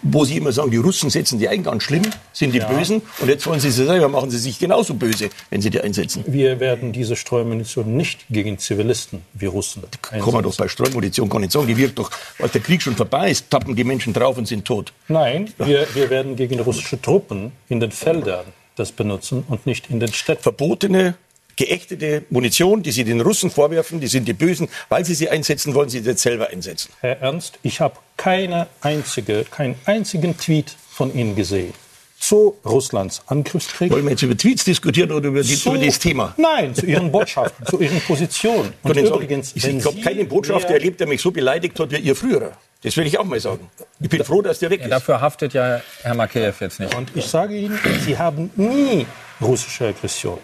wo 0.02 0.26
sie 0.26 0.38
immer 0.38 0.52
sagen, 0.52 0.72
die 0.72 0.78
Russen 0.78 1.10
setzen 1.10 1.40
die 1.40 1.48
ein, 1.48 1.64
ganz 1.64 1.84
schlimm, 1.84 2.04
sind 2.34 2.54
die 2.54 2.60
ja. 2.60 2.68
Bösen. 2.68 3.02
Und 3.20 3.30
jetzt 3.30 3.46
wollen 3.48 3.60
sie 3.60 3.72
sie 3.72 3.86
selber, 3.86 4.10
machen 4.10 4.30
sie 4.30 4.38
sich 4.38 4.60
genauso 4.60 4.94
böse, 4.94 5.30
wenn 5.50 5.62
sie 5.62 5.70
die 5.70 5.82
einsetzen. 5.82 6.24
Wir 6.28 6.60
werden 6.60 6.92
diese 6.92 7.16
Streumunition 7.16 7.96
nicht 7.96 8.26
gegen 8.30 8.58
Zivilisten 8.58 9.22
wie 9.34 9.48
Russen 9.48 9.84
einsetzen. 9.84 10.24
Kann 10.24 10.34
man 10.34 10.44
doch 10.44 10.56
bei 10.56 10.68
Streumunition 10.68 11.30
gar 11.30 11.40
nicht 11.40 11.52
sagen. 11.52 11.68
Die 11.68 11.78
wirkt 11.78 12.00
doch, 12.00 12.12
als 12.40 12.52
der 12.52 12.62
Krieg 12.62 12.82
schon 12.82 12.96
vorbei 12.96 13.32
ist, 13.32 13.50
tappen 13.50 13.76
die 13.76 13.84
Menschen 13.84 14.14
drauf 14.14 14.38
und 14.38 14.48
sind 14.48 14.66
tot. 14.66 14.94
Nein, 15.08 15.52
wir, 15.58 15.88
wir 15.94 16.10
werden 16.10 16.36
gegen 16.36 16.60
russische 16.60 17.02
Truppen 17.02 17.52
in 17.70 17.80
den 17.80 17.92
Feldern 17.92 18.46
das 18.76 18.92
benutzen 18.92 19.44
und 19.48 19.66
nicht 19.66 19.90
in 19.90 20.00
den 20.00 20.12
Städten. 20.14 20.44
Verbotene 20.44 21.16
geächtete 21.56 22.24
Munition, 22.30 22.84
die 22.84 22.92
Sie 22.92 23.04
den 23.04 23.22
Russen 23.22 23.52
vorwerfen, 23.52 24.00
die 24.00 24.08
sind 24.08 24.28
die 24.28 24.34
Bösen, 24.34 24.68
weil 24.90 25.06
sie 25.06 25.16
sie 25.16 25.30
einsetzen, 25.30 25.74
wollen 25.74 25.90
sie 25.90 26.00
jetzt 26.00 26.22
selber 26.22 26.50
einsetzen. 26.50 26.92
Herr 27.00 27.20
Ernst, 27.22 27.60
ich 27.64 27.80
habe 27.80 27.96
keine 28.18 28.68
einzige, 28.82 29.46
keinen 29.50 29.76
einzigen 29.86 30.38
Tweet 30.38 30.76
von 30.90 31.14
Ihnen 31.14 31.36
gesehen 31.36 31.74
zu 32.22 32.56
Russlands 32.64 33.24
Angriffskrieg. 33.26 33.92
Wollen 33.92 34.04
wir 34.04 34.12
jetzt 34.12 34.22
über 34.22 34.38
Tweets 34.38 34.64
diskutieren 34.64 35.12
oder 35.12 35.28
über, 35.30 35.42
die, 35.42 35.56
zu, 35.56 35.74
über 35.74 35.84
das 35.84 35.98
Thema? 35.98 36.36
Nein, 36.38 36.74
zu 36.76 36.86
Ihren 36.86 37.12
Botschaften, 37.12 37.66
zu 37.66 37.80
Ihren 37.80 38.00
Positionen. 38.02 38.74
Und 38.84 38.96
übrigens, 38.96 39.54
ich 39.56 39.66
habe 39.66 40.00
keinen 40.02 40.28
Botschafter 40.28 40.76
erlebt, 40.76 41.00
der 41.00 41.08
mich 41.08 41.22
so 41.22 41.32
beleidigt 41.32 41.80
hat 41.80 41.92
wie 41.92 41.98
Ihr 41.98 42.16
früherer. 42.16 42.52
Das 42.84 42.96
will 42.96 43.06
ich 43.06 43.18
auch 43.18 43.26
mal 43.26 43.40
sagen. 43.40 43.70
Ich 44.00 44.10
bin 44.10 44.24
froh, 44.24 44.42
dass 44.42 44.60
der 44.60 44.70
weg 44.70 44.82
ist. 44.82 44.86
Ja, 44.86 44.90
dafür 44.90 45.20
haftet 45.20 45.54
ja 45.54 45.82
Herr 46.04 46.16
Makeyev 46.16 46.62
jetzt 46.62 46.80
nicht. 46.80 46.96
Und 46.96 47.12
ich 47.16 47.26
sage 47.26 47.56
Ihnen, 47.56 47.80
Sie 48.06 48.18
haben 48.18 48.52
nie 48.56 49.06
russische 49.42 49.88
Aggression, 49.88 50.38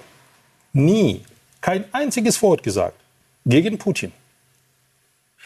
nie, 0.73 1.23
kein 1.61 1.85
einziges 1.93 2.41
Wort 2.41 2.63
gesagt 2.63 2.99
gegen 3.45 3.77
Putin, 3.77 4.11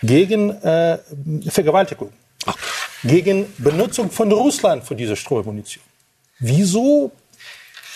gegen 0.02 0.50
äh, 0.50 0.98
Vergewaltigung, 1.48 2.12
Ach. 2.46 2.58
gegen 3.04 3.46
Benutzung 3.58 4.10
von 4.10 4.32
Russland 4.32 4.84
für 4.84 4.96
diese 4.96 5.16
Streumunition. 5.16 5.84
Wieso 6.40 7.12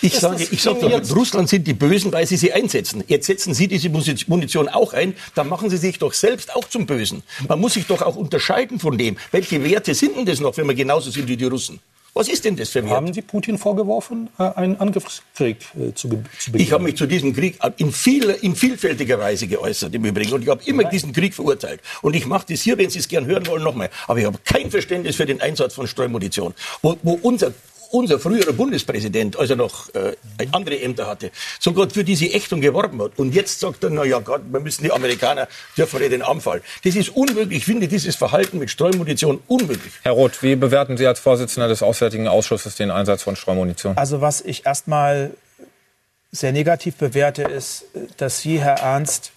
ich 0.01 0.19
sage, 0.19 0.45
ich 0.51 0.61
sage 0.61 0.79
doch, 0.81 1.15
Russland 1.15 1.49
sind 1.49 1.65
die 1.65 1.73
Bösen, 1.73 2.11
weil 2.11 2.27
sie 2.27 2.37
sie 2.37 2.51
einsetzen. 2.53 3.03
Jetzt 3.07 3.27
setzen 3.27 3.53
Sie 3.53 3.67
diese 3.67 3.89
Munition 3.89 4.67
auch 4.67 4.93
ein, 4.93 5.15
dann 5.35 5.47
machen 5.47 5.69
Sie 5.69 5.77
sich 5.77 5.97
doch 5.99 6.13
selbst 6.13 6.53
auch 6.55 6.67
zum 6.67 6.85
Bösen. 6.85 7.23
Man 7.47 7.59
muss 7.59 7.73
sich 7.73 7.87
doch 7.87 8.01
auch 8.01 8.15
unterscheiden 8.15 8.79
von 8.79 8.97
dem. 8.97 9.17
Welche 9.31 9.63
Werte 9.63 9.95
sind 9.95 10.17
denn 10.17 10.25
das 10.25 10.39
noch, 10.39 10.57
wenn 10.57 10.67
wir 10.67 10.75
genauso 10.75 11.09
sind 11.11 11.27
wie 11.27 11.37
die 11.37 11.45
Russen? 11.45 11.79
Was 12.17 12.29
ist 12.29 12.45
denn 12.45 12.55
das 12.55 12.69
für 12.69 12.79
ein 12.79 12.85
Wert? 12.85 12.95
Haben 12.95 13.13
Sie 13.13 13.21
Putin 13.21 13.57
vorgeworfen, 13.57 14.29
äh, 14.39 14.43
einen 14.43 14.77
Angriffskrieg 14.77 15.57
äh, 15.75 15.93
zu, 15.93 16.07
zu 16.39 16.51
beginnen? 16.51 16.65
Ich 16.65 16.71
habe 16.71 16.81
mich 16.85 16.95
zu 16.95 17.07
diesem 17.07 17.33
Krieg 17.33 17.59
in, 17.75 17.91
viel, 17.91 18.29
in 18.29 18.55
vielfältiger 18.55 19.19
Weise 19.19 19.47
geäußert 19.47 19.93
im 19.93 20.05
Übrigen. 20.05 20.31
Und 20.31 20.41
ich 20.43 20.47
habe 20.47 20.63
immer 20.63 20.83
Nein. 20.83 20.93
diesen 20.93 21.11
Krieg 21.11 21.33
verurteilt. 21.33 21.81
Und 22.01 22.15
ich 22.15 22.25
mache 22.25 22.45
das 22.47 22.61
hier, 22.61 22.77
wenn 22.77 22.89
Sie 22.89 22.99
es 22.99 23.09
gern 23.09 23.25
hören 23.25 23.45
wollen, 23.47 23.63
nochmal. 23.63 23.89
Aber 24.07 24.17
ich 24.17 24.25
habe 24.25 24.39
kein 24.45 24.71
Verständnis 24.71 25.17
für 25.17 25.25
den 25.25 25.41
Einsatz 25.41 25.73
von 25.73 25.87
Streumunition. 25.87 26.53
Wo, 26.81 26.95
wo 27.03 27.19
unser 27.21 27.51
unser 27.91 28.19
früherer 28.19 28.53
Bundespräsident, 28.53 29.37
als 29.37 29.49
er 29.49 29.55
noch 29.55 29.93
äh, 29.93 30.15
andere 30.51 30.79
Ämter 30.81 31.07
hatte, 31.07 31.31
sogar 31.59 31.89
für 31.89 32.03
diese 32.03 32.25
Ächtung 32.25 32.61
geworben 32.61 33.01
hat. 33.01 33.11
Und 33.17 33.33
jetzt 33.33 33.59
sagt 33.59 33.83
er, 33.83 33.89
na 33.89 34.03
ja 34.03 34.19
Gott, 34.19 34.41
wir 34.49 34.59
müssen 34.59 34.83
die 34.83 34.91
Amerikaner, 34.91 35.47
dürfen 35.77 35.99
wir 35.99 36.09
den 36.09 36.21
anfallen. 36.21 36.61
Das 36.83 36.95
ist 36.95 37.09
unmöglich. 37.09 37.59
Ich 37.59 37.65
finde 37.65 37.87
dieses 37.87 38.15
Verhalten 38.15 38.59
mit 38.59 38.69
Streumunition 38.69 39.41
unmöglich. 39.47 39.93
Herr 40.03 40.13
Roth, 40.13 40.43
wie 40.43 40.55
bewerten 40.55 40.97
Sie 40.97 41.07
als 41.07 41.19
Vorsitzender 41.19 41.67
des 41.67 41.83
Auswärtigen 41.83 42.27
Ausschusses 42.27 42.75
den 42.75 42.91
Einsatz 42.91 43.23
von 43.23 43.35
Streumunition? 43.35 43.97
Also 43.97 44.21
was 44.21 44.41
ich 44.41 44.65
erstmal 44.65 45.31
sehr 46.31 46.51
negativ 46.51 46.95
bewerte, 46.95 47.43
ist, 47.43 47.85
dass 48.17 48.39
Sie, 48.39 48.59
Herr 48.59 48.79
Ernst, 48.79 49.31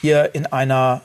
hier 0.00 0.34
in 0.34 0.46
einer 0.46 1.02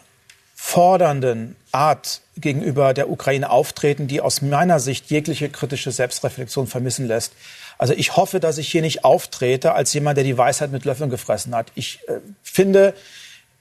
fordernden 0.56 1.56
Art 1.76 2.22
gegenüber 2.38 2.94
der 2.94 3.10
Ukraine 3.10 3.50
auftreten, 3.50 4.08
die 4.08 4.22
aus 4.22 4.42
meiner 4.42 4.80
Sicht 4.80 5.12
jegliche 5.12 5.50
kritische 5.50 5.92
Selbstreflexion 5.92 6.68
vermissen 6.68 7.08
lässt. 7.08 7.34
Also 7.78 7.94
ich 7.94 8.16
hoffe, 8.16 8.40
dass 8.40 8.58
ich 8.58 8.70
hier 8.70 8.82
nicht 8.82 9.04
auftrete 9.04 9.74
als 9.74 9.94
jemand, 9.94 10.18
der 10.18 10.24
die 10.24 10.38
Weisheit 10.38 10.72
mit 10.72 10.86
Löffeln 10.86 11.10
gefressen 11.10 11.54
hat. 11.54 11.72
Ich 11.76 12.00
äh, 12.08 12.20
finde, 12.42 12.94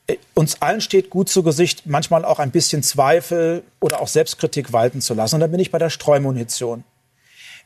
äh, 0.07 0.17
uns 0.35 0.63
allen 0.63 0.81
steht 0.81 1.11
gut 1.11 1.29
zu 1.29 1.43
Gesicht, 1.43 1.87
manchmal 1.87 2.25
auch 2.25 2.39
ein 2.39 2.51
bisschen 2.51 2.83
Zweifel 2.83 3.63
oder 3.81 4.01
auch 4.01 4.09
Selbstkritik 4.09 4.73
walten 4.73 5.01
zu 5.01 5.15
lassen. 5.15 5.37
Und 5.37 5.41
dann 5.41 5.51
bin 5.51 5.61
ich 5.61 5.71
bei 5.71 5.79
der 5.79 5.91
Streumunition. 5.91 6.85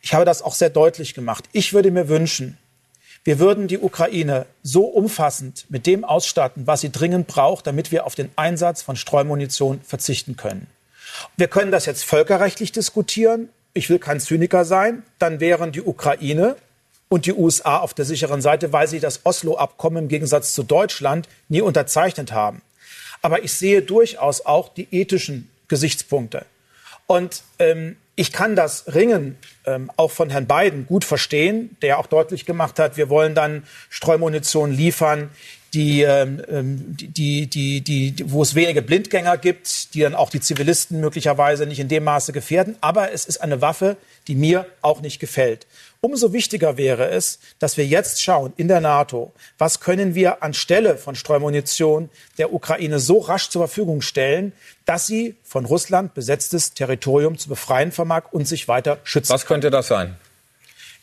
Ich 0.00 0.14
habe 0.14 0.24
das 0.24 0.42
auch 0.42 0.54
sehr 0.54 0.70
deutlich 0.70 1.14
gemacht. 1.14 1.44
Ich 1.52 1.72
würde 1.72 1.90
mir 1.90 2.08
wünschen, 2.08 2.56
wir 3.28 3.38
würden 3.38 3.68
die 3.68 3.78
Ukraine 3.78 4.46
so 4.62 4.84
umfassend 4.86 5.66
mit 5.68 5.84
dem 5.84 6.02
ausstatten, 6.02 6.66
was 6.66 6.80
sie 6.80 6.90
dringend 6.90 7.26
braucht, 7.26 7.66
damit 7.66 7.92
wir 7.92 8.06
auf 8.06 8.14
den 8.14 8.30
Einsatz 8.36 8.80
von 8.80 8.96
Streumunition 8.96 9.82
verzichten 9.82 10.38
können. 10.38 10.66
Wir 11.36 11.46
können 11.46 11.70
das 11.70 11.84
jetzt 11.84 12.06
völkerrechtlich 12.06 12.72
diskutieren. 12.72 13.50
Ich 13.74 13.90
will 13.90 13.98
kein 13.98 14.18
Zyniker 14.18 14.64
sein. 14.64 15.02
Dann 15.18 15.40
wären 15.40 15.72
die 15.72 15.82
Ukraine 15.82 16.56
und 17.10 17.26
die 17.26 17.34
USA 17.34 17.76
auf 17.76 17.92
der 17.92 18.06
sicheren 18.06 18.40
Seite, 18.40 18.72
weil 18.72 18.88
sie 18.88 18.98
das 18.98 19.26
Oslo-Abkommen 19.26 20.04
im 20.04 20.08
Gegensatz 20.08 20.54
zu 20.54 20.62
Deutschland 20.62 21.28
nie 21.50 21.60
unterzeichnet 21.60 22.32
haben. 22.32 22.62
Aber 23.20 23.44
ich 23.44 23.52
sehe 23.52 23.82
durchaus 23.82 24.46
auch 24.46 24.72
die 24.72 24.88
ethischen 24.90 25.50
Gesichtspunkte. 25.68 26.46
Und 27.06 27.42
ähm, 27.58 27.98
ich 28.18 28.32
kann 28.32 28.56
das 28.56 28.92
Ringen 28.92 29.36
ähm, 29.64 29.92
auch 29.96 30.10
von 30.10 30.28
Herrn 30.28 30.48
Biden 30.48 30.86
gut 30.86 31.04
verstehen, 31.04 31.76
der 31.82 32.00
auch 32.00 32.06
deutlich 32.06 32.46
gemacht 32.46 32.80
hat, 32.80 32.96
wir 32.96 33.08
wollen 33.08 33.36
dann 33.36 33.62
Streumunition 33.90 34.72
liefern, 34.72 35.30
die, 35.72 36.02
ähm, 36.02 36.42
ähm 36.48 36.96
die, 36.96 37.46
die, 37.46 37.80
die, 37.80 37.80
die, 37.80 38.32
wo 38.32 38.42
es 38.42 38.56
wenige 38.56 38.82
Blindgänger 38.82 39.36
gibt, 39.36 39.94
die 39.94 40.00
dann 40.00 40.16
auch 40.16 40.30
die 40.30 40.40
Zivilisten 40.40 41.00
möglicherweise 41.00 41.66
nicht 41.66 41.78
in 41.78 41.86
dem 41.86 42.02
Maße 42.02 42.32
gefährden. 42.32 42.74
Aber 42.80 43.12
es 43.12 43.24
ist 43.24 43.40
eine 43.40 43.60
Waffe, 43.60 43.96
die 44.26 44.34
mir 44.34 44.66
auch 44.82 45.00
nicht 45.00 45.20
gefällt. 45.20 45.68
Umso 46.00 46.32
wichtiger 46.32 46.76
wäre 46.76 47.08
es, 47.08 47.40
dass 47.58 47.76
wir 47.76 47.84
jetzt 47.84 48.22
schauen 48.22 48.52
in 48.56 48.68
der 48.68 48.80
NATO, 48.80 49.32
was 49.58 49.80
können 49.80 50.14
wir 50.14 50.44
anstelle 50.44 50.96
von 50.96 51.16
Streumunition 51.16 52.08
der 52.38 52.52
Ukraine 52.52 53.00
so 53.00 53.18
rasch 53.18 53.48
zur 53.48 53.66
Verfügung 53.66 54.00
stellen, 54.00 54.52
dass 54.84 55.08
sie 55.08 55.34
von 55.42 55.64
Russland 55.64 56.14
besetztes 56.14 56.72
Territorium 56.72 57.36
zu 57.36 57.48
befreien 57.48 57.90
vermag 57.90 58.26
und 58.30 58.46
sich 58.46 58.68
weiter 58.68 58.98
schützen. 59.02 59.32
Was 59.32 59.44
könnte 59.44 59.70
das 59.70 59.88
sein? 59.88 60.14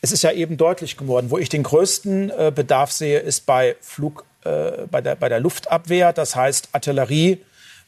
Es 0.00 0.12
ist 0.12 0.22
ja 0.22 0.32
eben 0.32 0.56
deutlich 0.56 0.96
geworden, 0.96 1.30
wo 1.30 1.36
ich 1.36 1.50
den 1.50 1.62
größten 1.62 2.30
äh, 2.30 2.52
Bedarf 2.54 2.90
sehe, 2.90 3.18
ist 3.18 3.44
bei 3.44 3.76
Flug, 3.82 4.24
äh, 4.44 4.86
bei, 4.90 5.02
der, 5.02 5.16
bei 5.16 5.28
der 5.28 5.40
Luftabwehr, 5.40 6.14
das 6.14 6.34
heißt 6.34 6.70
Artillerie, 6.72 7.42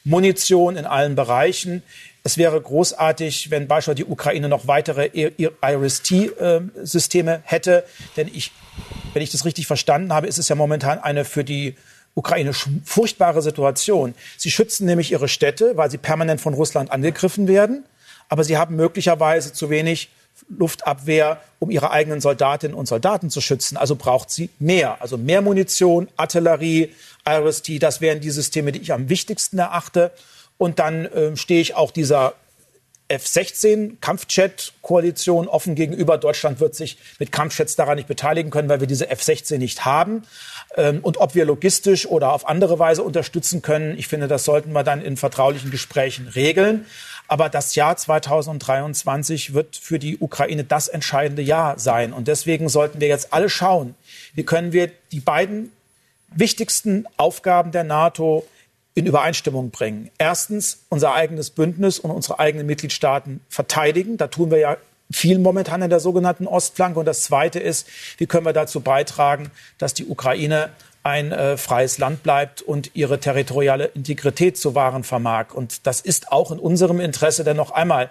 Munition 0.04 0.76
in 0.76 0.86
allen 0.86 1.14
Bereichen. 1.14 1.82
Es 2.28 2.36
wäre 2.36 2.60
großartig, 2.60 3.50
wenn 3.50 3.68
beispielsweise 3.68 4.04
die 4.04 4.12
Ukraine 4.12 4.50
noch 4.50 4.66
weitere 4.66 5.06
IRIS-T-Systeme 5.62 7.34
ähm, 7.36 7.40
hätte. 7.42 7.84
Denn 8.18 8.28
ich, 8.28 8.52
wenn 9.14 9.22
ich 9.22 9.30
das 9.30 9.46
richtig 9.46 9.66
verstanden 9.66 10.12
habe, 10.12 10.26
ist 10.26 10.36
es 10.36 10.50
ja 10.50 10.54
momentan 10.54 10.98
eine 10.98 11.24
für 11.24 11.42
die 11.42 11.74
Ukraine 12.14 12.52
furchtbare 12.84 13.40
Situation. 13.40 14.14
Sie 14.36 14.50
schützen 14.50 14.84
nämlich 14.84 15.10
ihre 15.10 15.26
Städte, 15.26 15.78
weil 15.78 15.90
sie 15.90 15.96
permanent 15.96 16.42
von 16.42 16.52
Russland 16.52 16.92
angegriffen 16.92 17.48
werden. 17.48 17.86
Aber 18.28 18.44
sie 18.44 18.58
haben 18.58 18.76
möglicherweise 18.76 19.54
zu 19.54 19.70
wenig 19.70 20.10
Luftabwehr, 20.50 21.40
um 21.60 21.70
ihre 21.70 21.92
eigenen 21.92 22.20
Soldatinnen 22.20 22.76
und 22.76 22.88
Soldaten 22.88 23.30
zu 23.30 23.40
schützen. 23.40 23.78
Also 23.78 23.96
braucht 23.96 24.30
sie 24.30 24.50
mehr. 24.58 25.00
Also 25.00 25.16
mehr 25.16 25.40
Munition, 25.40 26.08
Artillerie, 26.18 26.92
IRIS-T. 27.26 27.78
Das 27.78 28.02
wären 28.02 28.20
die 28.20 28.28
Systeme, 28.28 28.70
die 28.70 28.80
ich 28.80 28.92
am 28.92 29.08
wichtigsten 29.08 29.58
erachte. 29.58 30.12
Und 30.58 30.78
dann 30.78 31.06
äh, 31.06 31.36
stehe 31.36 31.60
ich 31.60 31.74
auch 31.74 31.90
dieser 31.90 32.34
F-16 33.08 33.96
Kampfjet-Koalition 34.00 35.48
offen 35.48 35.74
gegenüber. 35.74 36.18
Deutschland 36.18 36.60
wird 36.60 36.74
sich 36.74 36.98
mit 37.18 37.32
Kampfjets 37.32 37.74
daran 37.74 37.96
nicht 37.96 38.08
beteiligen 38.08 38.50
können, 38.50 38.68
weil 38.68 38.80
wir 38.80 38.86
diese 38.86 39.08
F-16 39.08 39.56
nicht 39.56 39.86
haben. 39.86 40.24
Ähm, 40.76 41.00
und 41.00 41.16
ob 41.16 41.34
wir 41.34 41.46
logistisch 41.46 42.06
oder 42.06 42.32
auf 42.32 42.46
andere 42.46 42.78
Weise 42.78 43.02
unterstützen 43.02 43.62
können, 43.62 43.98
ich 43.98 44.08
finde, 44.08 44.28
das 44.28 44.44
sollten 44.44 44.72
wir 44.72 44.84
dann 44.84 45.00
in 45.00 45.16
vertraulichen 45.16 45.70
Gesprächen 45.70 46.28
regeln. 46.28 46.84
Aber 47.28 47.48
das 47.48 47.74
Jahr 47.74 47.96
2023 47.96 49.54
wird 49.54 49.76
für 49.76 49.98
die 49.98 50.18
Ukraine 50.18 50.64
das 50.64 50.88
entscheidende 50.88 51.42
Jahr 51.42 51.78
sein. 51.78 52.12
Und 52.12 52.28
deswegen 52.28 52.68
sollten 52.68 53.00
wir 53.00 53.08
jetzt 53.08 53.32
alle 53.32 53.48
schauen, 53.48 53.94
wie 54.34 54.44
können 54.44 54.72
wir 54.72 54.90
die 55.12 55.20
beiden 55.20 55.72
wichtigsten 56.34 57.06
Aufgaben 57.16 57.72
der 57.72 57.84
NATO 57.84 58.46
in 58.98 59.06
Übereinstimmung 59.06 59.70
bringen. 59.70 60.10
Erstens 60.18 60.80
unser 60.88 61.14
eigenes 61.14 61.50
Bündnis 61.50 61.98
und 61.98 62.10
unsere 62.10 62.38
eigenen 62.38 62.66
Mitgliedstaaten 62.66 63.40
verteidigen. 63.48 64.16
Da 64.16 64.26
tun 64.26 64.50
wir 64.50 64.58
ja 64.58 64.76
viel 65.10 65.38
momentan 65.38 65.82
in 65.82 65.90
der 65.90 66.00
sogenannten 66.00 66.46
Ostflanke. 66.46 66.98
Und 66.98 67.06
das 67.06 67.22
Zweite 67.22 67.60
ist, 67.60 67.86
wie 68.18 68.26
können 68.26 68.44
wir 68.44 68.52
dazu 68.52 68.80
beitragen, 68.80 69.50
dass 69.78 69.94
die 69.94 70.06
Ukraine 70.06 70.70
ein 71.04 71.32
äh, 71.32 71.56
freies 71.56 71.98
Land 71.98 72.22
bleibt 72.22 72.60
und 72.60 72.90
ihre 72.94 73.20
territoriale 73.20 73.86
Integrität 73.86 74.58
zu 74.58 74.74
wahren 74.74 75.04
vermag. 75.04 75.54
Und 75.54 75.86
das 75.86 76.00
ist 76.00 76.32
auch 76.32 76.50
in 76.50 76.58
unserem 76.58 77.00
Interesse. 77.00 77.44
Denn 77.44 77.56
noch 77.56 77.70
einmal, 77.70 78.10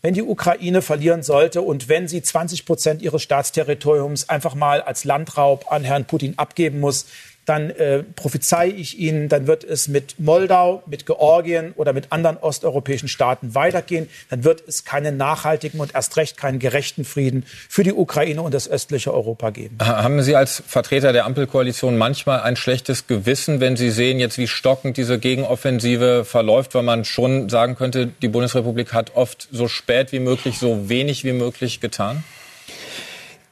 wenn 0.00 0.14
die 0.14 0.22
Ukraine 0.22 0.80
verlieren 0.80 1.22
sollte 1.22 1.60
und 1.60 1.88
wenn 1.88 2.06
sie 2.06 2.22
20 2.22 2.64
Prozent 2.64 3.02
ihres 3.02 3.22
Staatsterritoriums 3.22 4.28
einfach 4.28 4.54
mal 4.54 4.80
als 4.80 5.04
Landraub 5.04 5.70
an 5.72 5.82
Herrn 5.82 6.04
Putin 6.04 6.34
abgeben 6.38 6.78
muss, 6.78 7.06
dann 7.48 7.70
äh, 7.70 8.02
prophezei 8.02 8.68
ich 8.68 8.98
Ihnen, 8.98 9.28
dann 9.28 9.46
wird 9.46 9.64
es 9.64 9.88
mit 9.88 10.18
Moldau, 10.18 10.82
mit 10.86 11.06
Georgien 11.06 11.72
oder 11.76 11.92
mit 11.92 12.12
anderen 12.12 12.36
osteuropäischen 12.36 13.08
Staaten 13.08 13.54
weitergehen. 13.54 14.08
Dann 14.30 14.44
wird 14.44 14.62
es 14.66 14.84
keinen 14.84 15.16
nachhaltigen 15.16 15.80
und 15.80 15.94
erst 15.94 16.16
recht 16.16 16.36
keinen 16.36 16.58
gerechten 16.58 17.04
Frieden 17.04 17.44
für 17.68 17.82
die 17.82 17.92
Ukraine 17.92 18.42
und 18.42 18.52
das 18.52 18.68
östliche 18.68 19.14
Europa 19.14 19.50
geben. 19.50 19.78
Haben 19.82 20.22
Sie 20.22 20.36
als 20.36 20.62
Vertreter 20.66 21.12
der 21.12 21.24
Ampelkoalition 21.24 21.96
manchmal 21.96 22.40
ein 22.40 22.56
schlechtes 22.56 23.06
Gewissen, 23.06 23.60
wenn 23.60 23.76
Sie 23.76 23.90
sehen, 23.90 24.20
jetzt 24.20 24.38
wie 24.38 24.48
stockend 24.48 24.96
diese 24.96 25.18
Gegenoffensive 25.18 26.24
verläuft, 26.24 26.74
weil 26.74 26.82
man 26.82 27.04
schon 27.04 27.48
sagen 27.48 27.76
könnte, 27.76 28.06
die 28.06 28.28
Bundesrepublik 28.28 28.92
hat 28.92 29.14
oft 29.14 29.48
so 29.50 29.68
spät 29.68 30.12
wie 30.12 30.20
möglich, 30.20 30.58
so 30.58 30.88
wenig 30.88 31.24
wie 31.24 31.32
möglich 31.32 31.80
getan? 31.80 32.24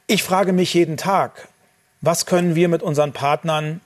Ich 0.07 0.23
frage 0.23 0.53
mich 0.53 0.73
jeden 0.73 0.97
Tag, 0.97 1.49
was 2.01 2.25
können 2.25 2.55
wir 2.55 2.69
mit 2.69 2.83
unseren 2.83 3.11
Partnern 3.11 3.81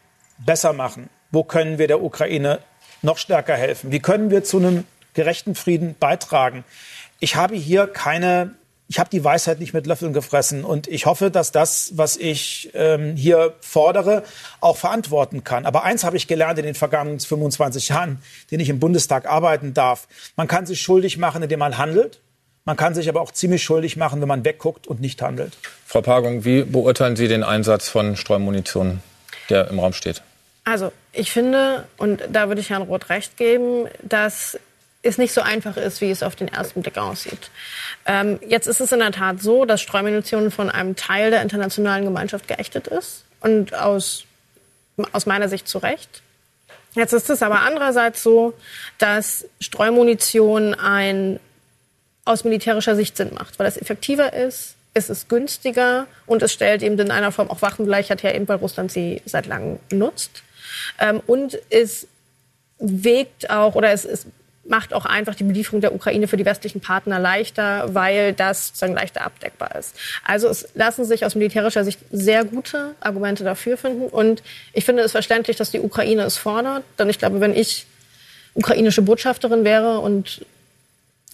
besser 0.45 0.73
machen? 0.73 1.09
Wo 1.31 1.43
können 1.43 1.77
wir 1.77 1.87
der 1.87 2.03
Ukraine 2.03 2.59
noch 3.01 3.17
stärker 3.17 3.55
helfen? 3.55 3.91
Wie 3.91 3.99
können 3.99 4.31
wir 4.31 4.43
zu 4.43 4.57
einem 4.57 4.85
gerechten 5.13 5.55
Frieden 5.55 5.95
beitragen? 5.99 6.63
Ich 7.19 7.35
habe 7.35 7.55
hier 7.55 7.87
keine 7.87 8.55
ich 8.91 8.99
habe 8.99 9.09
die 9.09 9.23
Weisheit 9.23 9.61
nicht 9.61 9.73
mit 9.73 9.87
Löffeln 9.87 10.11
gefressen 10.11 10.65
und 10.65 10.89
ich 10.89 11.05
hoffe, 11.05 11.31
dass 11.31 11.53
das, 11.53 11.93
was 11.95 12.17
ich 12.17 12.71
ähm, 12.73 13.15
hier 13.15 13.53
fordere, 13.61 14.23
auch 14.59 14.75
verantworten 14.75 15.45
kann. 15.45 15.65
Aber 15.65 15.85
eins 15.85 16.03
habe 16.03 16.17
ich 16.17 16.27
gelernt 16.27 16.59
in 16.59 16.65
den 16.65 16.75
vergangenen 16.75 17.21
25 17.21 17.87
Jahren, 17.87 18.21
den 18.51 18.59
ich 18.59 18.67
im 18.67 18.81
Bundestag 18.81 19.29
arbeiten 19.29 19.73
darf. 19.73 20.09
Man 20.35 20.49
kann 20.49 20.65
sich 20.65 20.81
schuldig 20.81 21.17
machen, 21.17 21.41
indem 21.41 21.59
man 21.59 21.77
handelt. 21.77 22.19
Man 22.65 22.75
kann 22.75 22.93
sich 22.93 23.07
aber 23.07 23.21
auch 23.21 23.31
ziemlich 23.31 23.63
schuldig 23.63 23.95
machen, 23.95 24.19
wenn 24.19 24.27
man 24.27 24.43
wegguckt 24.43 24.87
und 24.87 24.99
nicht 24.99 25.21
handelt. 25.21 25.57
Frau 25.85 26.01
Pagung, 26.01 26.43
wie 26.43 26.63
beurteilen 26.63 27.15
Sie 27.15 27.29
den 27.29 27.43
Einsatz 27.43 27.87
von 27.87 28.17
Streumunition, 28.17 28.99
der 29.49 29.69
im 29.69 29.79
Raum 29.79 29.93
steht? 29.93 30.21
Also 30.63 30.91
ich 31.11 31.31
finde, 31.31 31.87
und 31.97 32.21
da 32.29 32.47
würde 32.47 32.61
ich 32.61 32.69
Herrn 32.69 32.83
Roth 32.83 33.09
recht 33.09 33.37
geben, 33.37 33.87
dass 34.03 34.59
es 35.03 35.17
nicht 35.17 35.33
so 35.33 35.41
einfach 35.41 35.77
ist, 35.77 36.01
wie 36.01 36.11
es 36.11 36.21
auf 36.21 36.35
den 36.35 36.47
ersten 36.47 36.81
Blick 36.81 36.97
aussieht. 36.97 37.49
Ähm, 38.05 38.39
jetzt 38.47 38.67
ist 38.67 38.79
es 38.79 38.91
in 38.91 38.99
der 38.99 39.11
Tat 39.11 39.41
so, 39.41 39.65
dass 39.65 39.81
Streumunition 39.81 40.51
von 40.51 40.69
einem 40.69 40.95
Teil 40.95 41.31
der 41.31 41.41
internationalen 41.41 42.05
Gemeinschaft 42.05 42.47
geächtet 42.47 42.87
ist 42.87 43.23
und 43.39 43.73
aus, 43.73 44.25
aus 45.11 45.25
meiner 45.25 45.49
Sicht 45.49 45.67
zu 45.67 45.79
Recht. 45.79 46.21
Jetzt 46.93 47.13
ist 47.13 47.29
es 47.29 47.41
aber 47.41 47.61
andererseits 47.61 48.21
so, 48.21 48.53
dass 48.97 49.47
Streumunition 49.59 50.73
ein 50.75 51.39
aus 52.25 52.43
militärischer 52.43 52.95
Sicht 52.95 53.17
Sinn 53.17 53.33
macht, 53.33 53.57
weil 53.57 53.65
es 53.65 53.77
effektiver 53.77 54.33
ist, 54.33 54.75
es 54.93 55.09
ist 55.09 55.29
günstiger 55.29 56.05
und 56.25 56.43
es 56.43 56.51
stellt 56.51 56.83
eben 56.83 56.99
in 56.99 57.11
einer 57.11 57.31
Form 57.31 57.49
auch 57.49 57.61
Waffengleichheit 57.61 58.23
her, 58.23 58.35
eben 58.35 58.47
weil 58.47 58.57
Russland 58.57 58.91
sie 58.91 59.21
seit 59.25 59.45
langem 59.47 59.79
nutzt. 59.91 60.43
Ähm, 60.99 61.21
und 61.27 61.57
es 61.69 62.07
wägt 62.79 63.49
auch 63.49 63.75
oder 63.75 63.91
es, 63.91 64.05
es 64.05 64.25
macht 64.63 64.93
auch 64.93 65.05
einfach 65.05 65.35
die 65.35 65.43
Belieferung 65.43 65.81
der 65.81 65.93
Ukraine 65.93 66.27
für 66.27 66.37
die 66.37 66.45
westlichen 66.45 66.81
Partner 66.81 67.19
leichter, 67.19 67.93
weil 67.93 68.33
das 68.33 68.67
sozusagen 68.67 68.93
leichter 68.93 69.21
abdeckbar 69.25 69.75
ist. 69.75 69.95
Also 70.23 70.47
es 70.49 70.69
lassen 70.75 71.05
sich 71.05 71.25
aus 71.25 71.35
militärischer 71.35 71.83
Sicht 71.83 71.99
sehr 72.11 72.45
gute 72.45 72.95
Argumente 72.99 73.43
dafür 73.43 73.77
finden. 73.77 74.07
Und 74.07 74.43
ich 74.73 74.85
finde 74.85 75.03
es 75.03 75.11
verständlich, 75.11 75.57
dass 75.57 75.71
die 75.71 75.79
Ukraine 75.79 76.23
es 76.23 76.37
fordert. 76.37 76.83
Denn 76.99 77.09
ich 77.09 77.17
glaube, 77.17 77.39
wenn 77.41 77.55
ich 77.55 77.85
ukrainische 78.53 79.01
Botschafterin 79.01 79.63
wäre 79.63 79.99
und 79.99 80.45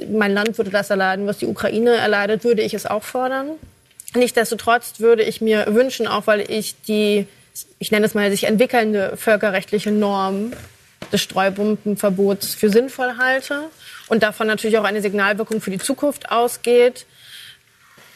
mein 0.10 0.34
Land 0.34 0.58
würde 0.58 0.70
das 0.70 0.90
erleiden, 0.90 1.28
was 1.28 1.40
die 1.40 1.48
Ukraine 1.48 1.96
erleidet, 1.96 2.44
würde 2.44 2.62
ich 2.62 2.74
es 2.74 2.86
auch 2.86 3.04
fordern. 3.04 3.52
Nichtsdestotrotz 4.16 5.00
würde 5.00 5.24
ich 5.24 5.42
mir 5.42 5.66
wünschen, 5.70 6.08
auch 6.08 6.28
weil 6.28 6.50
ich 6.50 6.80
die, 6.84 7.28
ich 7.80 7.91
nenne 7.91 8.05
es 8.05 8.14
mal, 8.14 8.30
sich 8.30 8.45
entwickelnde 8.45 9.18
völkerrechtliche 9.18 9.91
Norm 9.91 10.51
des 11.12 11.22
Streubombenverbots 11.22 12.55
für 12.55 12.70
sinnvoll 12.70 13.18
halte 13.18 13.70
und 14.08 14.24
davon 14.24 14.47
natürlich 14.47 14.78
auch 14.78 14.84
eine 14.84 15.01
Signalwirkung 15.01 15.62
für 15.62 15.72
die 15.72 15.78
Zukunft 15.78 16.32
ausgeht, 16.32 17.05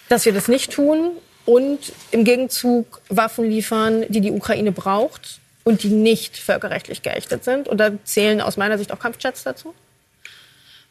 dass 0.10 0.26
wir 0.26 0.34
das 0.34 0.48
nicht 0.48 0.72
tun 0.72 1.12
und 1.46 1.80
im 2.12 2.24
Gegenzug 2.24 3.02
Waffen 3.10 3.50
liefern, 3.50 4.06
die 4.10 4.22
die 4.22 4.32
Ukraine 4.32 4.72
braucht 4.72 5.40
und 5.64 5.84
die 5.84 5.90
nicht 5.90 6.38
völkerrechtlich 6.38 7.02
geächtet 7.02 7.44
sind. 7.44 7.68
Und 7.68 7.78
da 7.78 7.92
zählen 8.04 8.42
aus 8.42 8.58
meiner 8.58 8.78
Sicht 8.78 8.92
auch 8.92 9.00
Kampfjets 9.00 9.44
dazu. 9.44 9.74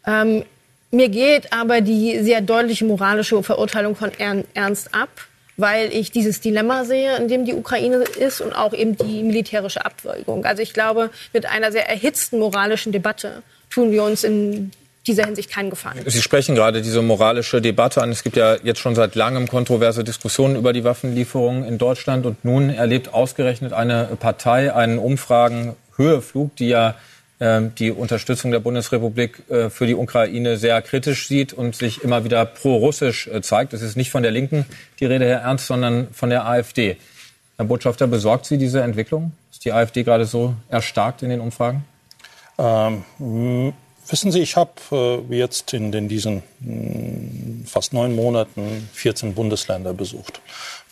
Ähm, 0.06 0.44
mir 0.90 1.08
geht 1.08 1.52
aber 1.52 1.82
die 1.82 2.20
sehr 2.20 2.40
deutliche 2.40 2.84
moralische 2.84 3.42
Verurteilung 3.42 3.94
von 3.94 4.10
Ernst 4.54 4.94
ab 4.94 5.10
weil 5.60 5.92
ich 5.92 6.10
dieses 6.10 6.40
Dilemma 6.40 6.84
sehe, 6.84 7.16
in 7.16 7.28
dem 7.28 7.44
die 7.44 7.54
Ukraine 7.54 7.96
ist 8.18 8.40
und 8.40 8.52
auch 8.52 8.72
eben 8.72 8.96
die 8.96 9.22
militärische 9.22 9.84
Abwägung. 9.84 10.44
Also 10.44 10.62
ich 10.62 10.72
glaube, 10.72 11.10
mit 11.32 11.46
einer 11.46 11.72
sehr 11.72 11.88
erhitzten 11.88 12.38
moralischen 12.38 12.92
Debatte 12.92 13.42
tun 13.70 13.92
wir 13.92 14.02
uns 14.02 14.24
in 14.24 14.72
dieser 15.06 15.24
Hinsicht 15.24 15.50
keinen 15.50 15.70
Gefallen. 15.70 16.02
Sie 16.06 16.22
sprechen 16.22 16.54
gerade 16.54 16.82
diese 16.82 17.02
moralische 17.02 17.60
Debatte 17.60 18.02
an. 18.02 18.10
Es 18.10 18.22
gibt 18.22 18.36
ja 18.36 18.56
jetzt 18.62 18.80
schon 18.80 18.94
seit 18.94 19.14
langem 19.14 19.48
kontroverse 19.48 20.04
Diskussionen 20.04 20.56
über 20.56 20.72
die 20.72 20.84
Waffenlieferungen 20.84 21.64
in 21.64 21.78
Deutschland. 21.78 22.26
Und 22.26 22.44
nun 22.44 22.70
erlebt 22.70 23.14
ausgerechnet 23.14 23.72
eine 23.72 24.16
Partei 24.18 24.74
einen 24.74 24.98
Umfragenhöheflug, 24.98 26.54
die 26.56 26.68
ja 26.68 26.94
die 27.40 27.90
Unterstützung 27.90 28.50
der 28.50 28.60
Bundesrepublik 28.60 29.48
äh, 29.48 29.70
für 29.70 29.86
die 29.86 29.94
Ukraine 29.94 30.58
sehr 30.58 30.82
kritisch 30.82 31.26
sieht 31.26 31.54
und 31.54 31.74
sich 31.74 32.04
immer 32.04 32.22
wieder 32.24 32.44
pro-russisch 32.44 33.28
äh, 33.28 33.40
zeigt. 33.40 33.72
Es 33.72 33.80
ist 33.80 33.96
nicht 33.96 34.10
von 34.10 34.22
der 34.22 34.30
Linken 34.30 34.66
die 35.00 35.06
Rede, 35.06 35.26
Herr 35.26 35.40
Ernst, 35.40 35.66
sondern 35.66 36.08
von 36.12 36.28
der 36.28 36.46
AfD. 36.46 36.98
Herr 37.56 37.64
Botschafter, 37.64 38.06
besorgt 38.06 38.44
Sie 38.44 38.58
diese 38.58 38.82
Entwicklung? 38.82 39.32
Ist 39.50 39.64
die 39.64 39.72
AfD 39.72 40.02
gerade 40.02 40.26
so 40.26 40.54
erstarkt 40.68 41.22
in 41.22 41.30
den 41.30 41.40
Umfragen? 41.40 41.84
Ähm, 42.58 43.72
wissen 44.06 44.32
Sie, 44.32 44.40
ich 44.40 44.56
habe 44.56 44.72
äh, 45.30 45.34
jetzt 45.34 45.72
in, 45.72 45.92
in 45.94 46.08
diesen 46.08 46.42
mh, 46.60 47.66
fast 47.66 47.94
neun 47.94 48.14
Monaten 48.14 48.88
14 48.92 49.34
Bundesländer 49.34 49.94
besucht. 49.94 50.42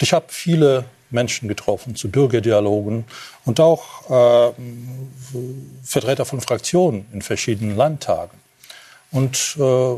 Ich 0.01 0.15
habe 0.15 0.27
viele 0.29 0.85
Menschen 1.11 1.49
getroffen, 1.49 1.97
zu 1.97 2.11
Bürgerdialogen 2.11 3.05
und 3.45 3.61
auch 3.61 4.11
äh, 4.11 4.53
Vertreter 5.83 6.25
von 6.25 6.41
Fraktionen 6.41 7.07
in 7.13 7.23
verschiedenen 7.23 7.77
Landtagen. 7.77 8.39
Und 9.11 9.57
äh, 9.59 9.97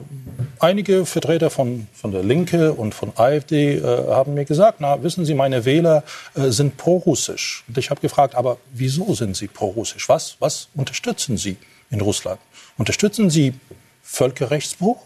einige 0.61 1.04
Vertreter 1.04 1.50
von, 1.50 1.88
von 1.92 2.12
der 2.12 2.22
Linke 2.22 2.72
und 2.72 2.94
von 2.94 3.12
AfD 3.16 3.78
äh, 3.78 3.82
haben 3.82 4.34
mir 4.34 4.44
gesagt, 4.44 4.76
na, 4.80 5.02
wissen 5.02 5.24
Sie, 5.24 5.34
meine 5.34 5.64
Wähler 5.64 6.04
äh, 6.36 6.50
sind 6.50 6.76
pro-russisch. 6.76 7.64
Und 7.66 7.76
ich 7.76 7.90
habe 7.90 8.00
gefragt, 8.00 8.36
aber 8.36 8.58
wieso 8.72 9.12
sind 9.14 9.36
Sie 9.36 9.48
pro-russisch? 9.48 10.08
Was, 10.08 10.36
was 10.38 10.68
unterstützen 10.74 11.36
Sie 11.36 11.56
in 11.90 12.00
Russland? 12.00 12.40
Unterstützen 12.78 13.30
Sie 13.30 13.54
Völkerrechtsbruch 14.04 14.98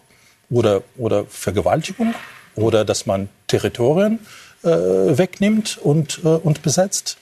oder, 0.51 0.83
oder 0.99 1.25
Vergewaltigung 1.25 2.15
oder 2.57 2.85
dass 2.85 3.07
man 3.07 3.31
Territorien 3.47 4.19
äh, 4.65 5.19
wegnimmt 5.19 5.79
und, 5.79 6.21
äh, 6.25 6.29
und 6.29 6.63
besetzt, 6.63 7.19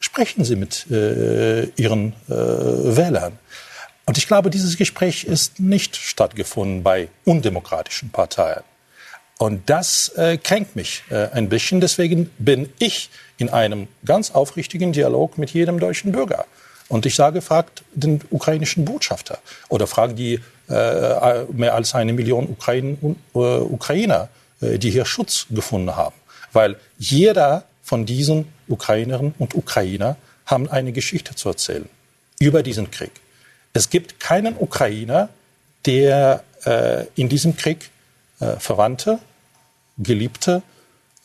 sprechen 0.00 0.44
Sie 0.44 0.56
mit 0.56 0.86
äh, 0.90 1.64
Ihren 1.76 2.12
äh, 2.28 2.32
Wählern. 2.32 3.38
Und 4.06 4.18
ich 4.18 4.26
glaube, 4.26 4.50
dieses 4.50 4.76
Gespräch 4.76 5.24
ist 5.24 5.60
nicht 5.60 5.96
stattgefunden 5.96 6.82
bei 6.82 7.08
undemokratischen 7.24 8.10
Parteien. 8.10 8.62
Und 9.38 9.68
das 9.68 10.10
äh, 10.16 10.36
kränkt 10.36 10.76
mich 10.76 11.02
äh, 11.10 11.28
ein 11.32 11.48
bisschen. 11.48 11.80
Deswegen 11.80 12.30
bin 12.38 12.72
ich 12.78 13.10
in 13.38 13.48
einem 13.48 13.88
ganz 14.04 14.30
aufrichtigen 14.30 14.92
Dialog 14.92 15.38
mit 15.38 15.50
jedem 15.50 15.80
deutschen 15.80 16.12
Bürger. 16.12 16.44
Und 16.88 17.06
ich 17.06 17.14
sage, 17.14 17.40
fragt 17.40 17.82
den 17.94 18.20
ukrainischen 18.30 18.84
Botschafter 18.84 19.38
oder 19.68 19.86
fragt 19.86 20.18
die 20.18 20.40
äh, 20.68 21.44
mehr 21.52 21.74
als 21.74 21.94
eine 21.94 22.12
Million 22.12 22.48
Ukraine, 22.48 23.16
äh, 23.34 23.38
Ukrainer, 23.38 24.28
äh, 24.60 24.78
die 24.78 24.90
hier 24.90 25.04
Schutz 25.04 25.46
gefunden 25.50 25.96
haben. 25.96 26.14
Weil 26.54 26.76
jeder 26.98 27.64
von 27.82 28.06
diesen 28.06 28.48
Ukrainerinnen 28.66 29.34
und 29.38 29.54
Ukrainer 29.54 30.16
haben 30.46 30.68
eine 30.70 30.92
Geschichte 30.92 31.34
zu 31.34 31.50
erzählen 31.50 31.88
über 32.38 32.62
diesen 32.62 32.90
Krieg. 32.90 33.12
Es 33.72 33.90
gibt 33.90 34.20
keinen 34.20 34.56
Ukrainer, 34.56 35.28
der 35.84 36.42
äh, 36.64 37.04
in 37.16 37.28
diesem 37.28 37.56
Krieg 37.56 37.90
äh, 38.40 38.56
Verwandte, 38.56 39.18
Geliebte 39.98 40.62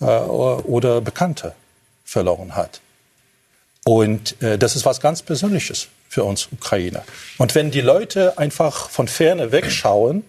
äh, 0.01 0.05
oder 0.05 1.01
Bekannte 1.01 1.53
verloren 2.03 2.55
hat. 2.55 2.82
Und 3.86 4.41
äh, 4.41 4.57
das 4.57 4.75
ist 4.75 4.86
was 4.86 4.99
ganz 4.99 5.21
Persönliches 5.21 5.88
für 6.09 6.23
uns 6.23 6.49
Ukrainer. 6.51 7.03
Und 7.38 7.55
wenn 7.55 7.71
die 7.71 7.82
Leute 7.82 8.38
einfach 8.38 8.89
von 8.89 9.07
ferne 9.07 9.51
wegschauen, 9.51 10.23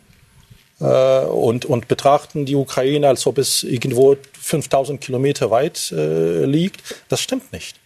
und, 0.84 1.66
und 1.66 1.88
betrachten 1.88 2.46
die 2.46 2.56
Ukraine, 2.56 3.08
als 3.08 3.26
ob 3.26 3.38
es 3.38 3.62
irgendwo 3.62 4.16
5000 4.40 5.00
Kilometer 5.00 5.50
weit 5.50 5.92
äh, 5.92 6.44
liegt. 6.44 6.82
Das 7.08 7.20
stimmt 7.20 7.52
nicht. 7.52 7.76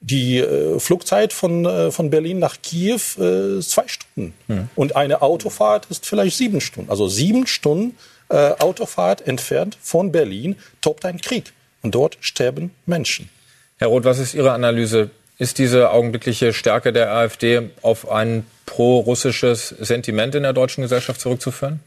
Die 0.00 0.38
äh, 0.38 0.78
Flugzeit 0.78 1.32
von, 1.32 1.64
äh, 1.64 1.90
von 1.90 2.10
Berlin 2.10 2.38
nach 2.38 2.56
Kiew 2.62 3.00
äh, 3.18 3.58
ist 3.58 3.70
zwei 3.70 3.88
Stunden. 3.88 4.34
Mhm. 4.46 4.68
Und 4.76 4.96
eine 4.96 5.22
Autofahrt 5.22 5.86
ist 5.90 6.06
vielleicht 6.06 6.36
sieben 6.36 6.60
Stunden. 6.60 6.90
Also 6.90 7.08
sieben 7.08 7.46
Stunden 7.46 7.96
äh, 8.28 8.52
Autofahrt 8.58 9.26
entfernt 9.26 9.76
von 9.80 10.12
Berlin 10.12 10.56
tobt 10.80 11.04
ein 11.04 11.20
Krieg. 11.20 11.52
Und 11.82 11.94
dort 11.94 12.18
sterben 12.20 12.72
Menschen. 12.84 13.30
Herr 13.78 13.88
Roth, 13.88 14.04
was 14.04 14.18
ist 14.18 14.34
Ihre 14.34 14.52
Analyse? 14.52 15.10
Ist 15.38 15.58
diese 15.58 15.90
augenblickliche 15.90 16.52
Stärke 16.52 16.92
der 16.92 17.12
AfD 17.12 17.70
auf 17.82 18.10
ein 18.10 18.46
pro-russisches 18.64 19.68
Sentiment 19.68 20.34
in 20.34 20.42
der 20.42 20.52
deutschen 20.52 20.82
Gesellschaft 20.82 21.20
zurückzuführen? 21.20 21.80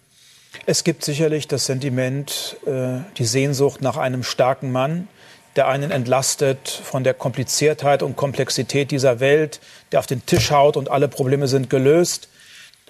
Es 0.66 0.84
gibt 0.84 1.04
sicherlich 1.04 1.47
das 1.47 1.66
Sentiment, 1.66 2.58
äh, 2.66 3.00
die 3.18 3.26
Sehnsucht 3.26 3.82
nach 3.82 3.97
einem 3.97 4.24
starken 4.24 4.72
Mann, 4.72 5.08
der 5.56 5.68
einen 5.68 5.91
entlastet 5.91 6.70
von 6.70 7.04
der 7.04 7.14
Kompliziertheit 7.14 8.04
und 8.04 8.16
Komplexität 8.16 8.91
dieser 8.91 9.20
Welt, 9.20 9.60
der 9.91 10.00
auf 10.00 10.08
den 10.08 10.26
Tisch 10.26 10.52
haut 10.52 10.78
und 10.78 10.89
alle 10.89 11.08
Probleme 11.08 11.47
sind 11.47 11.70
gelöst. 11.70 12.30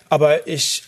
Aber 0.10 0.48
ich 0.48 0.84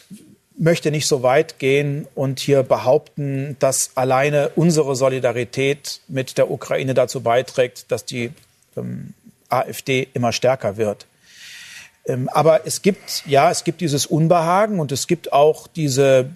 möchte 0.58 0.92
nicht 0.92 1.08
so 1.08 1.24
weit 1.24 1.60
gehen 1.60 2.08
und 2.14 2.40
hier 2.40 2.64
behaupten, 2.64 3.56
dass 3.60 3.92
alleine 3.96 4.52
unsere 4.56 4.96
Solidarität 4.96 6.02
mit 6.08 6.38
der 6.38 6.52
Ukraine 6.52 6.94
dazu 6.94 7.22
beiträgt, 7.22 7.92
dass 7.92 8.06
die 8.06 8.32
ähm, 8.78 9.14
AfD 9.50 10.08
immer 10.14 10.32
stärker 10.32 10.78
wird. 10.78 11.08
Ähm, 12.06 12.30
aber 12.30 12.66
es 12.66 12.82
gibt, 12.82 13.24
ja, 13.26 13.50
es 13.50 13.64
gibt 13.64 13.82
dieses 13.82 14.06
Unbehagen 14.06 14.80
und 14.80 14.92
es 14.92 15.08
gibt 15.08 15.34
auch 15.34 15.68
diese, 15.68 16.30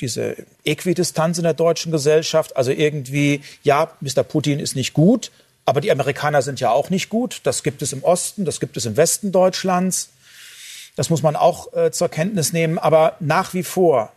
diese 0.00 0.36
Äquidistanz 0.64 1.38
in 1.38 1.44
der 1.44 1.54
deutschen 1.54 1.92
Gesellschaft. 1.92 2.56
Also 2.56 2.70
irgendwie, 2.70 3.42
ja, 3.62 3.92
Mr. 4.00 4.22
Putin 4.22 4.60
ist 4.60 4.76
nicht 4.76 4.94
gut, 4.94 5.30
aber 5.64 5.80
die 5.80 5.90
Amerikaner 5.90 6.42
sind 6.42 6.60
ja 6.60 6.70
auch 6.70 6.90
nicht 6.90 7.08
gut. 7.08 7.40
Das 7.44 7.62
gibt 7.62 7.82
es 7.82 7.92
im 7.92 8.02
Osten, 8.02 8.44
das 8.44 8.60
gibt 8.60 8.76
es 8.76 8.86
im 8.86 8.96
Westen 8.96 9.32
Deutschlands. 9.32 10.10
Das 10.96 11.10
muss 11.10 11.22
man 11.22 11.36
auch 11.36 11.72
äh, 11.74 11.90
zur 11.90 12.08
Kenntnis 12.08 12.52
nehmen. 12.52 12.78
Aber 12.78 13.16
nach 13.20 13.54
wie 13.54 13.62
vor 13.62 14.12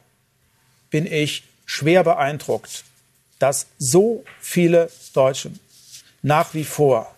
bin 0.90 1.06
ich 1.06 1.44
schwer 1.66 2.04
beeindruckt, 2.04 2.84
dass 3.40 3.68
so 3.78 4.24
viele 4.40 4.90
Deutschen 5.14 5.60
nach 6.22 6.54
wie 6.54 6.64
vor 6.64 7.14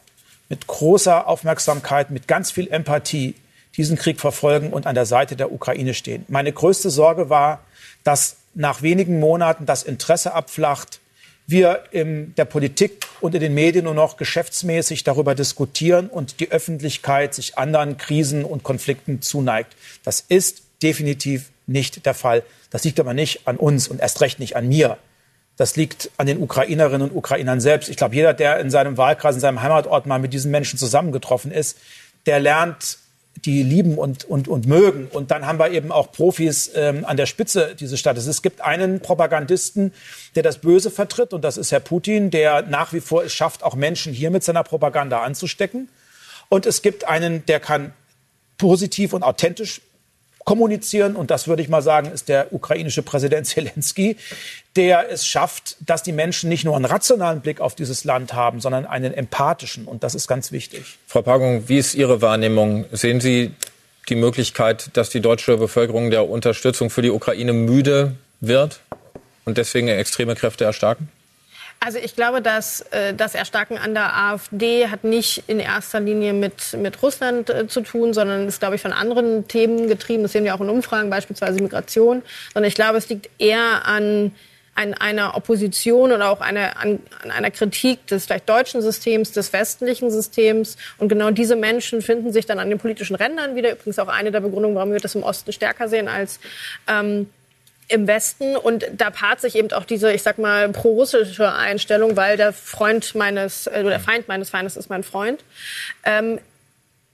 mit 0.50 0.68
großer 0.68 1.28
Aufmerksamkeit, 1.28 2.10
mit 2.10 2.28
ganz 2.28 2.52
viel 2.52 2.68
Empathie 2.70 3.36
diesen 3.78 3.98
Krieg 3.98 4.20
verfolgen 4.20 4.74
und 4.74 4.88
an 4.88 4.96
der 4.96 5.06
Seite 5.06 5.36
der 5.36 5.52
Ukraine 5.52 5.94
stehen. 5.94 6.26
Meine 6.28 6.52
größte 6.52 6.90
Sorge 6.90 7.30
war, 7.30 7.64
dass 8.04 8.38
nach 8.54 8.82
wenigen 8.82 9.20
Monaten 9.20 9.66
das 9.66 9.84
Interesse 9.84 10.34
abflacht, 10.34 11.00
wir 11.48 11.86
in 11.92 12.36
der 12.36 12.46
Politik 12.46 13.08
und 13.22 13.34
in 13.34 13.42
den 13.42 13.56
Medien 13.56 13.86
nur 13.86 13.96
noch 13.96 14.18
geschäftsmäßig 14.18 15.04
darüber 15.04 15.34
diskutieren 15.34 16.08
und 16.08 16.40
die 16.40 16.52
Öffentlichkeit 16.52 17.34
sich 17.34 17.58
anderen 17.58 17.98
Krisen 17.98 18.46
und 18.46 18.64
Konflikten 18.64 19.22
zuneigt. 19.22 19.76
Das 20.04 20.24
ist 20.28 20.62
definitiv 20.84 21.50
nicht 21.66 22.06
der 22.06 22.14
Fall. 22.14 22.44
Das 22.70 22.84
liegt 22.84 23.00
aber 23.00 23.16
nicht 23.16 23.48
an 23.48 23.58
uns 23.58 23.88
und 23.88 24.00
erst 24.00 24.22
recht 24.22 24.40
nicht 24.40 24.56
an 24.56 24.68
mir. 24.68 24.98
Das 25.58 25.76
liegt 25.76 26.12
an 26.18 26.28
den 26.28 26.42
Ukrainerinnen 26.42 27.10
und 27.10 27.16
Ukrainern 27.16 27.60
selbst. 27.60 27.90
Ich 27.90 27.98
glaube, 27.98 28.16
jeder, 28.16 28.34
der 28.34 28.60
in 28.60 28.70
seinem 28.70 28.98
Wahlkreis, 28.98 29.36
in 29.36 29.42
seinem 29.42 29.62
Heimatort 29.62 30.06
mal 30.06 30.20
mit 30.20 30.34
diesen 30.34 30.52
Menschen 30.52 30.78
zusammengetroffen 30.78 31.52
ist, 31.52 31.78
der 32.28 32.40
lernt 32.40 33.00
die 33.46 33.64
lieben 33.64 33.98
und, 33.98 34.26
und, 34.26 34.48
und 34.48 34.68
mögen. 34.68 35.08
Und 35.12 35.32
dann 35.32 35.46
haben 35.46 35.60
wir 35.60 35.72
eben 35.72 35.92
auch 35.92 36.12
Profis 36.12 36.72
ähm, 36.76 37.06
an 37.06 37.18
der 37.18 37.26
Spitze 37.26 37.76
dieses 37.80 38.00
Staates. 38.00 38.28
Es 38.28 38.42
gibt 38.42 38.62
einen 38.62 39.00
Propagandisten, 39.00 39.94
der 40.36 40.44
das 40.44 40.60
Böse 40.60 40.92
vertritt, 40.92 41.34
und 41.34 41.44
das 41.44 41.58
ist 41.58 41.72
Herr 41.72 41.80
Putin, 41.80 42.32
der 42.32 42.64
nach 42.64 42.94
wie 42.94 43.00
vor 43.00 43.24
es 43.24 43.34
schafft, 43.34 43.64
auch 43.64 43.76
Menschen 43.76 44.14
hier 44.14 44.32
mit 44.32 44.44
seiner 44.44 44.64
Propaganda 44.64 45.22
anzustecken. 45.22 45.90
Und 46.50 46.66
es 46.66 46.82
gibt 46.82 47.08
einen, 47.08 47.46
der 47.46 47.60
kann 47.60 47.94
positiv 48.58 49.14
und 49.14 49.24
authentisch 49.24 49.82
kommunizieren. 50.50 51.16
Und 51.16 51.30
das 51.30 51.48
würde 51.48 51.62
ich 51.62 51.70
mal 51.70 51.84
sagen, 51.84 52.12
ist 52.12 52.28
der 52.28 52.52
ukrainische 52.52 53.04
Präsident 53.04 53.46
Zelensky, 53.46 54.18
der 54.76 55.12
es 55.12 55.24
schafft, 55.28 55.78
dass 55.80 56.02
die 56.02 56.12
Menschen 56.12 56.50
nicht 56.50 56.66
nur 56.66 56.76
einen 56.76 56.86
rationalen 56.86 57.42
Blick 57.42 57.62
auf 57.62 57.76
dieses 57.76 58.04
Land 58.04 58.34
haben, 58.34 58.60
sondern 58.60 58.88
einen 58.88 59.14
empathischen. 59.14 59.86
Und 59.86 60.02
das 60.04 60.16
ist 60.16 60.28
ganz 60.28 60.52
wichtig. 60.52 60.98
Frau 61.06 61.22
Pagung, 61.22 61.70
wie 61.70 61.78
ist 61.78 61.94
Ihre 61.94 62.24
Wahrnehmung? 62.24 62.86
Sehen 62.92 63.22
Sie 63.22 63.52
die 64.10 64.16
Möglichkeit, 64.16 64.90
dass 64.94 65.12
die 65.12 65.22
deutsche 65.22 65.56
Bevölkerung 65.56 66.10
der 66.10 66.28
Unterstützung 66.28 66.90
für 66.90 67.04
die 67.04 67.12
Ukraine 67.12 67.54
müde 67.54 68.16
wird 68.40 68.80
und 69.46 69.60
deswegen 69.60 69.88
extreme 69.88 70.34
Kräfte 70.34 70.64
erstarken? 70.64 71.10
Also 71.82 71.98
ich 71.98 72.16
glaube, 72.16 72.42
dass 72.42 72.82
äh, 72.92 73.14
das 73.14 73.36
Erstarken 73.36 73.78
an 73.78 73.94
der 73.94 74.14
AfD 74.14 74.90
hat 74.90 75.06
nicht 75.06 75.44
in 75.48 75.62
erster 75.62 76.02
Linie 76.02 76.34
mit, 76.34 76.74
mit 76.74 77.02
Russland 77.02 77.50
äh, 77.50 77.68
zu 77.68 77.82
tun, 77.82 78.14
sondern 78.14 78.48
ist, 78.48 78.60
glaube 78.60 78.76
ich, 78.76 78.82
von 78.82 78.92
anderen 78.92 79.48
Themen 79.48 79.88
getrieben. 79.88 80.24
Das 80.24 80.34
sehen 80.34 80.44
wir 80.44 80.56
auch 80.56 80.60
in 80.60 80.70
Umfragen, 80.70 81.10
beispielsweise 81.10 81.62
Migration. 81.62 82.22
Sondern 82.54 82.68
ich 82.68 82.76
glaube, 82.76 82.98
es 82.98 83.08
liegt 83.08 83.30
eher 83.40 83.86
an, 83.86 84.34
an 84.76 84.94
einer 84.94 85.38
Opposition 85.38 86.12
oder 86.12 86.30
auch 86.30 86.42
eine, 86.42 86.76
an, 86.76 87.00
an 87.24 87.32
einer 87.32 87.50
Kritik 87.50 88.06
des 88.08 88.26
vielleicht 88.26 88.50
deutschen 88.50 88.82
Systems, 88.82 89.32
des 89.32 89.54
westlichen 89.54 90.12
Systems. 90.12 90.76
Und 90.98 91.08
genau 91.08 91.32
diese 91.32 91.56
Menschen 91.56 92.02
finden 92.02 92.34
sich 92.34 92.46
dann 92.46 92.60
an 92.60 92.70
den 92.70 92.78
politischen 92.78 93.16
Rändern 93.16 93.56
wieder. 93.56 93.72
Übrigens 93.72 94.00
auch 94.00 94.10
eine 94.10 94.32
der 94.32 94.42
Begründungen, 94.42 94.76
warum 94.76 94.92
wir 94.92 95.00
das 95.00 95.16
im 95.16 95.24
Osten 95.24 95.54
stärker 95.54 95.88
sehen 95.88 96.10
als 96.10 96.42
ähm, 96.88 97.30
im 97.90 98.08
Westen 98.08 98.56
und 98.56 98.86
da 98.96 99.10
paart 99.10 99.42
sich 99.42 99.56
eben 99.56 99.72
auch 99.72 99.84
diese, 99.84 100.14
ich 100.14 100.22
sag 100.24 100.38
mal, 100.38 100.70
pro-russische 100.70 101.52
Einstellung, 101.52 102.16
weil 102.16 102.38
der 102.38 102.54
Freund 102.54 103.16
meines, 103.16 103.68
äh, 103.68 103.84
der 103.84 104.00
Feind 104.00 104.28
meines 104.28 104.52
Feindes 104.52 104.78
ist 104.78 104.90
mein 104.90 105.04
Freund. 105.04 105.44
Ähm, 106.06 106.40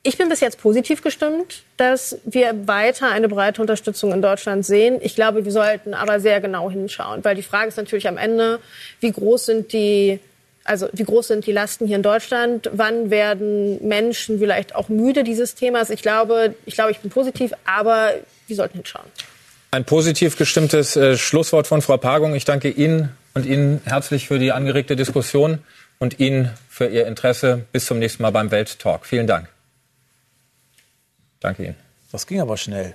ich 0.04 0.18
bin 0.18 0.30
bis 0.30 0.40
jetzt 0.40 0.60
positiv 0.60 1.02
gestimmt, 1.02 1.64
dass 1.78 2.20
wir 2.26 2.68
weiter 2.68 3.10
eine 3.10 3.28
breite 3.28 3.62
Unterstützung 3.62 4.12
in 4.12 4.22
Deutschland 4.22 4.64
sehen. 4.64 5.00
Ich 5.02 5.16
glaube, 5.16 5.46
wir 5.46 5.52
sollten 5.52 5.96
aber 5.96 6.20
sehr 6.20 6.42
genau 6.42 6.70
hinschauen, 6.70 7.24
weil 7.24 7.36
die 7.36 7.42
Frage 7.42 7.70
ist 7.70 7.78
natürlich 7.78 8.08
am 8.08 8.18
Ende, 8.18 8.60
wie 9.00 9.12
groß 9.12 9.48
sind 9.48 9.74
die 9.74 10.20
also 10.68 10.90
wie 10.94 11.04
groß 11.04 11.28
sind 11.28 11.46
die 11.46 11.52
Lasten 11.52 11.86
hier 11.86 11.96
in 11.96 12.02
Deutschland? 12.02 12.72
Wann 12.74 13.12
werden 13.12 13.88
Menschen 13.88 14.40
vielleicht 14.40 14.74
auch 14.74 14.90
müde 14.90 15.24
dieses 15.24 15.54
Themas? 15.54 15.92
Ich 15.92 16.02
glaube, 16.02 16.56
ich 16.66 16.74
glaube, 16.74 16.90
ich 16.90 17.00
bin 17.00 17.12
positiv, 17.12 17.54
aber 17.66 18.14
wir 18.48 18.56
sollten 18.56 18.80
hinschauen. 18.80 19.06
Ein 19.76 19.84
positiv 19.84 20.38
gestimmtes 20.38 20.96
äh, 20.96 21.18
Schlusswort 21.18 21.68
von 21.68 21.82
Frau 21.82 21.98
Pagung. 21.98 22.34
Ich 22.34 22.46
danke 22.46 22.70
Ihnen 22.70 23.10
und 23.34 23.46
Ihnen 23.46 23.82
herzlich 23.84 24.26
für 24.26 24.40
die 24.40 24.54
angeregte 24.54 24.96
Diskussion 24.96 25.60
und 26.00 26.18
Ihnen 26.18 26.50
für 26.70 26.88
Ihr 26.88 27.06
Interesse. 27.06 27.66
Bis 27.74 27.86
zum 27.86 28.00
nächsten 28.00 28.24
Mal 28.24 28.30
beim 28.30 28.52
Welttalk. 28.52 29.06
Vielen 29.06 29.28
Dank. 29.28 29.50
Danke 31.42 31.66
Ihnen. 31.66 31.76
Das 32.14 32.26
ging 32.26 32.40
aber 32.40 32.56
schnell. 32.56 32.94